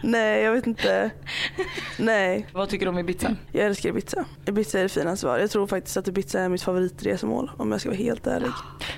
nej, 0.02 0.42
jag 0.42 0.52
vet 0.52 0.66
inte. 0.66 1.10
Nej, 1.98 2.46
Vad 2.52 2.68
tycker 2.68 2.86
du 2.86 2.90
om 2.90 2.98
Ibiza? 2.98 3.36
jag 3.52 3.66
älskar 3.66 3.88
Ibiza. 3.88 4.24
Ibiza 4.46 4.78
är 4.78 4.82
det 4.82 4.88
finaste 4.88 5.26
var. 5.26 5.38
Jag 5.38 5.50
tror 5.50 5.66
faktiskt 5.66 5.96
att 5.96 6.08
Ibiza 6.08 6.40
är 6.40 6.48
mitt 6.48 6.62
favoritresmål 6.62 7.50
om 7.56 7.72
jag 7.72 7.80
ska 7.80 7.90
vara 7.90 7.98
helt 7.98 8.26
ärlig. 8.26 8.50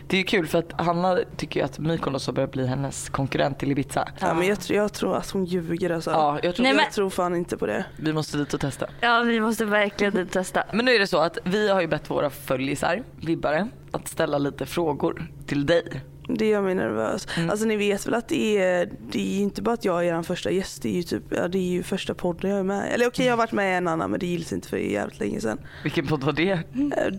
Det 0.09 0.17
är 0.17 0.19
ju 0.19 0.25
kul 0.25 0.47
för 0.47 0.59
att 0.59 0.73
Hanna 0.81 1.19
tycker 1.37 1.61
ju 1.61 1.67
att 1.67 1.79
Mykonos 1.79 2.27
har 2.27 2.33
börjat 2.33 2.53
bli 2.53 2.67
hennes 2.67 3.09
konkurrent 3.09 3.59
till 3.59 3.71
Ibiza. 3.73 4.09
Ja, 4.21 4.35
men 4.35 4.47
jag, 4.47 4.61
tror- 4.61 4.77
jag 4.77 4.93
tror 4.93 5.17
att 5.17 5.31
hon 5.31 5.45
ljuger 5.45 5.72
alltså. 5.93 6.11
Ja, 6.11 6.39
jag 6.43 6.55
tror 6.55 6.63
Nej, 6.63 6.73
jag 6.73 6.77
men- 6.83 6.91
tror 6.93 7.11
fan 7.11 7.37
inte 7.37 7.57
på 7.57 7.67
det. 7.67 7.85
vi 7.97 8.13
måste 8.13 8.37
dit 8.39 8.55
och 8.55 8.61
testa. 8.61 8.87
ja, 9.01 9.21
vi 9.23 9.41
måste 9.41 9.65
verkligen 9.65 10.15
dit 10.15 10.33
testa. 10.33 10.65
Men 10.73 10.85
nu 10.85 10.95
är 10.95 10.99
det 10.99 11.07
så 11.07 11.19
att 11.19 11.39
vi 11.45 11.69
har 11.71 11.81
ju 11.81 11.87
bett 11.87 12.11
våra 12.11 12.31
följesar, 12.31 13.03
vibbare, 13.21 13.69
att 13.91 14.09
ställa 14.09 14.39
lite 14.39 14.67
frågor 14.67 15.27
till 15.47 15.67
dig. 15.67 16.01
Det 16.39 16.49
gör 16.49 16.63
mig 16.63 16.75
nervös. 16.75 17.27
Mm. 17.37 17.51
Alltså 17.51 17.67
ni 17.67 17.77
vet 17.77 18.07
väl 18.07 18.15
att 18.15 18.29
det 18.29 18.59
är, 18.59 18.91
det 19.11 19.37
är 19.39 19.41
inte 19.43 19.63
bara 19.63 19.75
att 19.75 19.85
jag 19.85 20.07
är 20.07 20.19
er 20.19 20.23
första 20.23 20.51
gäst, 20.51 20.83
det 20.83 20.89
är 20.89 20.93
ju 20.93 21.03
typ, 21.03 21.23
ja 21.31 21.49
det 21.49 21.59
är 21.59 21.63
ju 21.71 21.83
första 21.83 22.15
podden 22.15 22.51
jag 22.51 22.59
är 22.61 22.65
med 22.65 22.93
Eller 22.95 23.07
okej 23.07 23.27
jag 23.27 23.33
har 23.33 23.37
varit 23.39 23.53
med 23.53 23.73
i 23.73 23.77
en 23.77 23.89
annan 23.89 24.11
men 24.11 24.21
det 24.21 24.27
gills 24.27 24.53
inte 24.53 24.69
för 24.69 24.77
jävligt 24.77 25.21
länge 25.21 25.41
sedan. 25.41 25.59
Vilken 25.83 26.07
podd 26.07 26.25
var 26.25 26.33
det? 26.33 26.51
Eh, 26.51 26.59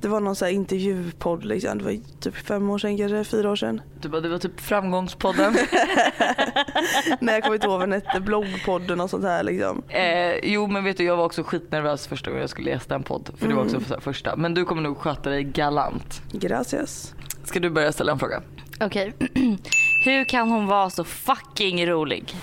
Det 0.02 0.08
var 0.08 0.19
någon 0.19 0.36
sån 0.36 0.45
här 0.45 0.54
intervjupodd 0.54 1.45
liksom, 1.45 1.78
det 1.78 1.84
var 1.84 1.97
typ 2.19 2.36
fem 2.36 2.69
år 2.69 2.78
sedan 2.78 2.97
kanske, 2.97 3.23
fyra 3.23 3.49
år 3.52 3.56
sedan. 3.56 3.82
Du 4.02 4.10
bara, 4.10 4.21
det 4.21 4.30
var 4.30 4.38
typ 4.38 4.59
framgångspodden. 4.59 5.53
Nej 7.20 7.36
jag 7.36 7.43
kommer 7.43 7.55
inte 7.55 7.68
ihåg 7.68 7.80
vad 7.80 7.89
den 7.89 8.01
hette, 8.01 8.20
bloggpodden 8.22 9.01
och 9.01 9.09
sånt 9.09 9.24
här 9.24 9.43
liksom. 9.43 9.84
eh, 9.89 10.36
jo 10.43 10.68
men 10.68 10.84
vet 10.84 10.97
du 10.97 11.03
jag 11.03 11.18
var 11.18 11.26
också 11.26 11.43
skitnervös 11.43 12.07
första 12.07 12.30
gången 12.30 12.41
jag 12.41 12.49
skulle 12.49 12.70
gästa 12.70 12.95
en 12.95 13.03
podd. 13.03 13.30
För 13.38 13.47
det 13.47 13.53
var 13.53 13.64
också 13.64 13.80
för 13.80 13.99
första. 14.01 14.36
Men 14.36 14.53
du 14.53 14.66
kommer 14.66 14.82
nog 14.82 14.97
sköta 14.97 15.30
dig 15.30 15.43
galant. 15.43 16.22
Gracias. 16.32 17.14
Ska 17.43 17.59
du 17.59 17.70
börja 17.70 17.91
ställa 17.91 18.11
en 18.11 18.20
fråga? 18.20 18.41
Okej. 18.80 19.13
Hur 20.05 20.26
kan 20.26 20.51
hon 20.51 20.67
vara 20.67 20.89
så 20.89 21.03
fucking 21.03 21.88
rolig? 21.88 22.36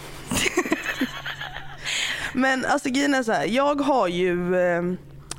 Men 2.32 2.64
alltså 2.64 2.88
grejen 2.88 3.14
är 3.14 3.22
så 3.22 3.32
här, 3.32 3.46
jag 3.46 3.80
har 3.80 4.08
ju 4.08 4.56
eh, 4.56 4.82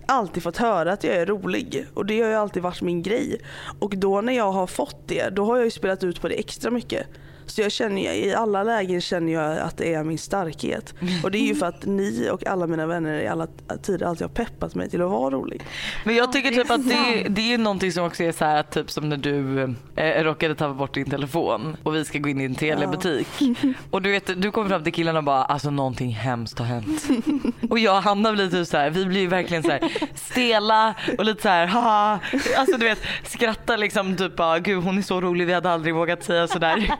alltid 0.05 0.43
fått 0.43 0.57
höra 0.57 0.91
att 0.91 1.03
jag 1.03 1.15
är 1.15 1.25
rolig 1.25 1.85
och 1.93 2.05
det 2.05 2.21
har 2.21 2.29
ju 2.29 2.35
alltid 2.35 2.63
varit 2.63 2.81
min 2.81 3.01
grej. 3.03 3.41
Och 3.79 3.97
då 3.97 4.21
när 4.21 4.33
jag 4.33 4.51
har 4.51 4.67
fått 4.67 5.07
det, 5.07 5.29
då 5.29 5.45
har 5.45 5.55
jag 5.55 5.65
ju 5.65 5.71
spelat 5.71 6.03
ut 6.03 6.21
på 6.21 6.27
det 6.27 6.35
extra 6.35 6.71
mycket. 6.71 7.07
Så 7.51 7.61
jag 7.61 7.71
känner, 7.71 8.13
i 8.13 8.33
alla 8.33 8.63
lägen 8.63 9.01
känner 9.01 9.33
jag 9.33 9.57
att 9.57 9.77
det 9.77 9.93
är 9.93 10.03
min 10.03 10.17
starkhet. 10.17 10.93
Och 11.23 11.31
det 11.31 11.37
är 11.37 11.47
ju 11.47 11.55
för 11.55 11.65
att 11.65 11.85
ni 11.85 12.29
och 12.31 12.47
alla 12.47 12.67
mina 12.67 12.85
vänner 12.85 13.19
i 13.19 13.27
alla 13.27 13.47
tider 13.83 14.05
alltid 14.05 14.27
har 14.27 14.33
peppat 14.33 14.75
mig 14.75 14.89
till 14.89 15.01
att 15.01 15.09
vara 15.09 15.29
rolig. 15.35 15.61
Men 16.03 16.15
jag 16.15 16.31
tycker 16.33 16.49
typ 16.51 16.71
att 16.71 16.89
det, 16.89 17.27
det 17.29 17.41
är 17.41 17.45
ju 17.47 17.57
någonting 17.57 17.91
som 17.91 18.05
också 18.05 18.23
är 18.23 18.31
så 18.31 18.45
här 18.45 18.63
typ 18.63 18.91
som 18.91 19.09
när 19.09 19.17
du 19.17 19.63
eh, 19.95 20.23
råkade 20.23 20.55
ta 20.55 20.73
bort 20.73 20.93
din 20.93 21.09
telefon 21.09 21.77
och 21.83 21.95
vi 21.95 22.05
ska 22.05 22.19
gå 22.19 22.29
in 22.29 22.41
i 22.41 22.43
en 22.43 22.55
telebutik. 22.55 23.27
Och 23.91 24.01
du 24.01 24.11
vet 24.11 24.41
du 24.41 24.51
kommer 24.51 24.69
fram 24.69 24.83
till 24.83 24.93
killarna 24.93 25.19
och 25.19 25.25
bara 25.25 25.43
alltså 25.43 25.69
någonting 25.69 26.11
hemskt 26.11 26.59
har 26.59 26.65
hänt. 26.65 27.03
Och 27.69 27.79
jag 27.79 27.97
och 27.97 28.03
Hanna 28.03 28.33
blir 28.33 28.49
typ 28.49 28.67
så 28.67 28.77
här, 28.77 28.89
vi 28.89 29.05
blir 29.05 29.21
ju 29.21 29.27
verkligen 29.27 29.63
så 29.63 29.69
här 29.69 29.91
stela 30.15 30.95
och 31.17 31.25
lite 31.25 31.41
så 31.41 31.49
här 31.49 31.67
haha. 31.67 32.19
Alltså 32.57 32.77
du 32.77 32.85
vet 32.85 32.99
skrattar 33.23 33.77
liksom 33.77 34.17
typ 34.17 34.35
bara 34.35 34.59
gud 34.59 34.83
hon 34.83 34.97
är 34.97 35.01
så 35.01 35.21
rolig 35.21 35.47
vi 35.47 35.53
hade 35.53 35.71
aldrig 35.71 35.95
vågat 35.95 36.23
säga 36.23 36.47
sådär. 36.47 36.91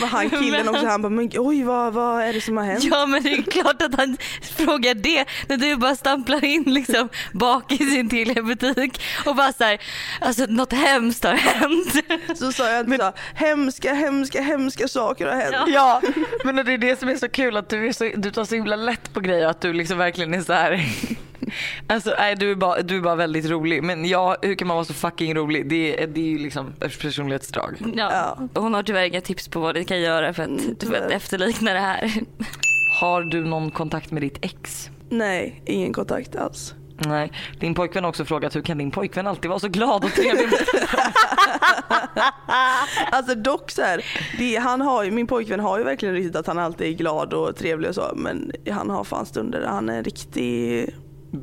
Men 0.00 0.08
han 0.08 0.30
killen 0.30 0.68
också, 0.68 0.86
han 0.86 1.02
bara 1.02 1.08
men 1.08 1.30
oj 1.34 1.64
vad, 1.64 1.92
vad 1.92 2.22
är 2.22 2.32
det 2.32 2.40
som 2.40 2.56
har 2.56 2.64
hänt? 2.64 2.84
Ja 2.84 3.06
men 3.06 3.22
det 3.22 3.32
är 3.32 3.42
klart 3.42 3.82
att 3.82 3.94
han 3.94 4.16
frågar 4.56 4.94
det 4.94 5.24
när 5.48 5.56
du 5.56 5.76
bara 5.76 5.96
stamplar 5.96 6.44
in 6.44 6.62
liksom 6.66 7.08
bak 7.32 7.72
i 7.72 7.76
sin 7.78 8.08
Telia-butik 8.08 9.02
och 9.26 9.36
bara 9.36 9.52
såhär, 9.52 9.78
alltså 10.20 10.46
något 10.48 10.72
hemskt 10.72 11.24
har 11.24 11.34
hänt. 11.34 11.94
Så 12.38 12.52
sa 12.52 12.70
jag 12.70 12.80
inte 12.80 12.96
så, 12.96 13.12
hemska, 13.34 13.94
hemska, 13.94 14.42
hemska 14.42 14.88
saker 14.88 15.26
har 15.26 15.34
hänt. 15.34 15.56
Ja 15.68 16.02
men 16.44 16.56
det 16.56 16.72
är 16.72 16.78
det 16.78 16.98
som 16.98 17.08
är 17.08 17.16
så 17.16 17.28
kul 17.28 17.56
att 17.56 17.68
du, 17.68 17.88
är 17.88 17.92
så, 17.92 18.10
du 18.16 18.30
tar 18.30 18.44
så 18.44 18.54
himla 18.54 18.76
lätt 18.76 19.14
på 19.14 19.20
grejer 19.20 19.46
att 19.46 19.60
du 19.60 19.72
liksom 19.72 19.98
verkligen 19.98 20.34
är 20.34 20.40
så 20.42 20.52
här. 20.52 20.84
Alltså 21.86 22.14
nej, 22.18 22.36
du, 22.36 22.50
är 22.50 22.54
bara, 22.54 22.82
du 22.82 22.96
är 22.96 23.00
bara 23.00 23.14
väldigt 23.14 23.46
rolig. 23.50 23.82
Men 23.82 24.04
ja, 24.04 24.36
hur 24.42 24.54
kan 24.54 24.68
man 24.68 24.74
vara 24.76 24.84
så 24.84 24.94
fucking 24.94 25.34
rolig? 25.34 25.68
Det, 25.68 26.02
är- 26.02 26.06
det 26.06 26.20
är 26.20 26.24
ju 26.30 26.38
liksom 26.38 26.72
ett 26.80 27.00
personlighetsdrag. 27.00 27.76
Ja. 27.96 28.36
Ja. 28.54 28.60
Hon 28.60 28.74
har 28.74 28.82
tyvärr 28.82 29.04
inga 29.04 29.20
tips 29.20 29.48
på 29.48 29.60
vad 29.60 29.74
du 29.74 29.84
kan 29.84 30.00
göra 30.00 30.32
för 30.34 30.42
att, 30.42 30.84
för 30.88 30.94
att 30.94 31.10
efterlikna 31.10 31.72
det 31.72 31.80
här. 31.80 32.12
Har 33.00 33.22
du 33.22 33.44
någon 33.44 33.70
kontakt 33.70 34.10
med 34.10 34.22
ditt 34.22 34.38
ex? 34.44 34.90
Nej, 35.10 35.62
ingen 35.66 35.92
kontakt 35.92 36.36
alls. 36.36 36.74
Nej. 37.06 37.32
Din 37.60 37.74
pojkvän 37.74 38.04
har 38.04 38.08
också 38.08 38.24
frågat 38.24 38.56
hur 38.56 38.62
kan 38.62 38.78
din 38.78 38.90
pojkvän 38.90 39.26
alltid 39.26 39.48
vara 39.48 39.58
så 39.60 39.68
glad 39.68 40.04
och 40.04 40.10
trevlig? 40.12 40.48
Alltså 43.10 43.34
dock 43.34 43.70
så 43.70 43.82
här, 43.82 44.04
det, 44.38 44.56
han 44.56 44.80
har 44.80 45.04
ju, 45.04 45.10
min 45.10 45.26
pojkvän 45.26 45.60
har 45.60 45.78
ju 45.78 45.84
verkligen 45.84 46.14
riktigt 46.14 46.36
att 46.36 46.46
han 46.46 46.58
alltid 46.58 46.86
är 46.86 46.92
glad 46.92 47.32
och 47.34 47.56
trevlig 47.56 47.88
och 47.88 47.94
så 47.94 48.12
men 48.16 48.52
han 48.70 48.90
har 48.90 49.04
fan 49.04 49.26
stunder 49.26 49.60
där 49.60 49.68
han 49.68 49.88
är 49.88 50.02
riktig 50.02 50.86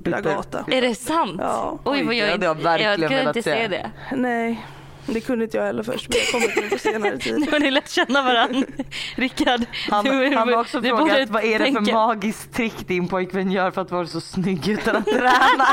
lagata. 0.05 0.65
Är 0.67 0.81
det 0.81 0.95
sant? 0.95 1.35
Ja. 1.39 1.79
Oj 1.83 2.03
vad 2.03 2.15
jag, 2.15 2.43
jag 2.43 2.55
verkligen 2.55 3.01
jag 3.01 3.09
kunde 3.11 3.27
inte 3.27 3.43
se. 3.43 3.67
det. 3.67 3.91
Nej, 4.15 4.65
det 5.07 5.21
kunde 5.21 5.45
inte 5.45 5.57
jag 5.57 5.63
heller 5.65 5.83
först 5.83 6.09
men 6.09 6.17
jag 6.17 6.27
kommer 6.31 6.47
till 6.47 6.63
det 6.63 6.69
på 6.69 6.77
senare 6.77 7.17
tid. 7.17 7.39
Nu 7.39 7.51
har 7.51 7.59
ni 7.59 7.71
lärt 7.71 7.89
känna 7.89 8.21
varandra. 8.21 8.61
Rickard, 9.15 9.61
Han, 9.91 10.05
du- 10.05 10.35
han 10.35 10.49
har 10.53 10.59
också 10.61 10.79
du 10.81 10.89
frågat 10.89 11.07
borde 11.07 11.25
vad 11.25 11.43
är 11.43 11.59
det 11.59 11.71
för 11.71 11.93
magiskt 11.93 12.53
trick 12.53 12.87
din 12.87 13.07
pojkvän 13.07 13.51
gör 13.51 13.71
för 13.71 13.81
att 13.81 13.91
vara 13.91 14.07
så 14.07 14.21
snygg 14.21 14.67
utan 14.67 14.95
att 14.95 15.05
träna? 15.05 15.65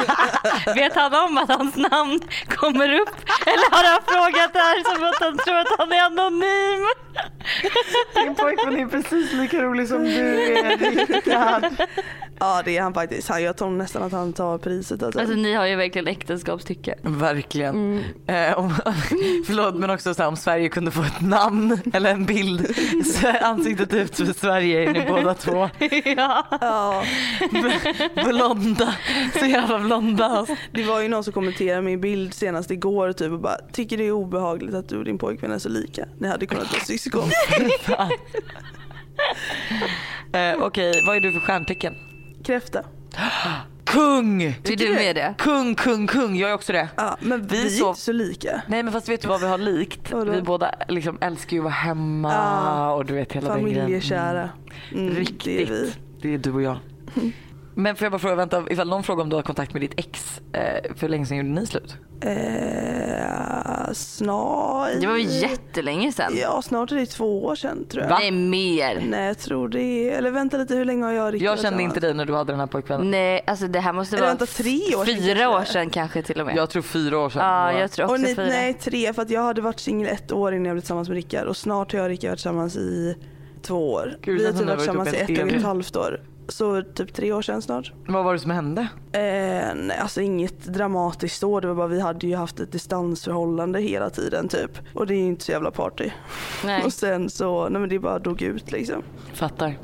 Vet 0.75 0.95
han 0.95 1.15
om 1.15 1.39
att 1.39 1.49
hans 1.49 1.77
namn 1.77 2.21
kommer 2.49 3.01
upp? 3.01 3.15
Eller 3.47 3.71
har 3.77 3.93
han 3.93 4.01
frågat 4.07 4.53
det 4.53 4.59
här 4.59 4.95
som 4.95 5.05
att 5.05 5.21
han 5.21 5.39
tror 5.39 5.57
att 5.57 5.79
han 5.79 5.93
är 5.93 6.03
anonym? 6.07 6.87
Din 8.15 8.35
pojkvän 8.35 8.77
är 8.79 8.87
precis 8.87 9.33
lika 9.33 9.63
rolig 9.63 9.89
som 9.89 10.05
du 10.05 10.55
är 10.57 10.77
Rickard. 11.07 11.65
Ja 12.43 12.63
det 12.65 12.77
är 12.77 12.83
han 12.83 12.95
faktiskt. 12.95 13.29
Han, 13.29 13.43
jag 13.43 13.57
tror 13.57 13.71
nästan 13.71 14.03
att 14.03 14.13
han 14.13 14.33
tar 14.33 14.59
priset. 14.59 15.03
Alltså. 15.03 15.21
Alltså 15.21 15.37
ni 15.37 15.55
har 15.55 15.67
ju 15.67 15.77
verkligen 15.77 16.07
äktenskapstycke. 16.07 16.95
Verkligen. 17.03 18.05
Eh, 18.27 18.59
om, 18.59 18.75
förlåt 19.47 19.75
men 19.75 19.91
också 19.91 20.15
så 20.15 20.23
här, 20.23 20.29
om 20.29 20.37
Sverige 20.37 20.69
kunde 20.69 20.91
få 20.91 21.03
ett 21.03 21.21
namn 21.21 21.81
eller 21.93 22.11
en 22.11 22.27
bild. 22.27 22.77
Ansiktet 23.43 23.95
ut 23.95 24.17
för 24.17 24.33
Sverige 24.33 24.89
är 24.89 24.93
ni 24.93 25.07
båda 25.09 25.35
två. 25.35 25.69
ja. 26.17 26.47
Ja, 26.61 27.05
Blonda. 28.25 28.95
Så 29.39 29.47
jävla 29.47 29.79
blonda. 29.79 30.47
det 30.73 30.85
var 30.85 31.01
ju 31.01 31.09
någon 31.09 31.25
som 31.25 31.33
kommenterade 31.33 31.83
min 31.83 32.01
bild 32.01 32.35
senast 32.35 32.71
igår 32.71 33.13
typ 33.13 33.33
och 33.33 33.41
bara 33.41 33.59
tycker 33.73 33.97
det 33.99 34.05
är 34.05 34.13
obehagligt 34.13 34.75
att 34.75 34.89
du 34.89 34.99
och 34.99 35.05
din 35.05 35.19
pojkvän 35.19 35.53
är 35.53 35.59
så 35.59 35.69
lika. 35.69 36.07
Ni 36.19 36.29
hade 36.29 36.47
kunnat 36.47 36.73
vara 36.73 36.83
syskon. 36.85 37.31
Eh, 40.35 40.55
Okej, 40.63 41.03
vad 41.07 41.17
är 41.17 41.21
du 41.21 41.33
för 41.33 41.41
stjärntecken? 41.41 41.95
Kräfta. 42.43 42.85
Kung! 43.85 44.43
Är 44.43 44.77
du 44.77 44.95
med 44.95 45.17
det? 45.17 45.35
Kung, 45.39 45.75
kung, 45.75 46.07
kung. 46.07 46.37
Jag 46.37 46.51
är 46.51 46.55
också 46.55 46.73
det. 46.73 46.89
Ja, 46.97 47.17
men 47.21 47.47
vi, 47.47 47.57
Vi 47.63 47.67
är 47.67 47.71
sov- 47.71 47.89
inte 47.89 48.01
så 48.01 48.13
lika. 48.13 48.63
Nej 48.67 48.83
men 48.83 48.93
fast 48.93 49.09
vet 49.09 49.23
du 49.23 49.29
vad 49.29 49.41
vi 49.41 49.47
har 49.47 49.59
likt? 49.59 50.13
Vadå? 50.13 50.33
Vi 50.33 50.43
båda 50.43 50.75
liksom 50.89 51.19
älskar 51.21 51.53
ju 51.53 51.59
att 51.61 51.65
vara 51.65 51.73
hemma 51.75 52.33
Ja. 52.33 52.95
och 52.95 53.05
du 53.05 53.15
vet 53.15 53.33
hela 53.33 53.55
den 53.55 53.63
grejen. 53.65 53.81
Familjekära. 53.81 54.49
Mm, 54.93 55.15
Riktigt. 55.15 55.45
Det 55.45 55.63
är 55.63 55.67
vi. 55.67 55.93
Det 56.23 56.35
är 56.35 56.39
du 56.39 56.53
och 56.53 56.63
jag. 56.63 56.77
Men 57.75 57.97
får 57.97 58.05
jag 58.05 58.13
bara 58.13 58.19
fråga, 58.19 58.35
vänta, 58.35 58.65
ifall 58.71 58.89
någon 58.89 59.03
frågar 59.03 59.23
om 59.23 59.29
du 59.29 59.37
har 59.37 59.43
kontakt 59.43 59.73
med 59.73 59.83
ditt 59.83 59.95
ex, 59.97 60.41
eh, 60.53 60.95
för 60.95 61.01
hur 61.01 61.09
länge 61.09 61.27
sedan 61.27 61.37
gjorde 61.37 61.49
ni 61.49 61.67
slut? 61.67 61.97
Eh, 62.21 63.93
snart. 63.93 64.91
Det 65.01 65.07
var 65.07 65.17
ju 65.17 65.23
jättelänge 65.41 66.13
sedan. 66.13 66.33
Ja, 66.37 66.63
snart 66.63 66.93
är 66.93 66.97
det 66.97 67.07
två 67.07 67.45
år 67.45 67.55
sedan 67.55 67.85
tror 67.89 68.03
jag. 68.03 68.11
Va? 68.11 68.19
Nej 68.19 68.31
mer. 68.31 69.03
Nej, 69.09 69.27
jag 69.27 69.39
tror 69.39 69.69
det. 69.69 70.11
Eller 70.11 70.31
vänta 70.31 70.57
lite, 70.57 70.75
hur 70.75 70.85
länge 70.85 71.05
har 71.05 71.13
jag 71.13 71.27
och 71.27 71.33
Rickard 71.33 71.47
Jag 71.47 71.61
kände 71.61 71.83
inte 71.83 72.01
dig 72.01 72.15
när 72.15 72.25
du 72.25 72.35
hade 72.35 72.53
den 72.53 72.61
här 72.61 72.67
pojkvännen. 72.67 73.11
Nej 73.11 73.45
alltså 73.47 73.67
det 73.67 73.81
här 73.81 73.93
måste 73.93 74.17
Eller 74.17 74.27
vara 74.27 74.37
vänta, 74.37 74.47
tre 74.47 74.95
år 74.97 75.05
sedan 75.05 75.17
fyra 75.17 75.51
år 75.51 75.65
sedan 75.65 75.91
kanske 75.91 76.23
till 76.23 76.41
och 76.41 76.47
med. 76.47 76.57
Jag 76.57 76.71
tror 76.71 76.83
fyra 76.83 77.19
år 77.19 77.31
sedan. 77.31 77.43
Ja 77.43 77.79
jag 77.79 77.91
tror 77.91 78.07
Och 78.07 78.13
också 78.13 78.23
ni, 78.23 78.35
fyra. 78.35 78.47
nej, 78.47 78.75
tre. 78.75 79.13
För 79.13 79.23
att 79.23 79.31
jag 79.31 79.43
hade 79.43 79.61
varit 79.61 79.81
singel 79.81 80.09
ett 80.09 80.33
år 80.33 80.55
innan 80.55 80.65
jag 80.65 80.75
blev 80.75 80.81
tillsammans 80.81 81.09
med 81.09 81.17
Rickard. 81.17 81.47
Och 81.47 81.57
snart 81.57 81.93
har 81.93 81.99
jag 81.99 82.05
och 82.05 82.11
Rickard 82.11 82.31
varit 82.31 82.39
tillsammans 82.39 82.77
i 82.77 83.17
två 83.63 83.93
år. 83.93 84.19
Gud, 84.23 84.39
Vi 84.39 84.47
har 84.47 84.53
typ 84.53 84.67
varit 84.67 84.79
tillsammans 84.79 85.13
i 85.15 85.17
ett 85.17 85.43
och 85.43 85.49
ett 85.53 85.63
halvt 85.63 85.97
år. 85.97 86.21
Så 86.49 86.83
typ 86.83 87.15
tre 87.15 87.33
år 87.33 87.43
sedan 87.43 87.63
snart. 87.63 87.93
Vad 88.09 88.25
var 88.25 88.33
det 88.33 88.39
som 88.39 88.51
hände? 88.51 88.81
Eh, 89.13 89.21
nej, 89.75 89.99
alltså 90.01 90.21
inget 90.21 90.65
dramatiskt 90.65 91.41
då. 91.41 91.61
Det 91.61 91.69
var 91.69 91.75
bara 91.75 91.87
vi 91.87 92.01
hade 92.01 92.27
ju 92.27 92.37
haft 92.37 92.61
ett 92.61 92.73
distansförhållande 92.73 93.81
hela 93.81 94.11
tiden 94.11 94.49
typ. 94.49 94.71
Och 94.95 95.07
det 95.07 95.15
är 95.15 95.19
ju 95.19 95.27
inte 95.27 95.45
så 95.45 95.53
jävla 95.53 95.71
party. 95.71 96.11
Nej. 96.65 96.83
Och 96.85 96.93
sen 96.93 97.31
så, 97.31 97.69
nej 97.69 97.81
men 97.81 97.89
det 97.89 97.99
bara 97.99 98.19
dog 98.19 98.43
ut 98.43 98.73
liksom. 98.73 99.03
Fattar. 99.35 99.79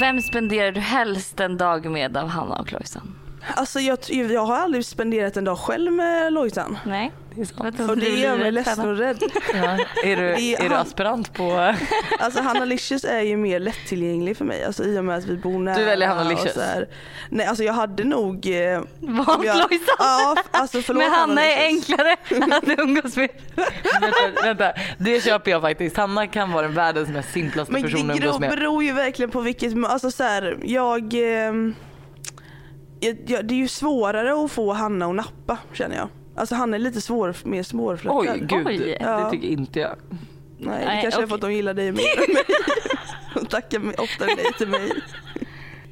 Vem 0.00 0.20
spenderar 0.20 0.72
du 0.72 0.80
helst 0.80 1.40
en 1.40 1.56
dag 1.56 1.90
med 1.90 2.16
av 2.16 2.28
Hanna 2.28 2.58
och 2.58 2.72
Lojsan? 2.72 3.14
Alltså 3.54 3.80
jag, 3.80 3.98
jag 4.10 4.46
har 4.46 4.56
aldrig 4.56 4.84
spenderat 4.84 5.36
en 5.36 5.44
dag 5.44 5.58
själv 5.58 5.92
med 5.92 6.32
Lojsan. 6.32 6.78
Nej. 6.86 7.12
Det 7.38 7.84
Och 7.84 7.98
det 7.98 8.08
gör 8.08 8.36
mig 8.36 8.52
ledsen 8.52 8.88
och 8.88 8.96
rädd. 8.96 9.22
Ja. 9.54 9.78
Är, 10.04 10.16
du, 10.16 10.22
Det 10.22 10.54
är 10.54 10.64
är 10.64 10.68
du 10.68 10.74
han- 10.74 10.86
aspirant 10.86 11.34
på... 11.34 11.74
Alltså 12.18 12.42
Hanna 12.42 12.64
Licious 12.64 13.04
är 13.04 13.20
ju 13.20 13.36
mer 13.36 13.60
lättillgänglig 13.60 14.36
för 14.36 14.44
mig. 14.44 14.64
Alltså 14.64 14.84
i 14.84 14.98
och 14.98 15.04
med 15.04 15.16
att 15.18 15.24
vi 15.24 15.36
bor 15.36 15.58
nära. 15.58 15.78
Du 15.78 15.84
väljer 15.84 16.08
Hanna 16.08 16.30
Licious? 16.30 16.54
så 16.54 16.60
här. 16.60 16.88
Nej 17.30 17.46
alltså 17.46 17.64
jag 17.64 17.72
hade 17.72 18.04
nog... 18.04 18.46
Eh, 18.46 18.80
Valt 19.00 19.44
jag- 19.44 19.56
Lojsan. 19.56 19.96
Ja 19.98 20.36
alltså 20.50 20.82
förlåt 20.82 21.02
Men 21.02 21.12
Hanna 21.12 21.44
är 21.44 21.70
Licious. 21.72 21.90
enklare 21.90 22.16
att 22.56 22.78
umgås 22.78 23.16
med. 23.16 23.28
vänta, 24.00 24.42
vänta, 24.42 24.72
det 24.98 25.24
köper 25.24 25.50
jag 25.50 25.62
faktiskt. 25.62 25.96
Hanna 25.96 26.26
kan 26.26 26.52
vara 26.52 26.62
den 26.62 26.74
världens 26.74 27.08
mest 27.08 27.32
simplaste 27.32 27.72
Men 27.72 27.82
person 27.82 28.06
det 28.06 28.12
att 28.14 28.20
umgås 28.20 28.38
beror, 28.38 28.40
med. 28.40 28.50
beror 28.58 28.84
ju 28.84 28.92
verkligen 28.92 29.30
på 29.30 29.40
vilket, 29.40 29.84
alltså 29.84 30.10
så 30.10 30.22
här, 30.22 30.58
jag, 30.62 31.12
jag, 31.14 31.74
jag... 33.26 33.44
Det 33.46 33.54
är 33.54 33.58
ju 33.58 33.68
svårare 33.68 34.44
att 34.44 34.52
få 34.52 34.72
Hanna 34.72 35.06
att 35.06 35.14
nappa 35.14 35.58
känner 35.72 35.96
jag. 35.96 36.08
Alltså 36.38 36.54
Hanna 36.54 36.76
är 36.76 36.80
lite 36.80 37.00
svår, 37.00 37.36
mer 37.44 37.62
svårflörtad. 37.62 38.18
Oj 38.18 38.38
gud, 38.42 38.66
Oj. 38.66 38.78
det 38.78 38.96
Ja. 39.00 39.30
tycker 39.30 39.48
inte 39.48 39.80
jag. 39.80 39.96
Nej, 40.58 40.78
det 40.80 40.86
Nej, 40.86 41.02
kanske 41.02 41.22
är 41.22 41.26
för 41.26 41.34
att 41.34 41.40
de 41.40 41.52
gillar 41.52 41.74
dig 41.74 41.92
mer 41.92 42.00
än 42.28 42.34
mig. 42.34 42.44
De 43.34 43.46
tackar 43.46 43.78
mig 43.78 43.94
oftare 43.98 44.28
nej 44.36 44.52
till 44.58 44.68
mig. 44.68 44.92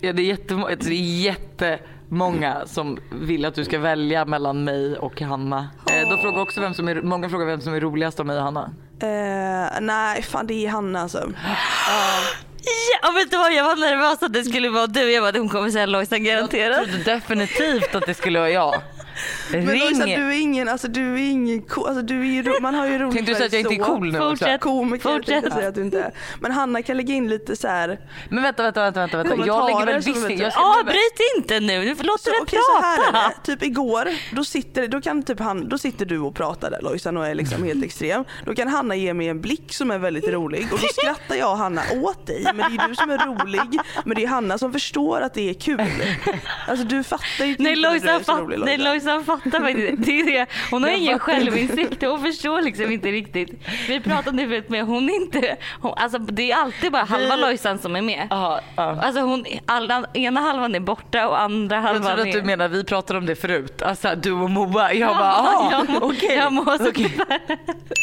Ja, 0.01 0.13
det, 0.13 0.31
är 0.31 0.33
alltså, 0.33 0.89
det 0.91 0.95
är 0.95 1.23
jättemånga 1.23 2.63
som 2.67 2.99
vill 3.13 3.45
att 3.45 3.55
du 3.55 3.65
ska 3.65 3.79
välja 3.79 4.25
mellan 4.25 4.65
mig 4.65 4.97
och 4.99 5.21
Hanna. 5.21 5.69
Eh, 5.91 6.09
de 6.11 6.19
frågar 6.19 6.43
också 6.43 6.61
vem 6.61 6.75
som 6.75 6.89
är, 6.89 7.03
många 7.03 7.29
frågar 7.29 7.47
vem 7.47 7.61
som 7.61 7.75
är 7.75 7.81
roligast 7.81 8.21
av 8.21 8.27
mig 8.27 8.37
och 8.37 8.43
Hanna. 8.43 8.71
Eh, 9.01 9.81
nej, 9.81 10.23
fan 10.23 10.47
det 10.47 10.67
är 10.67 10.69
Hanna 10.71 11.01
alltså. 11.03 11.33
Ja, 13.03 13.11
vet 13.11 13.31
du 13.31 13.37
vad? 13.39 13.53
Jag 13.55 13.65
var 13.65 13.77
nervös 13.77 14.23
att 14.23 14.33
det 14.33 14.45
skulle 14.45 14.69
vara 14.69 14.87
du. 14.87 15.13
Jag 15.13 15.23
bara, 15.35 15.39
hon 15.41 15.49
kommer 15.49 15.71
säga 15.71 15.87
Lojsan 15.87 16.25
garanterat. 16.25 16.77
Jag 16.79 16.89
trodde 16.89 17.05
definitivt 17.05 17.95
att 17.95 18.07
det 18.07 18.15
skulle 18.15 18.39
vara 18.39 18.51
jag. 18.51 18.75
Men 19.53 19.69
Ring! 19.69 19.81
Lojsan, 19.81 20.09
du 20.09 20.15
är 20.35 20.41
ingen, 20.41 20.69
alltså 20.69 20.89
du 20.89 21.15
är 21.15 21.31
ingen 21.31 21.63
cool, 21.63 21.87
alltså 21.89 22.03
du 22.03 22.21
är 22.21 22.25
ju, 22.25 22.43
ro- 22.43 22.61
man 22.61 22.75
har 22.75 22.87
ju 22.87 22.99
roligt 22.99 23.15
Tänkte 23.15 23.33
du 23.33 23.37
säga 23.37 23.47
att 23.47 23.53
jag 23.53 23.61
inte 23.73 23.75
är 23.75 23.85
cool 23.87 24.13
nu 24.13 24.19
också? 24.19 24.29
Fortsätt. 24.31 24.61
Komiker 24.61 25.03
Fortsätt. 25.15 25.27
tänkte 25.27 25.51
säga 25.51 25.69
att 25.69 25.75
du 25.75 25.83
inte 25.83 26.01
är. 26.01 26.13
Men 26.41 26.53
Hanna 26.53 26.83
kan 26.83 26.97
lägga 26.97 27.15
in 27.15 27.29
lite 27.29 27.57
så 27.57 27.69
här. 27.69 28.01
Men 28.31 28.43
vänta, 28.43 28.63
vänta, 28.63 28.83
vänta, 28.83 29.01
vänta. 29.01 29.19
vänta. 29.19 29.47
Jag 29.47 29.67
lägger 29.67 29.87
väl 29.87 30.03
visst 30.03 30.51
ska 30.51 30.61
Avbryt 30.61 31.21
inte 31.37 31.61
nu, 31.61 31.85
nu 31.85 31.95
låt 32.01 32.21
Så, 32.21 32.31
här 32.31 32.41
är 32.41 33.13
prata. 33.13 33.33
Typ 33.45 33.63
igår, 33.63 34.09
då 34.37 34.45
sitter, 34.45 34.89
då 34.89 35.01
kan 35.01 35.23
typ 35.23 35.41
han, 35.41 35.69
då 35.69 35.79
sitter 35.79 36.07
du 36.07 36.19
och 36.19 36.35
pratar 36.35 36.71
där 36.71 36.81
Lojsan 36.83 37.17
och 37.17 37.27
är 37.27 37.35
liksom 37.35 37.65
helt 37.65 37.85
extrem. 37.85 38.25
Då 38.45 38.55
kan 38.55 38.69
Hanna 38.69 38.95
ge 38.95 39.15
mig 39.15 39.29
en 39.29 39.41
blick 39.41 39.75
som 39.75 39.91
är 39.91 39.99
väldigt 39.99 40.29
rolig 40.29 40.67
och 40.73 40.79
då 40.79 40.87
skrattar 40.87 41.35
jag 41.37 41.51
och 41.51 41.59
Hanna 41.59 41.83
åt 42.03 42.27
dig. 42.27 42.43
Men 42.45 42.57
det 42.57 42.83
är 42.83 42.89
du 42.89 42.95
som 42.95 43.11
är 43.11 43.19
rolig. 43.19 43.61
Men 44.05 44.17
det 44.17 44.25
är 44.25 44.29
Hanna 44.29 44.59
som 44.59 44.73
förstår 44.73 45.21
att 45.21 45.35
det 45.35 45.51
är 45.51 45.55
kul. 45.55 45.83
Alltså 46.69 46.85
du 46.87 47.05
fattar 47.05 47.45
ju 47.45 47.45
Nej 47.45 47.51
inte 47.51 47.63
när 47.63 47.71
du 47.75 47.79
är 47.81 47.93
Lojsan, 47.93 48.25
så 48.25 48.37
rolig, 48.37 48.59
nej, 48.65 48.79
Lojsan. 48.79 49.06
Lojsan 49.07 49.25
fattar 49.25 49.61
faktiskt 49.61 49.89
inte. 49.89 50.11
det. 50.11 50.21
är 50.21 50.25
det. 50.25 50.47
Hon 50.71 50.83
har 50.83 50.91
Jag 50.91 50.99
ingen 50.99 51.19
självinsikt 51.19 52.03
och 52.03 52.09
hon 52.09 52.23
förstår 52.23 52.63
liksom 52.63 52.93
inte 52.93 53.09
riktigt. 53.09 53.51
Vi 53.89 54.01
pratade 54.01 54.31
om 54.31 54.37
det 54.37 54.49
förut 54.49 54.69
men 54.69 54.87
hon 54.87 55.11
är 55.11 55.15
inte, 55.15 55.57
hon, 55.81 55.95
alltså 55.97 56.19
det 56.19 56.53
är 56.53 56.57
alltid 56.57 56.93
bara 56.93 57.05
halva 57.05 57.37
Lojsan 57.37 57.79
som 57.79 57.97
är 57.97 58.03
med. 58.03 58.27
Ja, 58.31 58.61
ja. 58.77 59.01
Alltså 59.03 59.21
hon, 59.21 59.45
alla, 59.67 60.05
ena 60.15 60.41
halvan 60.41 60.75
är 60.75 60.81
borta 60.81 61.29
och 61.29 61.41
andra 61.41 61.77
Jag 61.77 61.83
halvan 61.83 62.03
trodde 62.03 62.23
att 62.23 62.33
du 62.33 62.39
är... 62.39 62.45
menar, 62.45 62.69
vi 62.69 62.85
pratade 62.85 63.19
om 63.19 63.27
det 63.27 63.35
förut, 63.35 63.83
alltså 63.83 64.15
du 64.23 64.33
och 64.33 64.51
Moa. 64.51 64.93
Jag 64.93 65.17
bara, 65.17 65.33
aha, 65.33 65.85
jag, 65.89 66.03
okej. 66.03 66.37
jag 66.37 66.53
mår 66.53 66.79
så 66.79 66.89
Okej. 66.89 67.19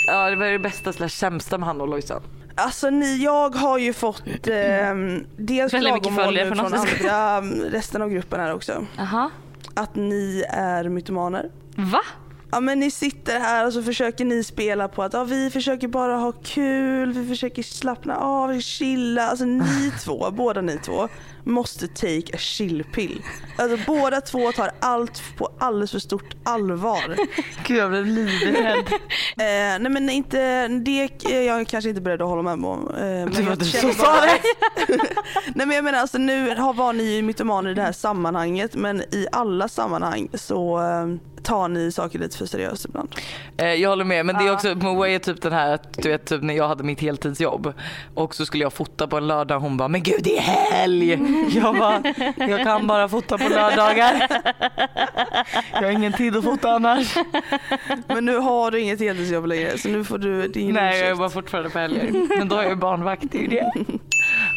Ja 0.07 0.29
det 0.29 0.35
var 0.35 0.45
det 0.45 0.59
bästa 0.59 0.93
slash 0.93 1.09
sämsta 1.09 1.57
med 1.57 1.67
Hanna 1.67 1.83
och 1.83 1.89
Lojsan. 1.89 2.21
Alltså 2.55 2.89
ni, 2.89 3.23
jag 3.23 3.55
har 3.55 3.77
ju 3.77 3.93
fått 3.93 4.47
eh, 4.47 4.53
dels 5.37 5.71
klagomål 5.71 6.37
från 6.37 6.59
andra, 6.59 7.41
resten 7.71 8.01
av 8.01 8.09
gruppen 8.09 8.39
här 8.39 8.53
också. 8.53 8.85
Jaha. 8.97 9.29
Att 9.73 9.95
ni 9.95 10.45
är 10.49 10.89
mytomaner. 10.89 11.51
Va? 11.75 12.01
Ja 12.51 12.59
men 12.59 12.79
ni 12.79 12.91
sitter 12.91 13.39
här 13.39 13.67
och 13.67 13.73
så 13.73 13.83
försöker 13.83 14.25
ni 14.25 14.43
spela 14.43 14.87
på 14.87 15.03
att 15.03 15.13
ja, 15.13 15.23
vi 15.23 15.49
försöker 15.49 15.87
bara 15.87 16.15
ha 16.15 16.31
kul, 16.31 17.13
vi 17.13 17.27
försöker 17.27 17.63
slappna 17.63 18.17
av, 18.17 18.59
chilla. 18.59 19.27
Alltså 19.27 19.45
ni 19.45 19.91
två, 20.03 20.31
båda 20.31 20.61
ni 20.61 20.77
två 20.77 21.09
måste 21.43 21.87
take 21.87 22.33
a 22.33 22.37
chill 22.37 22.83
pill. 22.93 23.21
Alltså 23.57 23.77
båda 23.87 24.21
två 24.21 24.51
tar 24.51 24.71
allt 24.79 25.21
på 25.37 25.49
alldeles 25.59 25.91
för 25.91 25.99
stort 25.99 26.35
allvar. 26.43 27.15
Gud 27.67 27.77
jag 27.77 27.89
blev 27.89 28.05
livrädd. 28.05 28.85
Eh, 29.37 29.79
nej 29.79 29.89
men 29.89 30.09
inte, 30.09 30.67
det 30.67 31.09
är 31.25 31.41
jag 31.41 31.67
kanske 31.67 31.89
inte 31.89 32.01
beredd 32.01 32.21
att 32.21 32.27
hålla 32.27 32.41
med 32.55 32.69
om. 32.69 32.87
Eh, 32.87 33.01
men 33.03 33.31
Det 33.33 33.41
var 33.41 33.55
du 33.55 33.65
som 33.65 33.93
sa 33.93 34.21
det. 34.21 34.39
Nej 35.55 35.67
men 35.67 35.71
jag 35.71 35.83
menar 35.83 35.99
alltså 35.99 36.17
nu 36.17 36.55
har- 36.55 36.73
var 36.73 36.93
ni 36.93 37.03
ju 37.15 37.21
mytomaner 37.21 37.69
i 37.69 37.73
det 37.73 37.81
här 37.81 37.91
sammanhanget 37.91 38.75
men 38.75 39.01
i 39.01 39.27
alla 39.31 39.67
sammanhang 39.67 40.27
så 40.33 40.77
eh, 40.79 41.15
tar 41.43 41.67
ni 41.67 41.91
saker 41.91 42.19
lite 42.19 42.37
för 42.37 42.45
seriöst 42.45 42.85
ibland. 42.85 43.15
Eh, 43.57 43.65
Jag 43.73 43.89
håller 43.89 44.03
med 44.05 44.25
men 44.25 44.37
det 44.37 44.43
är 44.47 44.53
också, 44.53 44.75
Moa 44.75 45.09
är 45.09 45.19
typ 45.19 45.41
den 45.41 45.53
här 45.53 45.73
att 45.73 45.93
du 45.93 46.09
vet 46.09 46.25
typ 46.25 46.41
när 46.41 46.53
jag 46.53 46.67
hade 46.67 46.83
mitt 46.83 46.99
heltidsjobb 47.01 47.73
och 48.13 48.35
så 48.35 48.45
skulle 48.45 48.63
jag 48.63 48.73
fota 48.73 49.07
på 49.07 49.17
en 49.17 49.27
lördag 49.27 49.59
hon 49.59 49.77
bara 49.77 49.87
men 49.87 50.03
gud 50.03 50.19
det 50.23 50.37
är 50.37 50.41
helg. 50.41 51.19
Jag 51.49 51.75
bara 51.77 52.03
jag 52.47 52.63
kan 52.63 52.87
bara 52.87 53.09
fota 53.09 53.37
på 53.37 53.49
lördagar. 53.49 54.27
Jag 55.73 55.81
har 55.81 55.89
ingen 55.91 56.13
tid 56.13 56.37
att 56.37 56.43
fota 56.43 56.69
annars. 56.71 57.15
Men 58.07 58.25
nu 58.25 58.37
har 58.37 58.71
du 58.71 58.79
inget 58.79 58.99
heltidsjobb 58.99 59.45
längre 59.45 59.77
så 59.77 59.89
nu 59.89 60.03
får 60.03 60.17
du 60.17 60.47
din 60.47 60.73
Nej 60.73 60.83
jag 60.85 60.93
ursäkt. 60.95 61.09
jobbar 61.09 61.29
fortfarande 61.29 61.69
på 61.69 61.79
helger. 61.79 62.37
Men 62.37 62.47
då 62.49 62.55
är 62.55 62.63
jag 62.63 62.77
barnvakt, 62.77 63.23
det 63.31 63.37
är 63.37 63.41
ju 63.41 63.47
det. 63.47 63.71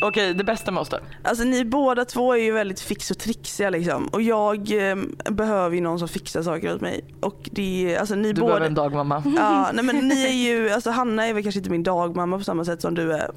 Okej 0.00 0.34
det 0.34 0.44
bästa 0.44 0.70
med 0.70 0.80
oss 0.80 0.88
då? 0.88 0.98
Alltså 1.22 1.44
ni 1.44 1.64
båda 1.64 2.04
två 2.04 2.32
är 2.32 2.36
ju 2.38 2.52
väldigt 2.52 2.80
fix 2.80 3.10
och 3.10 3.18
trixiga 3.18 3.70
liksom 3.70 4.06
och 4.06 4.22
jag 4.22 4.90
eh, 4.90 4.96
behöver 5.30 5.74
ju 5.76 5.80
någon 5.82 5.98
som 5.98 6.08
fixar 6.08 6.42
saker 6.42 6.74
åt 6.74 6.80
mig. 6.80 7.04
Och 7.20 7.48
det 7.52 7.94
är, 7.94 7.98
alltså 8.00 8.14
ni 8.14 8.32
Du 8.32 8.40
båda 8.40 8.46
behöver 8.52 8.66
en 8.66 8.74
dagmamma. 8.74 9.22
Ja, 9.36 9.70
nej 9.74 9.84
men 9.84 9.96
ni 10.08 10.24
är 10.26 10.32
ju, 10.32 10.70
alltså 10.70 10.90
Hanna 10.90 11.26
är 11.26 11.34
väl 11.34 11.42
kanske 11.42 11.58
inte 11.58 11.70
min 11.70 11.82
dagmamma 11.82 12.38
på 12.38 12.44
samma 12.44 12.64
sätt 12.64 12.82
som 12.82 12.94
du 12.94 13.12
är. 13.12 13.30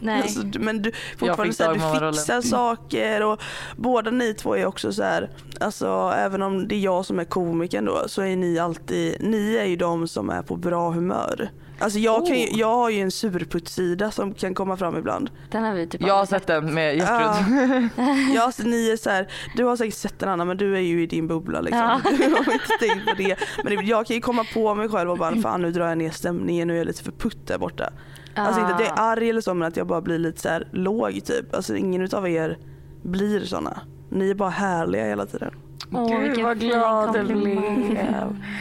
Nej. 0.00 0.22
Alltså, 0.22 0.40
du- 0.42 0.58
men 0.58 0.82
du, 0.82 0.92
fortfarande 1.18 1.44
fick 1.44 1.56
så 1.56 1.62
här, 1.64 1.72
du 1.72 1.78
dagmammarollen. 1.78 2.14
fixar 2.14 2.40
saker 2.42 3.22
och 3.22 3.42
båda 3.76 4.10
ni 4.10 4.34
två 4.34 4.56
är 4.56 4.66
också 4.66 4.92
så 4.92 5.02
här, 5.02 5.30
alltså 5.60 6.12
även 6.18 6.42
om 6.42 6.68
det 6.68 6.74
är 6.74 6.80
jag 6.80 7.04
som 7.06 7.18
är 7.18 7.24
komikern 7.24 7.84
då 7.84 8.02
så 8.06 8.22
är 8.22 8.36
ni 8.36 8.58
alltid, 8.58 9.16
ni 9.20 9.56
är 9.56 9.64
ju 9.64 9.76
de 9.76 10.08
som 10.08 10.30
är 10.30 10.42
på 10.42 10.56
bra 10.56 10.90
humör. 10.90 11.50
Alltså 11.78 11.98
jag, 11.98 12.26
kan 12.26 12.38
ju, 12.40 12.46
Oh. 12.46 12.58
jag 12.58 12.74
har 12.76 12.90
ju 12.90 13.00
en 13.00 13.10
surputtsida 13.10 14.10
som 14.10 14.34
kan 14.34 14.54
komma 14.54 14.76
fram 14.76 14.96
ibland. 14.96 15.30
Den 15.50 15.64
har 15.64 15.74
vi 15.74 15.86
typ 15.86 16.00
Jag 16.00 16.14
har 16.14 16.20
aldrig 16.20 16.40
sett 16.40 16.46
den 16.46 16.74
med 16.74 16.96
Gertrud. 16.96 17.88
ja 18.34 18.42
alltså 18.42 18.62
ni 18.62 18.90
är 18.90 18.96
så 18.96 19.10
här, 19.10 19.28
du 19.56 19.64
har 19.64 19.76
säkert 19.76 19.94
sett 19.94 20.18
den 20.18 20.28
Anna 20.28 20.44
men 20.44 20.56
du 20.56 20.76
är 20.76 20.80
ju 20.80 21.02
i 21.02 21.06
din 21.06 21.28
bubbla 21.28 21.60
liksom. 21.60 21.80
Ja. 21.82 22.00
Du 22.18 22.24
har 22.30 22.52
inte 22.52 22.66
tänkt 22.80 23.06
på 23.08 23.14
det. 23.16 23.36
Men 23.64 23.76
det- 23.76 23.82
jag 23.84 24.06
kan 24.06 24.16
ju 24.16 24.22
komma 24.22 24.44
på 24.54 24.74
mig 24.74 24.88
själv 24.88 25.10
och 25.10 25.18
bara 25.18 25.36
fan 25.36 25.62
nu 25.62 25.70
drar 25.72 25.88
jag 25.88 25.98
ner 25.98 26.10
stämningen, 26.10 26.68
nu 26.68 26.74
är 26.74 26.78
jag 26.78 26.86
lite 26.86 27.02
för 27.02 27.12
putt 27.12 27.46
där 27.46 27.58
borta. 27.58 27.90
Alltså 28.34 28.60
inte 28.60 28.74
att 28.74 28.80
jag 28.80 28.88
är 28.88 28.92
Ah. 28.92 29.02
arg 29.04 29.30
eller 29.30 29.40
så 29.40 29.54
men 29.54 29.68
att 29.68 29.76
jag 29.76 29.86
bara 29.86 30.00
blir 30.00 30.18
lite 30.18 30.40
så 30.40 30.48
här 30.48 30.68
låg 30.72 31.24
typ. 31.24 31.54
Alltså 31.54 31.76
ingen 31.76 32.02
utav 32.02 32.28
er 32.28 32.58
blir 33.02 33.40
såna. 33.40 33.80
Ni 34.10 34.30
är 34.30 34.34
bara 34.34 34.50
härliga 34.50 35.04
hela 35.04 35.26
tiden. 35.26 35.50
Åh, 35.92 36.08
Gud 36.10 36.20
vilken 36.22 36.44
vad 36.44 36.58
fin 36.58 36.68
glad 36.68 37.06
jag 37.16 37.26
komplimang. 37.26 37.88
blev. 37.90 38.42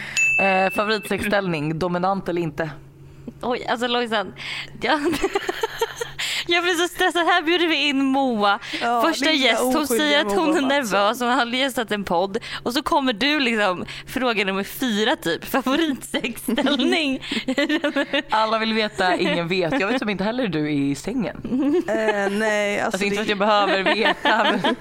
Eh, 0.43 0.69
favoritsexställning, 0.69 1.79
dominant 1.79 2.29
eller 2.29 2.41
inte? 2.41 2.69
Oj, 3.41 3.65
alltså 3.65 3.87
Lojsan. 3.87 4.33
Jag, 4.81 4.99
jag 6.47 6.63
blir 6.63 6.73
så 6.73 6.87
stressad. 6.87 7.25
Här 7.25 7.41
bjuder 7.41 7.67
vi 7.67 7.87
in 7.89 8.03
Moa, 8.05 8.59
Ja, 8.81 9.01
första 9.01 9.31
gäst. 9.31 9.61
Hon 9.61 9.87
säger 9.87 10.25
att 10.25 10.31
hon 10.35 10.57
är 10.57 10.61
nervös 10.61 11.19
hon 11.19 11.29
har 11.29 11.45
gästat 11.45 11.91
en 11.91 12.03
podd. 12.03 12.37
Och 12.63 12.73
så 12.73 12.83
kommer 12.83 13.13
du 13.13 13.39
liksom 13.39 13.85
fråga 14.07 14.45
nummer 14.45 14.63
fyra 14.63 15.15
typ. 15.15 15.45
Favoritsexställning. 16.15 17.19
Alla 18.29 18.57
vill 18.57 18.73
veta, 18.73 19.15
ingen 19.15 19.47
vet. 19.47 19.79
Jag 19.79 19.87
vet 19.87 19.99
som 19.99 20.09
inte 20.09 20.23
heller 20.23 20.47
du 20.47 20.65
är 20.65 20.69
i 20.91 20.95
sängen. 20.95 21.41
Eh, 21.87 22.31
nej 22.31 22.79
alltså, 22.79 22.95
Alltså 22.95 23.05
inte 23.05 23.15
för 23.15 23.23
att 23.23 23.29
jag 23.29 23.37
behöver 23.37 23.83
veta 23.95 24.43
men 24.43 24.75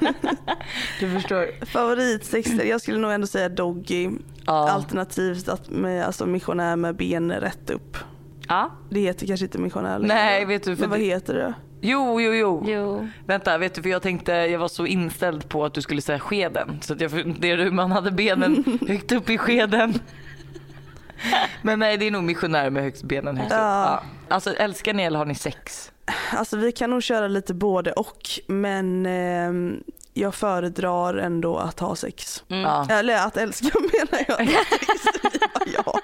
du 1.00 1.10
förstår. 1.10 1.64
favoritsexter, 1.66 2.64
jag 2.64 2.80
skulle 2.80 2.98
nog 2.98 3.12
ändå 3.12 3.26
säga 3.26 3.48
doggy. 3.48 4.10
Ja. 4.46 4.70
Alternativt 4.70 5.48
att 5.48 5.70
med, 5.70 6.06
alltså 6.06 6.26
missionär 6.26 6.76
med 6.76 6.96
ben 6.96 7.32
rätt 7.32 7.70
upp. 7.70 7.96
Ja, 8.48 8.70
Det 8.90 9.00
heter 9.00 9.26
kanske 9.26 9.46
inte 9.46 9.58
missionär 9.58 9.98
längre. 9.98 10.14
Nej 10.14 10.44
vet 10.44 10.62
du, 10.62 10.76
för 10.76 10.80
Men 10.80 10.90
vad 10.90 10.98
det, 10.98 11.04
heter 11.04 11.34
det? 11.34 11.54
jo 11.80 12.20
jo 12.20 12.32
jo. 12.34 12.64
jo. 12.66 13.08
Vänta 13.26 13.58
vet 13.58 13.74
du 13.74 13.82
för 13.82 13.88
jag 13.90 14.02
tänkte, 14.02 14.32
jag 14.32 14.58
var 14.58 14.68
så 14.68 14.86
inställd 14.86 15.48
på 15.48 15.64
att 15.64 15.74
du 15.74 15.82
skulle 15.82 16.00
säga 16.00 16.18
skeden. 16.18 16.78
Så 16.82 16.92
att 16.92 17.00
jag 17.00 17.10
funderade 17.10 17.62
hur 17.62 17.70
man 17.70 17.92
hade 17.92 18.10
benen 18.10 18.64
högt 18.88 19.12
upp 19.12 19.30
i 19.30 19.38
skeden. 19.38 19.94
Men 21.62 21.78
nej 21.78 21.96
det 21.96 22.06
är 22.06 22.10
nog 22.10 22.24
missionär 22.24 22.70
med 22.70 22.82
högst 22.82 23.02
benen 23.02 23.36
högst 23.36 23.52
upp. 23.52 23.58
Ja. 23.58 24.02
Ja. 24.28 24.34
Alltså 24.34 24.50
älskar 24.54 24.94
ni 24.94 25.02
eller 25.02 25.18
har 25.18 25.26
ni 25.26 25.34
sex? 25.34 25.92
Alltså 26.32 26.56
vi 26.56 26.72
kan 26.72 26.90
nog 26.90 27.02
köra 27.02 27.28
lite 27.28 27.54
både 27.54 27.92
och 27.92 28.22
men 28.46 29.06
ehm, 29.06 29.82
jag 30.14 30.34
föredrar 30.34 31.14
ändå 31.14 31.56
att 31.58 31.80
ha 31.80 31.96
sex. 31.96 32.44
Mm. 32.48 32.62
Ja. 32.62 32.86
Eller 32.90 33.26
att 33.26 33.36
älska 33.36 33.68
menar 33.80 34.24
jag. 34.28 34.48
ja. 35.76 35.98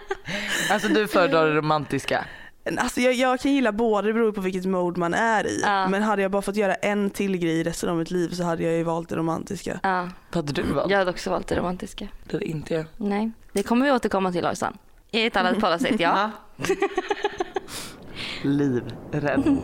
Alltså 0.70 0.88
du 0.88 1.08
föredrar 1.08 1.46
det 1.46 1.54
romantiska? 1.54 2.24
Alltså 2.78 3.00
jag, 3.00 3.14
jag 3.14 3.40
kan 3.40 3.52
gilla 3.52 3.72
båda, 3.72 4.06
det 4.06 4.12
beror 4.12 4.32
på 4.32 4.40
vilket 4.40 4.64
mode 4.64 5.00
man 5.00 5.14
är 5.14 5.46
i. 5.46 5.60
Ja. 5.62 5.88
Men 5.88 6.02
hade 6.02 6.22
jag 6.22 6.30
bara 6.30 6.42
fått 6.42 6.56
göra 6.56 6.74
en 6.74 7.10
till 7.10 7.36
grej 7.36 7.62
resten 7.62 7.88
av 7.88 7.96
mitt 7.96 8.10
liv 8.10 8.28
så 8.30 8.44
hade 8.44 8.62
jag 8.62 8.72
ju 8.72 8.82
valt 8.82 9.08
det 9.08 9.16
romantiska. 9.16 9.80
Ja, 9.82 10.08
Vad 10.32 10.44
hade 10.48 10.62
du 10.62 10.72
valt? 10.72 10.90
jag 10.90 10.98
hade 10.98 11.10
också 11.10 11.30
valt 11.30 11.46
det 11.48 11.56
romantiska. 11.56 12.08
Det 12.24 12.32
hade 12.32 12.44
inte 12.44 12.74
jag. 12.74 12.84
Nej, 12.96 13.30
det 13.52 13.62
kommer 13.62 13.86
vi 13.86 13.92
återkomma 13.92 14.32
till 14.32 14.42
Lojsan. 14.44 14.78
I 15.10 15.26
ett 15.26 15.36
annat 15.36 15.54
poddavsnitt, 15.60 16.00
ja. 16.00 16.30
Livrädd. 18.42 19.56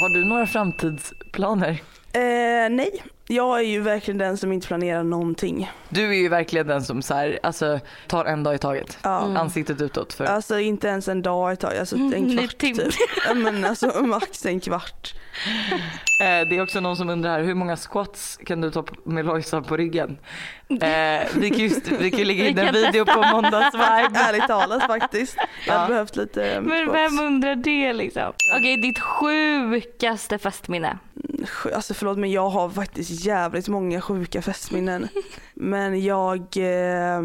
Har 0.00 0.08
du 0.08 0.24
några 0.24 0.46
framtidsplaner? 0.46 1.70
Eh, 2.12 2.70
nej, 2.70 3.02
jag 3.28 3.58
är 3.58 3.64
ju 3.64 3.80
verkligen 3.80 4.18
den 4.18 4.36
som 4.36 4.52
inte 4.52 4.66
planerar 4.66 5.02
någonting. 5.02 5.70
Du 5.88 6.08
är 6.08 6.14
ju 6.14 6.28
verkligen 6.28 6.66
den 6.66 6.82
som 6.84 7.02
så 7.02 7.14
här, 7.14 7.38
alltså, 7.42 7.80
tar 8.06 8.24
en 8.24 8.42
dag 8.42 8.54
i 8.54 8.58
taget. 8.58 8.98
Ja. 9.02 9.24
Mm. 9.24 9.36
Ansiktet 9.36 9.80
utåt. 9.80 10.12
För. 10.12 10.24
Alltså 10.24 10.58
inte 10.58 10.88
ens 10.88 11.08
en 11.08 11.22
dag 11.22 11.52
i 11.52 11.56
taget, 11.56 11.80
alltså 11.80 11.96
en 11.96 12.14
Mm, 12.14 12.38
kvart 12.38 12.58
typ. 12.58 12.76
Ja, 13.28 13.34
men 13.34 13.64
alltså 13.64 14.02
max 14.02 14.46
en 14.46 14.60
kvart. 14.60 15.14
Eh, 16.20 16.48
det 16.48 16.56
är 16.56 16.62
också 16.62 16.80
någon 16.80 16.96
som 16.96 17.10
undrar 17.10 17.30
här, 17.30 17.42
hur 17.42 17.54
många 17.54 17.76
squats 17.76 18.38
kan 18.46 18.60
du 18.60 18.70
ta 18.70 18.84
med 19.04 19.24
Lojsan 19.26 19.64
på 19.64 19.76
ryggen? 19.76 20.18
Eh, 20.70 21.26
vi, 21.36 21.50
kan 21.50 21.58
just, 21.58 21.88
vi 21.92 22.10
kan 22.10 22.18
ju 22.18 22.24
lägga 22.24 22.48
in 22.48 22.58
en 22.58 22.74
video 22.74 23.04
på 23.04 23.22
måndagsvibe. 23.32 24.10
Ärligt 24.14 24.46
talat 24.46 24.82
faktiskt. 24.86 25.36
Jag 25.66 25.72
hade 25.74 25.84
Ja. 25.84 25.88
behövt 25.88 26.16
lite 26.16 26.50
eh, 26.52 26.60
Men 26.62 26.86
squats. 26.86 26.94
vem 26.98 27.26
undrar 27.26 27.54
det 27.54 27.92
liksom? 27.92 28.32
Okej, 28.56 28.76
ditt 28.76 28.98
sjukaste 28.98 30.38
festminne. 30.38 30.98
Alltså 31.74 31.94
förlåt 31.94 32.18
men 32.18 32.30
jag 32.32 32.48
har 32.48 32.70
faktiskt 32.70 33.24
jävligt 33.26 33.68
många 33.68 34.00
sjuka 34.00 34.42
festminnen. 34.42 35.08
Men 35.54 36.04
jag, 36.04 36.38
eh, 36.56 37.20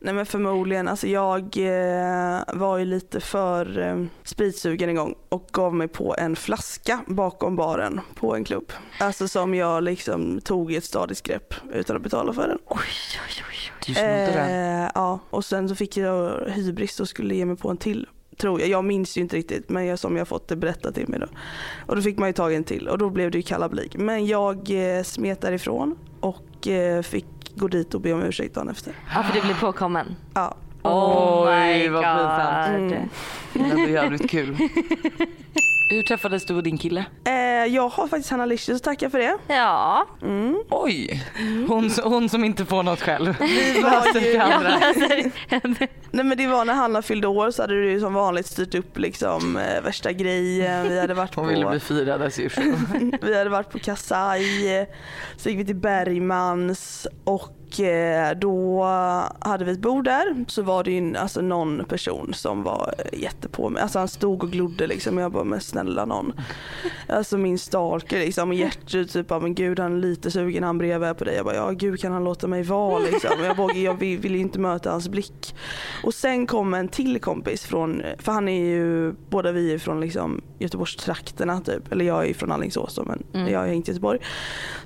nej 0.00 0.14
men 0.14 0.26
förmodligen, 0.26 0.88
alltså 0.88 1.06
jag 1.06 1.40
eh, 1.56 2.40
var 2.54 2.78
ju 2.78 2.84
lite 2.84 3.20
för 3.20 3.78
eh, 3.88 4.04
spritsugen 4.24 4.88
en 4.88 4.94
gång 4.96 5.14
och 5.28 5.48
gav 5.52 5.74
mig 5.74 5.88
på 5.88 6.14
en 6.18 6.36
flaska 6.36 6.99
bakom 7.06 7.56
baren 7.56 8.00
på 8.14 8.34
en 8.34 8.44
klubb. 8.44 8.72
Alltså 8.98 9.28
som 9.28 9.54
jag 9.54 9.82
liksom 9.82 10.40
tog 10.40 10.72
i 10.72 10.76
ett 10.76 10.84
stadigt 10.84 11.22
grepp 11.22 11.54
utan 11.72 11.96
att 11.96 12.02
betala 12.02 12.32
för 12.32 12.48
den. 12.48 12.58
Du 13.86 13.94
snodde 13.94 14.32
den. 14.34 14.82
Eh, 14.84 14.90
ja, 14.94 15.18
och 15.30 15.44
sen 15.44 15.68
så 15.68 15.74
fick 15.74 15.96
jag 15.96 16.40
hybris 16.46 17.00
och 17.00 17.08
skulle 17.08 17.34
ge 17.34 17.44
mig 17.44 17.56
på 17.56 17.70
en 17.70 17.76
till. 17.76 18.06
Tror 18.36 18.60
jag. 18.60 18.68
jag 18.68 18.84
minns 18.84 19.16
ju 19.16 19.20
inte 19.20 19.36
riktigt 19.36 19.68
men 19.68 19.86
jag, 19.86 19.98
som 19.98 20.16
jag 20.16 20.28
fått 20.28 20.48
det 20.48 20.56
berättat 20.56 20.94
till 20.94 21.08
mig 21.08 21.20
då. 21.20 21.26
Och 21.86 21.96
då 21.96 22.02
fick 22.02 22.18
man 22.18 22.28
ju 22.28 22.32
tag 22.32 22.52
i 22.52 22.56
en 22.56 22.64
till 22.64 22.88
och 22.88 22.98
då 22.98 23.10
blev 23.10 23.30
det 23.30 23.38
ju 23.38 23.42
kalabalik. 23.42 23.96
Men 23.96 24.26
jag 24.26 24.56
eh, 24.70 25.02
smet 25.02 25.40
därifrån 25.40 25.98
och 26.20 26.68
eh, 26.68 27.02
fick 27.02 27.26
gå 27.54 27.68
dit 27.68 27.94
och 27.94 28.00
be 28.00 28.12
om 28.12 28.22
ursäkt 28.22 28.54
dagen 28.54 28.68
efter. 28.68 28.92
Ja, 29.14 29.22
för 29.22 29.34
du 29.34 29.40
blev 29.40 29.60
påkommen. 29.60 30.16
Ja. 30.34 30.56
Oj, 30.82 31.88
vad 31.88 32.02
pinsamt. 32.02 32.92
Mm. 33.54 33.76
Det 33.76 33.82
är 33.82 33.88
jävligt 33.88 34.30
kul. 34.30 34.56
Hur 35.90 36.02
träffades 36.02 36.44
du 36.44 36.54
och 36.54 36.62
din 36.62 36.78
kille? 36.78 37.04
Eh, 37.24 37.34
jag 37.74 37.88
har 37.88 38.08
faktiskt 38.08 38.30
Hanna 38.30 38.46
Licious 38.46 38.76
att 38.76 38.82
tacka 38.84 39.10
för 39.10 39.18
det. 39.18 39.36
Ja, 39.48 40.06
Mm. 40.22 40.62
Oj, 40.70 41.24
hon, 41.68 41.90
hon 42.04 42.28
som 42.28 42.44
inte 42.44 42.64
får 42.64 42.82
något 42.82 43.00
själv. 43.00 43.34
Vi 43.40 43.80
var 43.82 44.20
ju, 44.20 44.36
andra. 44.38 44.72
nej 46.10 46.24
men 46.24 46.38
det 46.38 46.46
var 46.46 46.64
när 46.64 46.74
Hanna 46.74 47.02
fyllde 47.02 47.26
år 47.26 47.50
så 47.50 47.62
hade 47.62 47.74
du 47.74 47.90
ju 47.90 48.00
som 48.00 48.14
vanligt 48.14 48.46
styrt 48.46 48.74
upp 48.74 48.98
liksom 48.98 49.56
eh, 49.56 49.82
värsta 49.82 50.12
grejen. 50.12 50.88
Vi 50.88 51.00
hade 51.00 51.14
varit 51.14 51.34
Hon 51.34 51.44
på 51.44 51.50
ville 51.50 51.66
bli 51.70 51.80
firad 51.80 52.22
usual. 52.22 52.66
Vi 53.22 53.38
hade 53.38 53.50
varit 53.50 53.70
på 53.70 53.78
Kasai, 53.78 54.86
så 55.36 55.48
gick 55.48 55.58
vi 55.58 55.64
till 55.64 55.76
Bergmans 55.76 57.06
och 57.24 57.56
eh, 57.80 58.30
då 58.38 58.84
hade 59.40 59.64
vi 59.64 59.72
ett 59.72 59.78
bord 59.80 60.04
där. 60.04 60.44
Så 60.48 60.62
var 60.62 60.84
det 60.84 60.90
ju 60.92 61.16
alltså 61.16 61.40
någon 61.40 61.84
person 61.84 62.34
som 62.34 62.62
var 62.62 62.94
jättepå 63.12 63.68
mig. 63.68 63.82
Alltså 63.82 63.98
han 63.98 64.08
stod 64.08 64.42
och 64.42 64.50
glodde 64.50 64.86
liksom. 64.86 65.18
Jag 65.18 65.32
bara, 65.32 65.44
men 65.44 65.60
snälla 65.60 66.04
någon. 66.04 66.32
Alltså 67.08 67.38
min 67.38 67.58
stalker 67.58 68.18
liksom. 68.18 68.48
Och 68.48 68.54
Gertrud 68.54 69.10
typ, 69.10 69.28
bara, 69.28 69.40
men 69.40 69.54
gud 69.54 69.78
han 69.78 69.92
är 69.96 70.00
lite 70.00 70.30
sugen 70.30 70.62
han 70.64 70.78
bredvid 70.78 71.16
på 71.16 71.24
dig. 71.24 71.36
Jag 71.36 71.44
bara, 71.44 71.54
ja 71.56 71.70
gud 71.70 72.00
kan 72.00 72.12
han 72.12 72.24
låta 72.24 72.46
mig 72.46 72.62
vara 72.62 72.98
liksom. 72.98 73.30
Jag, 73.44 73.56
vågar, 73.56 73.76
jag 73.76 73.94
vill, 73.94 74.18
vill 74.18 74.36
inte 74.36 74.58
möta 74.58 74.90
hans 74.90 75.08
blick. 75.08 75.54
Och 76.04 76.14
sen 76.14 76.46
kom 76.46 76.74
en 76.74 76.88
till 76.88 77.20
kompis 77.20 77.64
från, 77.64 78.02
för 78.18 78.32
han 78.32 78.48
är 78.48 78.64
ju, 78.66 79.12
båda 79.28 79.52
vi 79.52 79.74
är 79.74 79.78
från 79.78 80.00
liksom 80.00 80.40
Göteborgstrakterna 80.58 81.60
typ. 81.60 81.92
Eller 81.92 82.04
jag 82.04 82.28
är 82.28 82.34
från 82.34 82.52
Alingsås 82.52 82.98
men 83.06 83.22
Mm. 83.34 83.52
jag 83.52 83.68
är 83.68 83.72
inte 83.72 83.90
i 83.90 83.94
Göteborg. 83.94 84.18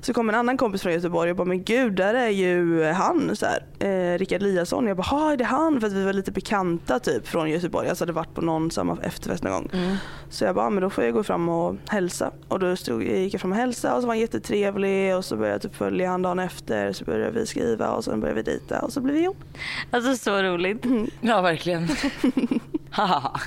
Så 0.01 0.13
kom 0.13 0.29
en 0.29 0.35
annan 0.35 0.57
kompis 0.57 0.81
från 0.81 0.93
Göteborg 0.93 1.31
och 1.31 1.37
bara 1.37 1.47
men 1.47 1.63
gud 1.63 1.93
där 1.93 2.13
är 2.13 2.29
ju 2.29 2.74
han 2.83 3.35
så 3.35 3.45
här, 3.45 3.65
eh, 3.79 4.17
Rickard 4.17 4.41
Eliasson. 4.41 4.87
Jag 4.87 4.97
bara 4.97 5.03
ha 5.03 5.31
är 5.31 5.37
det 5.37 5.43
han? 5.43 5.79
För 5.79 5.87
att 5.87 5.93
vi 5.93 6.03
var 6.05 6.13
lite 6.13 6.31
bekanta 6.31 6.99
typ 6.99 7.27
från 7.27 7.49
Göteborg. 7.49 7.89
Alltså 7.89 8.01
hade 8.03 8.13
varit 8.13 8.33
på 8.33 8.41
någon 8.41 8.71
samma 8.71 8.97
efterfest 9.03 9.43
någon 9.43 9.53
gång. 9.53 9.69
Mm. 9.73 9.95
Så 10.29 10.43
jag 10.45 10.55
bara, 10.55 10.65
"Ja, 10.65 10.69
men 10.69 10.83
då 10.83 10.89
får 10.89 11.03
jag 11.03 11.13
gå 11.13 11.23
fram 11.23 11.49
och 11.49 11.75
hälsa. 11.87 12.31
Och 12.47 12.59
då 12.59 12.75
stod, 12.75 13.03
gick 13.03 13.33
jag 13.33 13.41
fram 13.41 13.51
och 13.51 13.57
hälsa 13.57 13.95
och 13.95 14.01
så 14.01 14.07
var 14.07 14.13
han 14.13 14.19
jättetrevlig 14.19 15.15
och 15.15 15.25
så 15.25 15.35
började 15.35 15.53
jag 15.53 15.61
typ 15.61 15.75
följa 15.75 16.09
han 16.09 16.21
dagen 16.21 16.39
efter. 16.39 16.91
Så 16.93 17.05
började 17.05 17.39
vi 17.39 17.45
skriva 17.45 17.89
och 17.91 18.03
sen 18.03 18.19
började 18.19 18.35
vi 18.41 18.51
dejta 18.51 18.81
och 18.81 18.93
så 18.93 19.01
blev 19.01 19.15
vi 19.15 19.21
ihop. 19.21 19.37
alltså 19.91 20.15
så 20.15 20.41
roligt. 20.41 20.83
Ja, 21.21 21.41
verkligen. 21.41 21.87
Haha. 22.89 23.39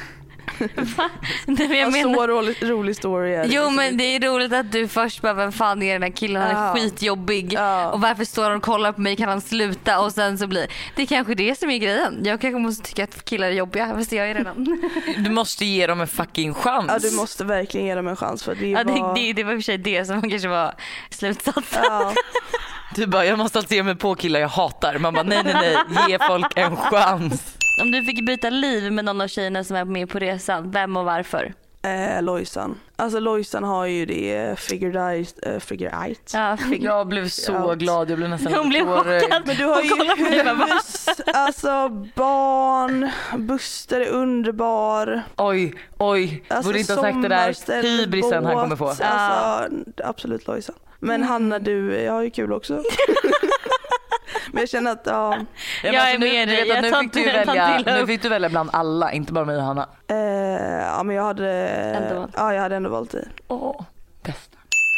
Nej, 1.46 1.68
men 1.68 1.70
jag 1.70 1.76
Ja, 1.78 1.90
menar, 1.90 2.14
så 2.14 2.26
rolig, 2.26 2.56
rolig 2.62 2.96
story 2.96 3.34
är 3.34 3.38
det 3.42 3.48
Jo 3.48 3.62
liksom 3.62 3.76
men 3.76 3.96
det 3.96 4.04
är 4.04 4.20
roligt 4.20 4.52
att 4.52 4.72
du 4.72 4.88
först 4.88 5.22
bara, 5.22 5.34
vem 5.34 5.52
fan 5.52 5.82
är 5.82 5.92
den 5.92 6.02
här 6.02 6.10
killen? 6.10 6.42
Han 6.42 6.50
är 6.66 6.74
skitjobbig. 6.74 7.52
Och 7.92 8.00
varför 8.00 8.24
står 8.24 8.42
han 8.44 8.52
och 8.56 8.62
kollar 8.62 8.92
på 8.92 9.00
mig? 9.00 9.16
Kan 9.16 9.28
han 9.28 9.40
sluta? 9.40 10.00
Och 10.00 10.12
sen 10.12 10.38
så 10.38 10.46
blir 10.46 10.66
det 10.96 11.02
är 11.02 11.06
kanske 11.06 11.34
det 11.34 11.58
som 11.58 11.70
är 11.70 11.78
grejen. 11.78 12.20
Jag 12.24 12.40
kanske 12.40 12.58
måste 12.58 12.82
tycka 12.88 13.04
att 13.04 13.24
killar 13.24 13.46
är 13.46 13.52
jobbiga, 13.52 13.94
fast 13.96 14.12
jag 14.12 14.30
är 14.30 14.34
redan. 14.34 14.90
Du 15.16 15.30
måste 15.30 15.64
ge 15.64 15.86
dem 15.86 16.00
en 16.00 16.06
fucking 16.08 16.54
chans. 16.54 16.86
Ja 16.88 16.98
du 17.10 17.16
måste 17.16 17.44
verkligen 17.44 17.86
ge 17.86 17.94
dem 17.94 18.08
en 18.08 18.16
chans 18.16 18.42
för 18.42 18.54
det 18.54 18.68
Ja, 18.68 18.84
det, 18.84 18.92
var... 18.92 19.14
det, 19.14 19.32
det 19.32 19.44
var 19.44 19.52
i 19.52 19.54
och 19.54 19.58
för 19.58 19.62
sig 19.64 19.78
det 19.78 20.04
som 20.04 20.30
kanske 20.30 20.48
var 20.48 20.74
slutsatsen. 21.10 21.82
Ja. 21.84 22.12
Du 22.94 23.06
bara, 23.06 23.24
jag 23.24 23.38
måste 23.38 23.58
alltid 23.58 23.76
ge 23.76 23.82
mig 23.82 23.96
på 23.96 24.14
killar 24.14 24.40
jag 24.40 24.48
hatar. 24.48 24.98
Man 24.98 25.14
bara, 25.14 25.22
nej 25.22 25.40
nej 25.44 25.54
nej, 25.54 25.76
ge 26.08 26.18
folk 26.26 26.52
en 26.56 26.76
chans. 26.76 27.54
Om 27.80 27.90
du 27.90 28.02
fick 28.04 28.26
byta 28.26 28.50
liv 28.50 28.92
med 28.92 29.04
någon 29.04 29.20
av 29.20 29.28
tjejerna 29.28 29.64
som 29.64 29.76
är 29.76 29.84
med 29.84 30.08
på 30.10 30.18
resan, 30.18 30.70
vem 30.70 30.96
och 30.96 31.04
varför? 31.04 31.54
Eh, 31.82 32.22
Lojsan. 32.22 32.78
Alltså 32.96 33.20
Lojsan 33.20 33.64
har 33.64 33.86
ju 33.86 34.06
det 34.06 34.58
figure 34.58 35.00
eight. 35.12 35.34
Eh, 35.46 35.58
figure 35.58 35.92
eight. 36.06 36.30
Ja, 36.34 36.56
fick... 36.56 36.82
Jag 36.82 37.06
blev 37.08 37.28
så 37.28 37.52
Ja. 37.52 37.74
glad, 37.74 38.10
jag 38.10 38.18
blev 38.18 38.30
nästan 38.30 38.54
Hon 38.54 38.68
blev 38.68 38.86
chockad. 38.86 39.42
Men 39.46 39.56
du 39.56 39.64
har 39.64 39.74
Hon 39.74 40.32
ju 40.32 40.74
hus, 40.74 41.06
alltså 41.34 41.88
barn, 42.14 43.10
Buster 43.38 44.00
är 44.00 44.08
underbar. 44.08 45.22
Oj, 45.36 45.74
oj, 45.98 46.44
Alltså, 46.48 46.68
borde 46.68 46.80
inte 46.80 46.94
ha 46.94 47.02
sagt 47.02 47.22
det 47.22 47.28
där 47.28 47.82
hybrisen 47.82 48.44
han 48.46 48.54
kommer 48.56 48.76
få. 48.76 48.88
Alltså, 48.88 49.76
absolut 50.04 50.46
Lojsan. 50.46 50.74
Men 51.00 51.14
Mm. 51.16 51.28
Hanna 51.28 51.58
du, 51.58 51.94
jag 51.94 52.12
har 52.12 52.22
ju 52.22 52.30
kul 52.30 52.52
också. 52.52 52.82
Men 54.52 54.60
jag 54.60 54.68
känner 54.68 54.92
att, 54.92 55.02
ja, 55.04 55.36
Jag 55.82 55.94
alltså, 55.94 56.14
är 56.14 56.18
nu, 56.18 56.26
med 56.26 56.48
du 56.48 56.54
dig. 56.54 56.68
Jag 56.68 56.82
nu 56.82 56.90
fick 56.92 57.12
du 57.12 57.24
välja, 57.24 57.80
nu 58.00 58.06
fick 58.06 58.22
du 58.22 58.28
välja 58.28 58.48
bland 58.48 58.70
alla, 58.72 59.12
inte 59.12 59.32
bara 59.32 59.44
mig 59.44 59.56
och 59.56 59.62
Hanna. 59.62 59.88
eh, 60.10 60.16
ja 60.96 61.02
men 61.02 61.16
jag 61.16 61.22
hade, 61.24 61.50
Ändå 61.68 62.14
valt. 62.20 62.32
ja 62.36 62.54
jag 62.54 62.62
hade 62.62 62.76
ändå 62.76 62.90
valt 62.90 63.10
dig. 63.10 63.28
Åh, 63.48 63.80
bästa. 64.22 64.54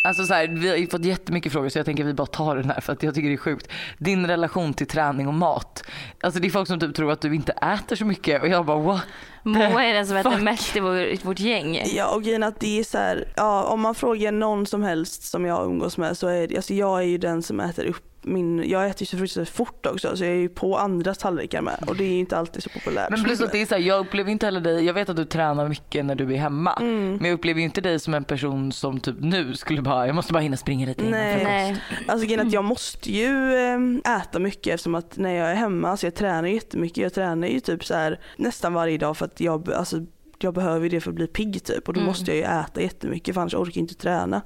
Alltså 0.09 0.25
så 0.25 0.35
här, 0.35 0.47
vi 0.47 0.69
har 0.69 0.77
ju 0.77 0.87
fått 0.87 1.05
jättemycket 1.05 1.53
frågor 1.53 1.69
så 1.69 1.79
jag 1.79 1.87
tänker 1.87 2.05
att 2.05 2.09
vi 2.11 2.15
bara 2.15 2.27
tar 2.27 2.57
den 2.57 2.71
här 2.71 2.81
för 2.81 2.93
att 2.93 3.03
jag 3.03 3.15
tycker 3.15 3.29
det 3.29 3.35
är 3.35 3.37
sjukt. 3.37 3.69
Din 3.99 4.27
relation 4.27 4.75
till 4.75 4.87
träning 4.87 5.29
och 5.29 5.35
mat. 5.35 5.83
Alltså 6.21 6.41
det 6.41 6.49
är 6.49 6.51
folk 6.51 6.69
som 6.69 6.81
typ 6.81 6.95
tror 6.95 7.13
att 7.13 7.21
du 7.21 7.35
inte 7.35 7.53
äter 7.53 7.97
så 7.97 8.05
mycket 8.05 8.43
och 8.43 8.49
jag 8.49 8.67
bara 8.67 8.79
what? 8.79 9.03
Moa 9.43 9.85
är 9.85 9.95
den 9.95 10.07
som 10.07 10.17
äter 10.17 10.31
Fuck. 10.31 10.43
mest 10.43 10.77
i, 10.77 10.81
vår, 10.81 11.25
vårt 11.27 11.39
gäng. 11.39 11.83
Ja 11.85 12.15
och 12.15 12.23
grejen 12.23 12.43
att 12.43 12.61
det 12.61 12.81
är 12.81 12.85
så 12.85 12.99
här, 12.99 13.33
ja 13.37 13.63
om 13.65 13.81
man 13.81 13.95
frågar 13.95 14.33
någon 14.33 14.67
som 14.67 14.83
helst 14.83 15.23
som 15.23 15.45
jag 15.47 15.65
umgås 15.67 15.97
med 15.99 16.17
så 16.17 16.29
är 16.29 16.47
det, 16.49 16.57
alltså 16.57 16.75
jag 16.75 16.99
är 16.99 17.07
ju 17.07 17.19
den 17.19 17.43
som 17.43 17.61
äter 17.61 17.85
upp 17.87 18.10
min, 18.23 18.71
jag 18.71 18.87
äter 18.87 19.03
ju 19.03 19.07
så 19.07 19.17
fruktansvärt 19.17 19.57
fort 19.57 19.87
också 19.87 20.17
så 20.17 20.25
jag 20.25 20.33
är 20.33 20.37
ju 20.37 20.49
på 20.49 20.79
andras 20.79 21.19
tallrikar 21.19 21.63
med 21.63 21.85
och 21.87 21.97
det 21.97 22.05
är 22.05 22.09
ju 22.09 22.19
inte 22.19 22.37
alltid 22.39 22.63
så 22.63 22.71
populärt. 22.71 23.11
Men 23.11 23.25
plus 23.25 23.41
att 23.41 23.53
det 23.53 23.63
är 23.63 23.67
så 23.67 23.75
här, 23.75 23.83
jag 23.83 24.01
upplever 24.01 24.31
inte 24.31 24.47
heller 24.47 24.61
dig, 24.61 24.85
jag 24.85 24.95
vet 24.95 25.09
att 25.09 25.17
du 25.17 25.25
tränar 25.25 25.69
mycket 25.69 26.05
när 26.05 26.15
du 26.15 26.35
är 26.35 26.39
hemma. 26.39 26.73
Mm. 26.81 27.17
Men 27.17 27.25
jag 27.25 27.35
upplever 27.35 27.59
ju 27.61 27.65
inte 27.65 27.81
dig 27.81 27.99
som 27.99 28.15
en 28.15 28.25
person 28.25 28.73
som 28.73 29.01
typ 29.01 29.17
nu 29.21 29.55
skulle 29.55 29.83
bara, 29.83 30.07
jag 30.07 30.15
måste 30.15 30.33
bara 30.33 30.41
hinna 30.41 30.57
springa 30.57 30.87
lite 30.87 31.01
innan 31.01 31.21
Nej. 31.21 31.45
Nej. 31.45 31.83
Alltså 32.09 32.27
grejen 32.27 32.47
att 32.47 32.53
jag 32.53 32.65
måste 32.65 33.11
ju 33.13 33.55
eh, 33.55 34.17
äta 34.17 34.39
mycket 34.39 34.75
eftersom 34.75 34.95
att 34.95 35.17
när 35.17 35.35
jag 35.35 35.51
är 35.51 35.55
hemma, 35.55 35.89
alltså 35.89 36.07
jag 36.07 36.15
tränar 36.15 36.49
jättemycket, 36.49 36.99
jag 36.99 37.15
tränar 37.15 37.49
ju 37.49 37.61
typ 37.61 37.85
så 37.85 37.95
här 37.95 38.21
nästan 38.37 38.73
varje 38.75 38.99
dag 38.99 39.17
för 39.17 39.25
att 39.27 39.41
jag, 39.41 39.73
alltså, 39.73 39.97
jag 40.39 40.55
behöver 40.55 40.89
det 40.89 41.01
för 41.01 41.11
att 41.11 41.15
bli 41.15 41.27
pigg 41.27 41.65
typ 41.65 41.89
och 41.89 41.95
då 41.95 42.01
Mm. 42.01 42.09
måste 42.09 42.25
jag 42.31 42.37
ju 42.37 42.61
äta 42.61 42.81
jättemycket 42.83 43.35
för 43.35 43.41
annars 43.41 43.55
orkar 43.55 43.71
jag 43.75 43.83
inte 43.83 43.95
träna. 43.95 44.43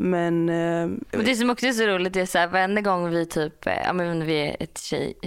Men 0.00 0.48
eh, 0.48 0.88
Men 1.10 1.24
det 1.24 1.34
som 1.34 1.50
också 1.50 1.66
är 1.66 1.72
så 1.72 1.86
roligt 1.86 2.16
är 2.16 2.26
så 2.26 2.38
här, 2.38 2.46
varenda 2.46 2.80
gång 2.80 3.10
vi 3.10 3.26
typ, 3.26 3.66
eh, 3.66 3.72
ja 3.84 3.92
men 3.92 4.26
vi 4.26 4.34
är 4.34 4.56
ett 4.60 4.78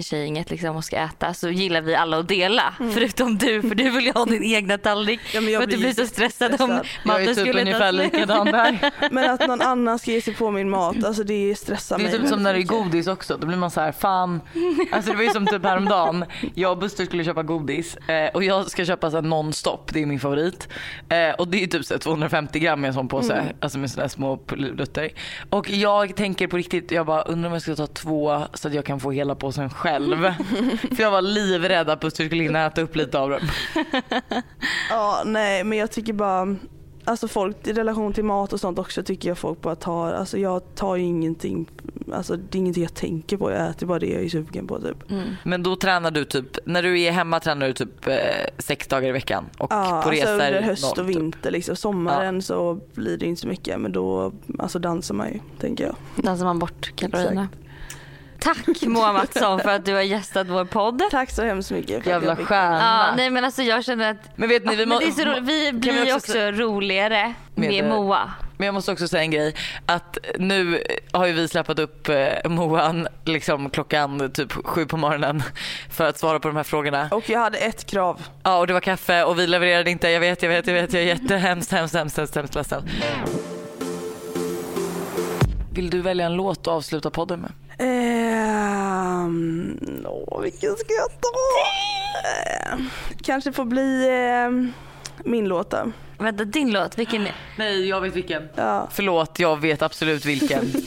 tjej, 0.04 0.46
liksom 0.48 0.76
och 0.76 0.84
ska 0.84 0.96
äta 0.98 1.34
så 1.34 1.50
gillar 1.50 1.82
vi 1.82 1.96
alla 1.96 2.18
att 2.18 2.28
dela. 2.28 2.74
Förutom 2.94 3.38
du 3.38 3.62
för 3.62 3.76
du 3.76 3.90
vill 3.90 4.06
ju 4.06 4.12
ha 4.12 4.26
din 4.26 4.44
egna 4.44 4.78
tallrik. 4.78 5.20
Ja, 5.34 5.42
men 5.42 5.52
jag 5.54 5.60
för 5.60 5.64
att 5.64 5.72
du 5.72 5.78
blir 5.78 5.94
så 5.94 6.06
stressad, 6.06 6.52
om 6.52 6.58
stressad. 6.58 6.86
Är 7.04 7.08
maten 7.08 7.26
typ 7.26 7.38
skulle 7.38 7.80
ta 7.80 7.90
slut. 7.92 8.14
likadan 8.14 8.46
där. 8.46 8.92
Men 9.12 9.30
att 9.32 9.48
någon 9.48 9.62
annan 9.62 10.00
ska 10.00 10.12
ge 10.12 10.22
sig 10.22 10.34
på 10.34 10.52
min 10.52 10.70
mat, 10.70 11.04
alltså 11.04 11.24
det 11.24 11.56
stressar 11.56 11.98
Det 11.98 12.04
är 12.04 12.06
mig. 12.06 12.12
typ 12.12 12.20
som 12.22 12.30
väldigt 12.30 12.44
när 12.44 12.54
det 12.54 12.60
är 12.60 12.84
godis 12.84 13.08
också. 13.08 13.38
Då 13.38 13.48
blir 13.48 13.58
man 13.58 13.72
så 13.72 13.82
här, 13.82 13.92
fan. 13.92 14.42
Alltså 14.92 15.12
det 15.12 15.18
var 15.18 15.24
ju 15.24 15.30
som 15.30 15.46
typ 15.48 15.64
häromdagen. 15.64 16.26
Jag 16.56 16.72
och 16.72 16.78
Buster 16.78 17.06
skulle 17.06 17.24
köpa 17.24 17.44
godis 17.44 17.96
eh, 17.96 18.30
och 18.34 18.44
jag 18.44 18.72
ska 18.72 18.86
köpa 18.86 19.12
så 19.12 19.18
här 19.18 19.24
nonstop. 19.24 19.94
Det 19.94 20.02
är 20.02 20.06
min 20.06 20.20
favorit. 20.20 20.68
Eh, 21.10 21.30
och 21.38 21.48
det 21.48 21.64
är 21.64 21.68
typ 21.68 21.86
så 21.86 21.94
här 21.94 22.00
250 22.00 22.60
gram 22.60 22.86
i 22.86 22.88
en 22.88 22.94
sån 22.94 23.08
påse. 23.08 23.44
Alltså 23.60 23.80
med 23.80 23.92
sådana 23.92 24.10
små 24.10 24.38
livrutter. 24.62 25.10
Och 25.50 25.70
jag 25.70 26.16
tänker 26.16 26.48
på 26.48 26.58
riktigt, 26.58 26.92
jag 26.92 27.06
bara 27.06 27.22
undrar 27.22 27.48
om 27.48 27.54
jag 27.54 27.62
ska 27.62 27.76
ta 27.76 27.88
två 27.88 28.44
så 28.54 28.68
att 28.68 28.74
jag 28.74 28.86
kan 28.86 29.00
få 29.00 29.12
hela 29.12 29.36
påsen 29.36 29.70
själv. 29.70 30.18
För 30.96 31.04
jag 31.04 31.12
var 31.12 31.22
livrädd 31.22 31.90
att 31.90 32.00
Buster 32.00 32.26
skulle 32.26 32.44
hinna 32.44 32.66
äta 32.66 32.82
upp 32.82 32.96
lite 32.96 33.20
av 33.20 33.30
dem. 33.30 33.40
Ja, 34.90 35.24
nej 35.26 35.64
men 35.64 35.78
jag 35.78 35.92
tycker 35.92 36.14
bara 36.14 36.56
Alltså 37.04 37.28
folk 37.28 37.68
i 37.68 37.74
relation 37.74 38.14
till 38.14 38.24
mat 38.26 38.54
och 38.54 38.60
sånt 38.60 38.80
också 38.80 39.04
tycker 39.04 39.30
jag 39.30 39.38
folk 39.38 39.62
bara 39.62 39.76
tar, 39.76 40.14
alltså 40.14 40.38
jag 40.38 40.76
tar 40.76 40.96
ju 40.96 41.04
ingenting, 41.04 41.70
alltså 42.14 42.36
det 42.36 42.58
är 42.58 42.60
ingenting 42.60 42.84
jag 42.84 42.94
tänker 42.94 43.38
på, 43.38 43.52
jag 43.52 43.70
äter 43.70 43.88
bara 43.88 44.00
det 44.00 44.08
jag 44.08 44.24
är 44.24 44.30
sugen 44.30 44.68
på 44.68 44.80
typ. 44.82 44.98
Men 45.44 45.64
då 45.64 45.76
tränar 45.76 46.12
du 46.12 46.26
typ, 46.26 46.58
när 46.66 46.84
du 46.84 47.02
är 47.02 47.12
hemma 47.12 47.40
tränar 47.40 47.68
du 47.68 47.74
typ 47.74 48.08
eh, 48.08 48.14
sex 48.58 48.88
dagar 48.88 49.10
i 49.10 49.12
veckan 49.12 49.46
och 49.58 49.72
Ja, 49.74 50.02
på 50.04 50.10
alltså 50.10 50.10
resor 50.12 50.32
under 50.34 50.62
höst 50.62 50.84
noll, 50.84 50.92
och 50.92 50.98
typ. 50.98 51.06
vinter 51.16 51.52
liksom. 51.52 51.76
Sommaren 51.76 52.42
så 52.42 52.80
blir 52.94 53.18
det 53.18 53.26
inte 53.26 53.42
så 53.42 53.48
mycket 53.48 53.80
men 53.80 53.92
då 53.92 54.32
alltså 54.60 54.80
dansar 54.80 55.16
man 55.16 55.28
ju 55.34 55.40
tänker 55.60 55.84
jag. 55.84 55.96
Dansar 56.26 56.46
man 56.46 56.60
bort 56.60 56.92
kalorierna. 56.96 57.48
Tack 58.42 58.82
Moa 58.82 59.14
Mattsson 59.14 59.60
för 59.60 59.70
att 59.70 59.86
du 59.86 59.94
har 59.94 60.02
gästat 60.02 60.48
vår 60.48 60.66
podd. 60.66 61.02
Tack 61.12 61.32
så 61.32 61.44
hemskt 61.44 61.72
mycket. 61.72 62.04
för 62.04 62.12
att 62.12 62.24
Jävla 62.24 62.36
stjärna. 62.36 63.06
Ja, 63.10 63.16
nej 63.18 63.30
men 63.30 63.46
alltså 63.46 63.62
jag 63.62 63.84
känner 63.86 64.12
att 64.12 64.18
Men 64.38 64.50
vet 64.50 64.66
ni, 64.66 64.76
vi, 64.76 64.86
men 64.86 64.90
må, 64.90 65.00
det 65.00 65.06
är 65.06 65.12
så 65.12 65.24
roligt. 65.26 65.44
vi 65.44 65.72
blir 65.74 65.94
vi 66.06 66.14
också 66.14 66.16
också 66.16 66.38
roligare 66.52 67.34
Med 67.56 67.70
med 67.70 67.84
det- 67.84 67.90
Moa. 67.90 68.32
Men 68.58 68.66
jag 68.66 68.74
måste 68.74 68.92
också 68.92 69.08
säga 69.08 69.24
en 69.24 69.32
grej. 69.32 69.56
Att 69.86 70.18
nu 70.38 70.84
har 71.12 71.26
ju 71.26 71.34
vi 71.34 71.48
släppt 71.48 71.80
upp 71.80 72.10
eh, 72.10 72.28
Moan 72.50 73.08
liksom 73.26 73.70
klockan 73.70 74.32
typ 74.32 74.52
sju 74.52 74.86
på 74.86 74.98
morgonen 74.98 75.44
för 75.90 76.06
att 76.08 76.20
svara 76.20 76.40
på 76.40 76.48
de 76.48 76.58
här 76.58 76.64
frågorna. 76.64 77.08
Och 77.12 77.30
jag 77.30 77.40
hade 77.40 77.58
ett 77.58 77.86
krav. 77.86 78.22
Ja 78.44 78.58
och 78.58 78.68
det 78.68 78.74
var 78.74 78.80
kaffe 78.82 79.24
och 79.24 79.40
vi 79.40 79.48
levererade 79.48 79.92
inte. 79.92 80.10
Jag 80.10 80.20
vet, 80.20 80.44
jag 80.44 80.50
vet, 80.50 80.68
jag 80.68 80.74
vet. 80.74 80.94
Jag 80.94 81.02
är 81.02 81.08
jättehemskt, 81.08 81.72
hemskt, 81.72 81.96
hemskt, 81.96 82.18
hemskt, 82.18 82.36
hemskt 82.36 82.56
ledsen. 82.56 82.84
Vill 85.74 85.90
du 85.90 86.02
välja 86.02 86.26
en 86.26 86.34
låt 86.34 86.60
att 86.60 86.68
avsluta 86.68 87.10
podden 87.10 87.40
med? 87.40 87.52
Ehm, 87.84 89.78
åh, 90.06 90.42
vilken 90.42 90.76
ska 90.76 90.94
jag 90.94 91.10
ta? 91.22 91.28
Eh, 92.26 92.78
kanske 93.24 93.52
får 93.52 93.66
bli 93.66 94.08
eh, 94.10 94.50
min 95.26 95.48
låt 95.48 95.70
då. 95.70 95.92
Vänta 96.22 96.46
din 96.46 96.72
låt, 96.72 96.98
vilken 96.98 97.22
är... 97.22 97.34
Nej, 97.58 97.88
jag 97.90 98.02
vet 98.02 98.16
vilken. 98.16 98.44
Ja. 98.56 98.88
Förlåt, 98.92 99.40
jag 99.40 99.62
vet 99.62 99.82
absolut 99.82 100.26
vilken. 100.26 100.72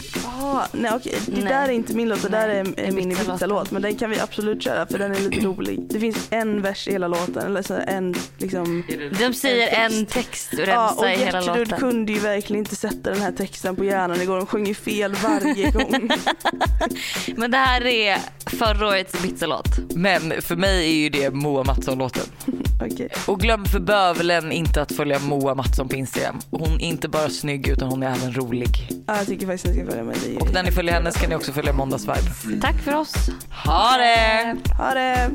Ah, 0.47 0.67
nej 0.73 0.91
okej, 0.95 1.15
det 1.27 1.33
Nej. 1.41 1.45
där 1.53 1.69
är 1.69 1.73
inte 1.73 1.95
min 1.95 2.09
låt, 2.09 2.23
det 2.23 2.29
där 2.29 2.49
är, 2.49 2.81
är 2.81 2.93
min. 2.93 3.13
Ibiza-låt. 3.13 3.71
Men 3.71 3.83
den 3.83 3.97
kan 3.97 4.11
vi 4.11 4.21
absolut 4.21 4.63
köra 4.63 4.87
för 4.87 4.99
den 4.99 5.15
är 5.15 5.21
lite 5.21 5.41
rolig. 5.47 5.81
Det 5.91 6.01
finns 6.01 6.29
en 6.31 6.63
vers 6.63 6.89
i 6.89 6.93
hela 6.93 7.09
låten, 7.09 7.47
eller 7.47 7.63
så 7.63 7.75
en 7.87 8.15
liksom 8.39 8.85
De 9.19 9.35
säger 9.35 9.69
En 9.85 9.93
en 9.93 10.07
text 10.07 10.53
och 10.53 10.59
Ja, 10.69 10.95
och 10.97 11.07
i 11.07 11.09
hela 11.09 11.41
Gertrud 11.43 11.69
låten. 11.69 11.79
kunde 11.79 12.13
ju 12.13 12.19
verkligen 12.19 12.59
inte 12.59 12.77
sätta 12.77 13.11
den 13.11 13.21
här 13.21 13.33
texten 13.33 13.77
på 13.77 13.85
hjärnan 13.85 14.21
igår. 14.21 14.37
Hon 14.37 14.47
sjunger 14.47 14.75
fel 14.75 15.15
varje 15.15 15.71
gång. 15.71 16.11
Men 17.37 17.51
det 17.51 17.59
här 17.59 17.87
är 17.87 18.19
förra 18.47 18.87
årets 18.89 19.25
Ibiza-låt. 19.25 19.79
Men 19.95 20.43
för 20.43 20.57
mig 20.57 20.85
är 20.91 20.95
ju 21.03 21.09
det 21.09 21.31
Moa 21.35 21.65
Mattsson-låten. 21.65 22.25
Okej. 22.93 23.09
Och 23.27 23.41
glöm 23.41 23.65
för 23.65 23.81
bövelen 23.81 24.53
inte 24.53 24.83
att 24.83 24.93
följa 24.93 25.19
Moa 25.25 25.55
Mattsson 25.55 25.89
på 25.89 25.97
Instagram. 25.97 26.39
Hon 26.51 26.81
är 26.81 26.87
inte 26.87 27.09
bara 27.09 27.29
snygg 27.31 27.69
utan 27.69 27.89
hon 27.89 28.03
är 28.03 28.07
även 28.17 28.33
rolig. 28.33 28.89
Ja, 29.07 29.17
jag 29.17 29.27
tycker 29.27 29.47
faktiskt 29.47 29.67
att 29.67 29.73
ni 29.75 29.81
ska 29.81 29.91
följa 29.91 30.05
med. 30.05 30.17
Det 30.25 30.37
Och 30.37 30.53
när 30.53 30.63
ni 30.63 30.71
följer 30.71 30.95
henne 30.95 31.13
ska 31.13 31.29
ni 31.29 31.35
också 31.35 31.53
följa 31.53 31.73
Måndagsvibe. 31.73 32.61
Tack 32.61 32.79
för 32.83 32.95
oss. 32.95 33.15
Ha 33.65 33.97
det! 33.97 34.57
Ha 34.79 34.95
det! 34.95 35.31